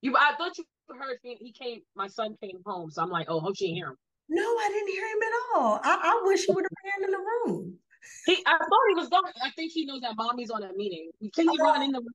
you. 0.03 0.17
I 0.17 0.35
thought 0.37 0.59
you 0.59 0.64
heard 0.89 1.19
me. 1.25 1.37
He 1.41 1.53
came. 1.53 1.83
My 1.95 2.09
son 2.09 2.37
came 2.43 2.61
home, 2.67 2.91
so 2.91 3.03
I'm 3.03 3.11
like, 3.11 3.27
oh, 3.29 3.41
hope 3.41 3.57
she 3.57 3.67
didn't 3.67 3.77
hear 3.77 3.89
him. 3.89 3.97
No, 4.29 4.43
I 4.43 4.69
didn't 4.73 4.89
hear 4.89 5.07
him 5.07 5.23
at 5.23 5.33
all. 5.55 5.81
I, 5.85 6.01
I 6.03 6.23
wish 6.27 6.47
he 6.47 6.53
would 6.53 6.64
have 6.64 6.71
ran 6.85 7.05
in 7.05 7.11
the 7.12 7.19
room. 7.19 7.79
He, 8.27 8.43
I 8.45 8.59
thought 8.59 8.87
he 8.89 8.95
was 8.95 9.09
going. 9.09 9.33
I 9.43 9.51
think 9.51 9.73
he 9.73 9.87
knows 9.87 10.01
that 10.01 10.17
mommy's 10.17 10.51
on 10.51 10.64
a 10.64 10.73
meeting. 10.73 11.11
Can 11.35 11.47
you 11.47 11.59
uh, 11.61 11.64
run 11.64 11.83
in 11.83 11.93
the 11.93 12.01
room? 12.01 12.09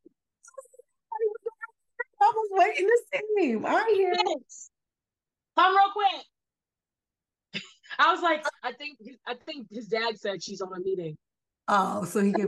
I 2.21 2.31
was 2.35 2.49
waiting 2.51 2.87
to 2.87 3.01
see 3.13 3.51
him. 3.51 3.65
I 3.65 3.91
hear 3.95 4.11
him. 4.11 4.41
Come 5.57 5.75
real 5.75 5.91
quick. 5.93 6.25
I 7.99 8.13
was 8.13 8.21
like, 8.21 8.45
I 8.63 8.71
think, 8.71 8.97
I 9.27 9.33
think 9.33 9.67
his 9.71 9.87
dad 9.87 10.17
said 10.19 10.41
she's 10.43 10.61
on 10.61 10.71
a 10.75 10.79
meeting. 10.79 11.17
Oh, 11.67 12.05
so 12.05 12.21
he 12.21 12.31
can. 12.31 12.47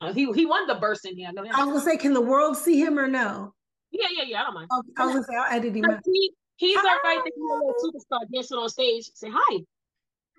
Uh, 0.00 0.12
he 0.12 0.30
he 0.32 0.46
wanted 0.46 0.72
to 0.72 0.80
burst 0.80 1.04
in 1.06 1.16
here. 1.16 1.30
No, 1.32 1.42
I 1.42 1.64
was 1.64 1.66
gonna 1.66 1.80
say, 1.80 1.96
can 1.96 2.14
the 2.14 2.20
world 2.20 2.56
see 2.56 2.78
him 2.80 2.98
or 2.98 3.08
no? 3.08 3.52
yeah, 3.90 4.06
yeah, 4.16 4.22
yeah. 4.24 4.40
I 4.42 4.44
don't 4.44 4.54
mind. 4.54 4.68
Oh, 4.70 4.82
I 4.96 5.06
was 5.06 5.14
gonna 5.14 5.24
say, 5.24 5.34
I'll 5.36 5.56
edit 5.56 5.74
him. 5.74 5.84
He, 6.04 6.32
he's 6.56 6.76
all 6.76 6.84
right. 7.04 7.20
He's 7.24 7.34
a 7.36 7.40
little 7.40 7.74
superstar 7.82 8.20
dancing 8.32 8.58
on 8.58 8.68
stage. 8.68 9.10
Say 9.14 9.28
hi. 9.32 9.58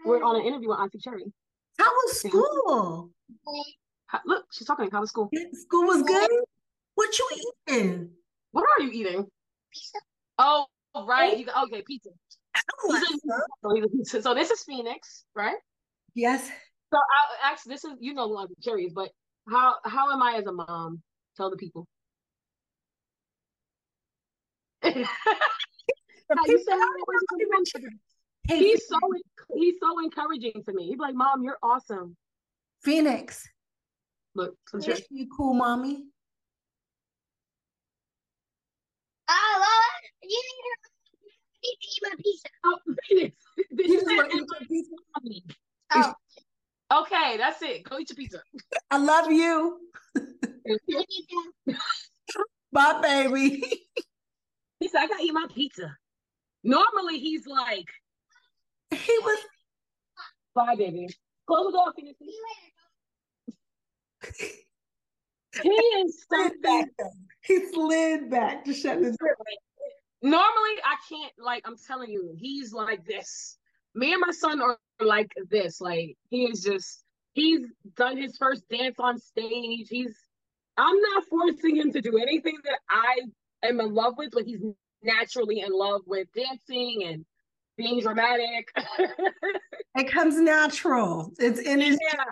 We're 0.06 0.24
on 0.24 0.38
an 0.38 0.44
interview 0.44 0.70
with 0.70 0.80
Auntie 0.80 1.00
Cherie. 1.00 1.26
How 1.78 1.86
was 1.92 2.20
school? 2.22 3.12
Hi- 4.08 4.20
Look, 4.26 4.46
she's 4.54 4.66
talking. 4.68 4.90
How 4.92 5.02
was 5.02 5.10
school? 5.10 5.30
School 5.54 5.88
was 5.88 6.04
good. 6.04 6.30
What 7.00 7.18
you 7.18 7.28
eating? 7.70 8.10
What 8.52 8.66
are 8.78 8.84
you 8.84 8.92
eating? 8.92 9.26
Pizza. 9.74 10.00
Oh, 10.38 10.66
right. 11.08 11.40
You 11.40 11.46
oh, 11.56 11.64
okay, 11.64 11.82
pizza. 11.88 12.10
I 12.54 12.60
don't 12.68 12.94
He's 12.94 13.04
like 13.04 13.16
a- 13.16 13.28
some. 13.30 13.42
so, 13.64 13.74
he's 13.74 13.84
a 13.86 13.88
pizza. 13.88 14.22
so 14.22 14.34
this 14.34 14.52
is 14.52 14.64
Phoenix, 14.64 15.24
right? 15.34 15.56
Yes. 16.14 16.46
So 16.92 16.98
I 16.98 17.52
actually, 17.52 17.76
this 17.76 17.86
is 17.86 17.94
you 18.02 18.14
know, 18.14 18.36
I'm 18.38 18.50
curious, 18.62 18.92
but 18.94 19.12
how 19.48 19.76
how 19.86 20.12
am 20.12 20.22
I 20.22 20.34
as 20.40 20.46
a 20.46 20.52
mom? 20.52 21.02
Tell 21.38 21.50
the 21.50 21.56
people. 21.56 21.88
how 24.84 24.92
you 24.92 26.58
say 26.58 26.74
hi? 26.74 27.04
He's 28.50 28.88
so 28.90 29.00
he's 29.56 29.76
so 29.82 30.04
encouraging 30.04 30.64
to 30.66 30.74
me. 30.74 30.88
He's 30.90 31.00
like, 31.00 31.16
"Mom, 31.16 31.44
you're 31.44 31.60
awesome." 31.64 32.18
Phoenix. 32.84 33.48
Look. 34.36 34.56
You 35.10 35.28
cool, 35.34 35.54
mommy? 35.54 36.04
Oh, 39.30 39.56
well, 39.60 40.30
you 40.30 40.42
need 40.48 40.64
to 41.62 41.70
eat 41.70 42.02
my 42.04 42.16
pizza. 42.24 42.50
Oh, 42.66 42.78
Phoenix. 43.08 43.36
Did 43.58 43.88
You 43.88 43.94
you 43.94 44.00
just 44.00 44.08
say 44.08 44.16
wanna 44.16 44.28
eat 44.30 44.34
am 44.34 44.40
your 44.40 44.48
I 44.60 44.66
pizza? 44.66 44.96
mommy? 45.16 45.46
Oh, 45.94 46.14
Okay, 47.02 47.38
that's 47.38 47.62
it. 47.62 47.84
Go 47.84 48.00
eat 48.00 48.10
your 48.10 48.16
pizza. 48.16 48.42
I 48.90 48.98
love 48.98 49.32
you. 49.32 49.80
Bye, 52.72 53.00
baby. 53.02 53.64
He 54.80 54.88
said, 54.88 55.02
"I 55.02 55.08
gotta 55.08 55.24
eat 55.24 55.34
my 55.34 55.46
pizza." 55.54 55.96
Normally, 56.64 57.20
he's 57.20 57.46
like, 57.46 57.88
he 58.92 59.18
was. 59.24 59.40
"Bye, 60.56 60.76
baby." 60.76 61.08
Close 61.48 61.66
the 61.66 61.72
door, 61.72 61.94
Phoenix. 61.96 62.18
He 65.62 65.70
is 65.70 66.26
slid 66.28 66.62
back. 66.62 66.86
something. 67.00 67.26
He 67.42 67.66
slid 67.72 68.30
back 68.30 68.66
to 68.66 68.74
shut 68.74 69.00
the 69.00 69.12
door. 69.12 69.36
Normally, 70.22 70.76
I 70.86 70.96
can't 71.08 71.32
like. 71.38 71.64
I'm 71.66 71.78
telling 71.88 72.10
you, 72.10 72.34
he's 72.38 72.74
like 72.74 73.06
this. 73.06 73.58
Me 73.96 74.12
and 74.14 74.22
my 74.26 74.32
son 74.32 74.62
are 74.62 74.78
like 75.00 75.32
this. 75.50 75.80
Like 75.82 76.18
he 76.30 76.46
is 76.46 76.64
just. 76.64 77.04
He's 77.34 77.62
done 77.96 78.18
his 78.18 78.38
first 78.38 78.68
dance 78.70 78.96
on 79.00 79.18
stage. 79.20 79.88
He's. 79.90 80.16
I'm 80.78 81.00
not 81.14 81.24
forcing 81.30 81.76
him 81.78 81.92
to 81.94 82.02
do 82.02 82.18
anything 82.18 82.58
that 82.66 82.80
I 82.90 83.20
am 83.68 83.80
in 83.80 83.94
love 83.94 84.16
with, 84.18 84.32
but 84.34 84.44
he's 84.46 84.62
naturally 85.04 85.60
in 85.62 85.72
love 85.72 86.02
with 86.06 86.28
dancing 86.36 87.04
and 87.06 87.26
being 87.78 88.02
dramatic. 88.02 88.68
It 89.96 90.10
comes 90.12 90.38
natural. 90.40 91.34
It's 91.40 91.60
in 91.60 91.82
his 91.82 91.98
Yeah. 92.14 92.24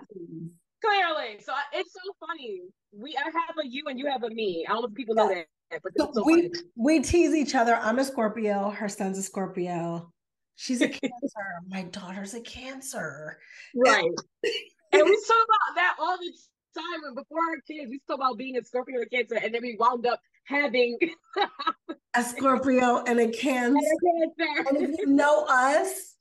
Clearly. 0.84 1.40
So 1.42 1.54
I- 1.54 1.64
it's 1.80 1.92
so 1.94 2.00
funny. 2.26 2.62
We 2.92 3.18
I 3.18 3.24
have 3.24 3.56
a 3.64 3.68
you 3.68 3.84
and 3.88 3.98
you 4.00 4.08
have 4.08 4.24
a 4.24 4.30
me. 4.30 4.66
I 4.68 4.74
don't 4.74 4.82
know 4.84 4.88
if 4.90 4.94
people 4.94 5.16
know 5.16 5.28
that, 5.30 5.48
but 5.84 5.92
So 5.98 6.12
so 6.14 6.24
we 6.26 6.50
funny. 6.50 6.52
we 6.76 7.00
tease 7.02 7.34
each 7.36 7.56
other. 7.56 7.76
I'm 7.76 8.00
a 8.00 8.04
Scorpio. 8.04 8.70
Her 8.70 8.88
son's 8.90 9.18
a 9.18 9.24
Scorpio. 9.24 10.12
She's 10.56 10.82
a 10.82 10.88
Cancer. 10.88 11.48
My 11.68 11.84
daughter's 11.84 12.34
a 12.34 12.42
Cancer. 12.42 13.40
Right. 13.76 14.04
and 14.04 15.04
we 15.04 15.16
talk 15.28 15.46
about 15.46 15.76
that 15.76 15.96
all 16.00 16.18
the 16.18 16.34
time. 16.76 17.04
And 17.06 17.16
before 17.16 17.40
our 17.50 17.62
kids, 17.68 17.90
we 17.90 18.00
talk 18.08 18.18
about 18.18 18.38
being 18.38 18.58
a 18.58 18.64
Scorpio 18.64 19.02
or 19.02 19.06
Cancer, 19.06 19.36
and 19.36 19.54
then 19.54 19.62
we 19.62 19.76
wound 19.80 20.06
up 20.06 20.20
having 20.46 20.98
A 22.16 22.24
Scorpio 22.24 23.04
and 23.06 23.20
a 23.20 23.28
Cancer. 23.28 23.78
a 23.78 24.40
Cancer. 24.40 24.70
And 24.70 24.90
if 24.94 24.98
you 25.00 25.06
know 25.08 25.46
us, 25.48 26.16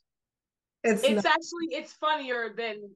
it's, 0.84 1.02
it's 1.02 1.24
not- 1.24 1.26
actually 1.26 1.68
it's 1.70 1.92
funnier 1.94 2.52
than 2.56 2.90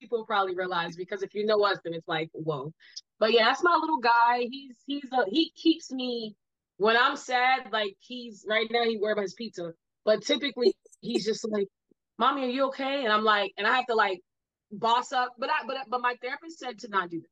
people 0.00 0.24
probably 0.26 0.54
realize 0.54 0.96
because 0.96 1.22
if 1.22 1.34
you 1.34 1.46
know 1.46 1.62
us, 1.64 1.78
then 1.84 1.94
it's 1.94 2.08
like 2.08 2.30
whoa. 2.32 2.72
But 3.18 3.32
yeah, 3.32 3.44
that's 3.44 3.62
my 3.62 3.76
little 3.80 3.98
guy. 3.98 4.46
He's 4.50 4.76
he's 4.86 5.04
a, 5.12 5.24
he 5.30 5.50
keeps 5.50 5.90
me 5.92 6.34
when 6.78 6.96
I'm 6.96 7.16
sad. 7.16 7.72
Like 7.72 7.96
he's 8.00 8.44
right 8.48 8.66
now 8.70 8.84
he 8.84 8.98
worried 8.98 9.12
about 9.12 9.22
his 9.22 9.34
pizza, 9.34 9.72
but 10.04 10.22
typically 10.22 10.74
he's 11.00 11.24
just 11.24 11.46
like, 11.50 11.68
"Mommy, 12.18 12.44
are 12.44 12.48
you 12.50 12.66
okay?" 12.68 13.04
And 13.04 13.12
I'm 13.12 13.24
like, 13.24 13.52
and 13.58 13.66
I 13.66 13.74
have 13.76 13.86
to 13.86 13.94
like 13.94 14.20
boss 14.72 15.12
up. 15.12 15.34
But 15.38 15.50
I 15.50 15.66
but 15.66 15.76
but 15.88 16.00
my 16.00 16.16
therapist 16.22 16.58
said 16.58 16.78
to 16.80 16.88
not 16.88 17.10
do 17.10 17.20
that 17.20 17.28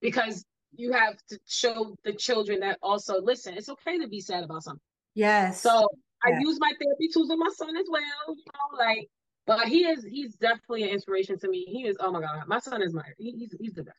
because 0.00 0.44
you 0.76 0.92
have 0.92 1.16
to 1.28 1.38
show 1.46 1.96
the 2.04 2.12
children 2.14 2.60
that 2.60 2.78
also 2.82 3.20
listen. 3.20 3.54
It's 3.56 3.68
okay 3.68 3.98
to 3.98 4.08
be 4.08 4.20
sad 4.20 4.44
about 4.44 4.62
something. 4.62 4.80
yes. 5.14 5.62
So 5.62 5.88
I 6.24 6.30
Yeah. 6.30 6.40
use 6.40 6.58
my 6.60 6.72
therapy 6.80 7.08
tools 7.12 7.30
on 7.30 7.38
my 7.38 7.50
son 7.54 7.76
as 7.76 7.86
well, 7.90 8.02
you 8.28 8.44
know, 8.46 8.78
like, 8.78 9.08
but 9.46 9.66
he 9.68 9.84
is, 9.86 10.04
he's 10.04 10.34
definitely 10.36 10.84
an 10.84 10.90
inspiration 10.90 11.38
to 11.38 11.48
me. 11.48 11.64
He 11.66 11.86
is, 11.86 11.96
oh 12.00 12.10
my 12.12 12.20
God, 12.20 12.42
my 12.46 12.58
son 12.58 12.82
is 12.82 12.92
my, 12.94 13.02
he, 13.18 13.32
he's, 13.32 13.54
he's 13.60 13.72
the 13.74 13.82
best. 13.84 13.96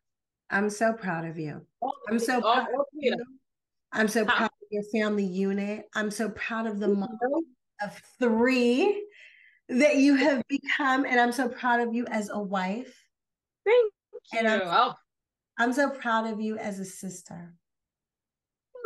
I'm 0.49 0.69
so 0.69 0.93
proud 0.93 1.25
of 1.25 1.37
you. 1.37 1.61
All- 1.81 1.95
I'm 2.09 2.19
so 2.19 2.35
all- 2.35 2.41
proud 2.41 2.67
all 2.73 2.81
of 2.81 2.87
you. 2.93 3.15
I'm 3.93 4.07
so 4.07 4.23
proud 4.25 4.43
of 4.43 4.67
your 4.69 4.83
family 4.93 5.25
unit. 5.25 5.85
I'm 5.95 6.11
so 6.11 6.29
proud 6.29 6.65
of 6.67 6.79
the 6.79 6.87
mom 6.87 7.17
of 7.81 8.01
three 8.19 9.05
that 9.67 9.95
you 9.97 10.15
have 10.15 10.41
become, 10.47 11.05
and 11.05 11.19
I'm 11.19 11.31
so 11.31 11.49
proud 11.49 11.81
of 11.81 11.93
you 11.93 12.05
as 12.07 12.29
a 12.29 12.39
wife. 12.41 12.93
Thank 13.65 13.91
And 14.33 14.43
you. 14.43 14.49
I'm- 14.49 14.61
Oh, 14.65 14.93
I'm 15.59 15.73
so 15.73 15.89
proud 15.89 16.27
of 16.31 16.39
you 16.39 16.57
as 16.57 16.79
a 16.79 16.85
sister. 16.85 17.53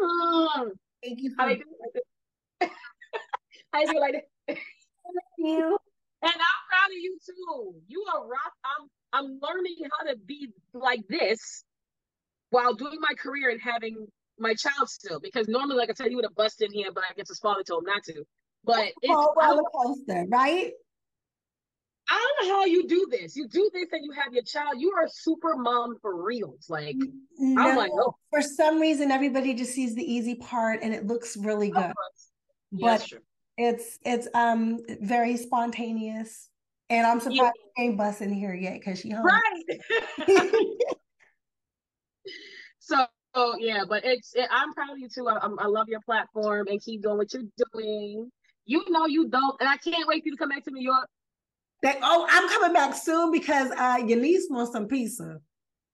mm. 0.02 0.70
Thank 1.04 1.22
you 1.22 1.34
for 1.36 1.46
they 1.48 1.56
do 1.58 1.64
like 1.80 1.94
this? 1.94 2.70
they 3.74 3.86
do 3.86 4.00
like 4.00 4.26
this? 4.48 4.58
you. 5.38 5.78
And 6.26 6.34
I'm 6.34 6.62
proud 6.70 6.88
of 6.88 6.98
you 6.98 7.18
too. 7.24 7.76
You 7.88 8.04
are 8.14 8.28
rock. 8.28 8.54
I'm, 8.66 8.88
I'm 9.14 9.40
learning 9.42 9.76
how 10.00 10.12
to 10.12 10.18
be 10.18 10.50
like 10.74 11.02
this 11.08 11.64
while 12.50 12.74
doing 12.74 12.98
my 13.00 13.14
career 13.14 13.50
and 13.52 13.62
having 13.62 14.08
my 14.40 14.56
child 14.56 14.90
still. 14.90 15.20
Because 15.20 15.48
normally, 15.48 15.78
like 15.78 15.92
I 15.92 15.94
said, 15.94 16.08
he 16.08 16.16
would 16.16 16.26
have 16.26 16.36
busted 16.36 16.72
in 16.72 16.74
here, 16.74 16.92
but 16.94 17.04
I 17.10 17.14
guess 17.16 17.30
his 17.30 17.40
father 17.40 17.62
told 17.64 17.84
him 17.84 17.94
not 17.94 18.04
to. 18.06 18.24
But 18.64 18.88
it's, 19.02 19.14
Oh, 19.14 19.34
roller 19.40 19.62
coaster, 19.72 20.26
right? 20.30 20.72
I 22.10 22.28
don't 22.40 22.48
know 22.50 22.56
how 22.56 22.66
you 22.66 22.88
do 22.88 23.08
this. 23.12 23.36
You 23.36 23.48
do 23.48 23.70
this 23.74 23.88
and 23.92 24.04
you 24.04 24.12
have 24.12 24.34
your 24.34 24.44
child. 24.44 24.76
You 24.80 24.92
are 24.94 25.06
a 25.06 25.10
super 25.10 25.56
mom 25.58 25.98
for 26.02 26.24
reals. 26.24 26.66
Like, 26.70 26.96
No, 27.38 27.62
I'm 27.62 27.76
like, 27.78 27.92
oh. 27.94 28.16
for 28.32 28.42
some 28.42 28.80
reason, 28.80 29.12
everybody 29.12 29.54
just 29.54 29.74
sees 29.74 29.96
the 29.96 30.04
easy 30.04 30.36
part, 30.36 30.80
and 30.82 30.94
it 30.94 31.06
looks 31.08 31.38
really 31.38 31.70
good. 31.70 31.92
yeah, 32.72 32.98
But 32.98 33.06
true. 33.08 33.20
It's 33.58 34.00
it's 34.06 34.28
um 34.34 34.80
very 35.02 35.38
spontaneous, 35.38 36.50
and 36.90 37.08
I'm 37.08 37.20
surprised 37.20 37.42
Yeah. 37.42 37.52
she 37.78 37.84
ain't 37.84 37.98
busting 37.98 38.34
here 38.34 38.54
yet 38.54 38.74
because 38.80 39.00
she 39.00 39.12
home. 39.12 39.26
Right. 39.26 39.80
so, 42.80 43.06
so, 43.34 43.56
yeah, 43.58 43.84
but 43.88 44.04
it's, 44.06 44.36
it, 44.36 44.48
I'm 44.52 44.74
proud 44.74 44.92
of 44.92 45.00
you 45.00 45.08
too. 45.10 45.28
I, 45.28 45.38
I'm- 45.38 45.58
love 45.72 45.88
your 45.90 46.02
platform 46.02 46.68
and 46.68 46.82
keep 46.82 47.04
doing 47.04 47.18
what 47.18 47.34
you're 47.34 47.44
doing. 47.74 48.30
You 48.66 48.84
know 48.90 49.06
you 49.06 49.28
don't, 49.30 49.56
and 49.60 49.70
I 49.70 49.78
can't 49.78 50.08
wait 50.08 50.24
for 50.24 50.30
you 50.30 50.36
to 50.36 50.38
come 50.38 50.50
back 50.50 50.64
to 50.66 50.72
New 50.72 50.82
York. 50.84 51.08
They- 51.82 52.00
oh, 52.02 52.28
I'm 52.30 52.50
coming 52.50 52.74
back 52.74 52.96
soon 52.96 53.32
because 53.32 53.72
uh 53.72 54.04
your 54.06 54.20
niece 54.20 54.48
wants 54.50 54.72
some 54.74 54.88
pizza. 54.88 55.40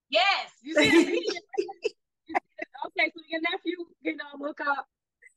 Yes, 0.09 0.51
you 0.61 0.73
see 0.75 0.89
that 0.89 1.05
okay, 2.87 3.11
so 3.15 3.21
your 3.29 3.41
nephew 3.41 3.75
can 4.03 4.17
um, 4.33 4.41
look 4.41 4.59
up 4.61 4.87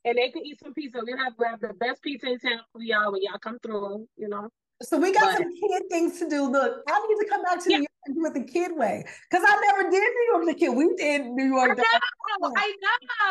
and 0.05 0.17
they 0.17 0.29
can 0.29 0.45
eat 0.45 0.59
some 0.63 0.73
pizza. 0.73 0.99
We'll 1.03 1.17
have, 1.17 1.33
we'll 1.37 1.49
have 1.49 1.59
the 1.59 1.73
best 1.73 2.01
pizza 2.01 2.27
in 2.27 2.39
town 2.39 2.61
for 2.71 2.81
y'all 2.81 3.11
when 3.11 3.21
y'all 3.23 3.39
come 3.39 3.59
through, 3.59 4.07
you 4.17 4.29
know. 4.29 4.49
So 4.81 4.97
we 4.97 5.11
got 5.11 5.23
But- 5.23 5.37
some 5.43 5.53
kid 5.55 5.83
things 5.89 6.19
to 6.19 6.29
do. 6.29 6.43
Look, 6.49 6.83
I 6.87 7.07
need 7.07 7.17
to 7.23 7.29
come 7.29 7.43
back 7.43 7.59
to 7.63 7.69
Yeah. 7.71 7.77
New 7.77 7.87
York 7.89 8.05
and 8.05 8.15
do 8.15 8.25
it 8.27 8.33
the 8.35 8.43
kid 8.51 8.71
way 8.77 9.03
because 9.29 9.43
I 9.47 9.59
never 9.67 9.89
did 9.89 10.03
New 10.03 10.27
York 10.31 10.45
with 10.45 10.53
the 10.55 10.59
kid. 10.59 10.69
We 10.75 10.95
did 10.95 11.25
New 11.25 11.45
York. 11.45 11.71
I 11.71 11.73
know, 11.75 12.49
the- 12.49 12.53
I 12.59 12.75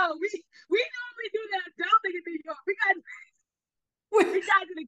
know. 0.08 0.16
We 0.20 0.28
we 0.70 0.80
normally 0.98 1.30
do 1.32 1.40
that. 1.52 1.64
Don't 1.78 2.02
think 2.02 2.14
in 2.16 2.22
New 2.26 2.40
York. 2.44 2.58
We 2.66 2.74
got 2.82 2.96
we 4.34 4.40
got 4.40 4.60
to 4.66 4.86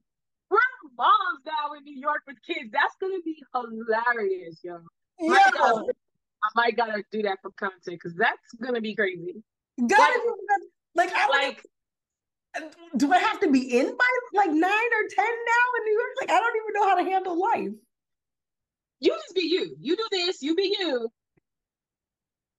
we're 0.49 0.59
moms 0.97 1.41
now 1.45 1.73
in 1.77 1.83
New 1.83 1.99
York 1.99 2.23
with 2.25 2.37
kids. 2.41 2.71
That's 2.71 2.95
gonna 3.01 3.19
be 3.23 3.41
hilarious, 3.53 4.59
yo. 4.63 4.79
My 5.19 5.35
Yeah, 5.45 5.51
God, 5.51 5.83
I 6.43 6.49
might 6.55 6.75
gotta 6.77 7.03
do 7.11 7.21
that 7.23 7.39
for 7.41 7.51
content 7.51 7.83
because 7.85 8.15
that's 8.15 8.53
gonna 8.61 8.81
be 8.81 8.95
crazy. 8.95 9.43
gotta 9.79 10.19
do 10.23 10.35
that. 10.47 10.59
Like, 10.95 11.11
I 11.13 11.27
Like, 11.27 11.41
like, 11.57 11.65
do 12.97 13.11
I 13.13 13.19
have 13.19 13.39
to 13.41 13.51
be 13.51 13.77
in 13.79 13.85
by 13.85 14.05
like 14.33 14.49
nine 14.49 14.61
or 14.61 15.03
ten 15.15 15.25
now 15.25 15.65
in 15.77 15.85
New 15.85 15.91
York? 15.93 16.11
Like, 16.21 16.29
I 16.31 16.39
don't 16.39 16.55
even 16.55 16.73
know 16.73 16.87
how 16.89 16.95
to 16.95 17.03
handle 17.09 17.39
life. 17.39 17.73
you 18.99 19.11
just 19.11 19.35
be 19.35 19.41
you. 19.41 19.75
You 19.79 19.95
do 19.95 20.07
this. 20.11 20.41
You 20.41 20.55
be 20.55 20.75
you. 20.79 21.09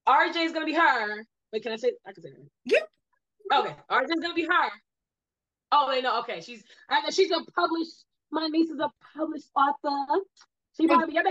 RJ's 0.08 0.52
gonna 0.52 0.66
be 0.66 0.74
her. 0.74 1.24
Wait, 1.52 1.62
can 1.62 1.72
I 1.72 1.76
say? 1.76 1.92
I 2.06 2.12
can 2.12 2.22
say 2.22 2.30
that. 2.30 2.48
Yeah. 2.64 3.58
Okay, 3.58 3.74
RJ's 3.90 4.20
gonna 4.20 4.34
be 4.34 4.44
her. 4.44 4.70
Oh 5.72 5.88
wait, 5.88 6.02
no. 6.02 6.20
Okay, 6.20 6.40
she's. 6.40 6.62
I 6.88 7.00
know 7.00 7.10
she's 7.10 7.30
a 7.30 7.40
published. 7.52 8.04
My 8.30 8.46
niece 8.48 8.70
is 8.70 8.78
a 8.78 8.90
published 9.16 9.48
author. 9.54 10.22
She 10.76 10.86
probably. 10.86 11.14
Yeah, 11.14 11.22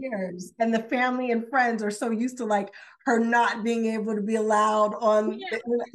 years 0.00 0.52
and 0.58 0.74
the 0.74 0.82
family 0.82 1.30
and 1.30 1.48
friends 1.48 1.82
are 1.82 1.90
so 1.90 2.10
used 2.10 2.38
to 2.38 2.44
like 2.44 2.72
her 3.04 3.18
not 3.18 3.62
being 3.62 3.86
able 3.86 4.14
to 4.14 4.22
be 4.22 4.36
allowed 4.36 4.94
on 4.94 5.38
Yeah. 5.38 5.46
the. 5.52 5.86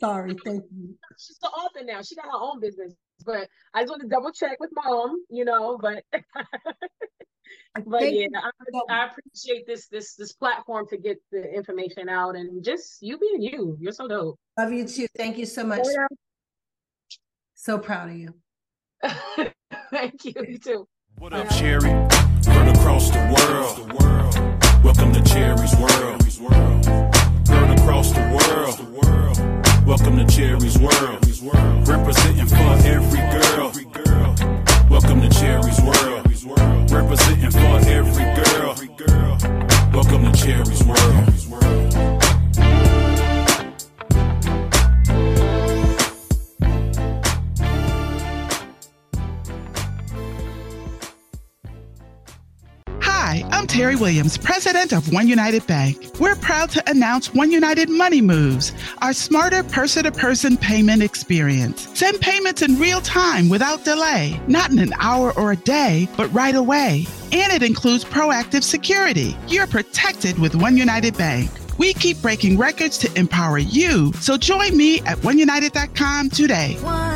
Sorry 0.00 0.36
thank 0.44 0.64
you 0.76 0.94
she's 1.18 1.38
the 1.38 1.48
author 1.48 1.80
now. 1.84 2.02
She 2.02 2.14
got 2.14 2.26
her 2.26 2.32
own 2.34 2.60
business. 2.60 2.94
But 3.24 3.48
I 3.74 3.82
just 3.82 3.90
want 3.90 4.02
to 4.02 4.08
double 4.08 4.32
check 4.32 4.58
with 4.60 4.70
mom, 4.74 5.24
you 5.30 5.44
know. 5.44 5.78
But 5.80 6.04
but 6.12 8.00
Thank 8.00 8.14
yeah, 8.14 8.26
I, 8.34 8.50
so 8.72 8.82
I 8.90 9.06
appreciate 9.06 9.66
this 9.66 9.88
this 9.88 10.14
this 10.14 10.32
platform 10.32 10.86
to 10.90 10.98
get 10.98 11.18
the 11.32 11.42
information 11.42 12.08
out 12.08 12.36
and 12.36 12.62
just 12.62 12.98
you 13.00 13.18
being 13.18 13.42
you. 13.42 13.76
You're 13.80 13.92
so 13.92 14.06
dope. 14.06 14.38
love 14.58 14.72
you 14.72 14.86
too 14.86 15.06
thank 15.16 15.38
you 15.38 15.46
so 15.46 15.64
much 15.64 15.86
so 17.54 17.78
proud 17.78 18.10
of 18.10 18.16
you 18.16 18.34
Thank 19.90 20.24
you. 20.24 20.32
You 20.48 20.58
too. 20.58 20.88
What 21.18 21.32
up, 21.32 21.50
Cherie? 21.52 21.90
Heard 21.90 22.76
across 22.76 23.10
the 23.10 23.18
world. 23.34 24.84
Welcome 24.84 25.12
to 25.12 25.22
Cherie's 25.22 25.76
world. 25.76 26.22
Heard 27.48 27.78
across 27.78 28.12
the 28.12 28.20
world. 28.20 28.85
Welcome 29.98 30.18
to 30.18 30.24
Cherie's 30.24 30.76
world. 30.78 31.25
Williams, 54.06 54.38
president 54.38 54.92
of 54.92 55.12
One 55.12 55.26
United 55.26 55.66
Bank. 55.66 56.12
We're 56.20 56.36
proud 56.36 56.70
to 56.70 56.88
announce 56.88 57.34
One 57.34 57.50
United 57.50 57.90
Money 57.90 58.20
Moves, 58.20 58.70
our 59.02 59.12
smarter 59.12 59.64
person 59.64 60.04
to 60.04 60.12
person 60.12 60.56
payment 60.56 61.02
experience. 61.02 61.88
Send 61.98 62.20
payments 62.20 62.62
in 62.62 62.78
real 62.78 63.00
time 63.00 63.48
without 63.48 63.82
delay, 63.82 64.40
not 64.46 64.70
in 64.70 64.78
an 64.78 64.92
hour 65.00 65.36
or 65.36 65.50
a 65.50 65.56
day, 65.56 66.08
but 66.16 66.32
right 66.32 66.54
away. 66.54 67.04
And 67.32 67.52
it 67.52 67.64
includes 67.64 68.04
proactive 68.04 68.62
security. 68.62 69.36
You're 69.48 69.66
protected 69.66 70.38
with 70.38 70.54
One 70.54 70.76
United 70.76 71.18
Bank. 71.18 71.50
We 71.76 71.92
keep 71.92 72.22
breaking 72.22 72.58
records 72.58 72.98
to 72.98 73.18
empower 73.18 73.58
you. 73.58 74.12
So 74.20 74.36
join 74.36 74.76
me 74.76 75.00
at 75.00 75.18
oneunited.com 75.18 76.30
today. 76.30 76.74
One 76.74 77.15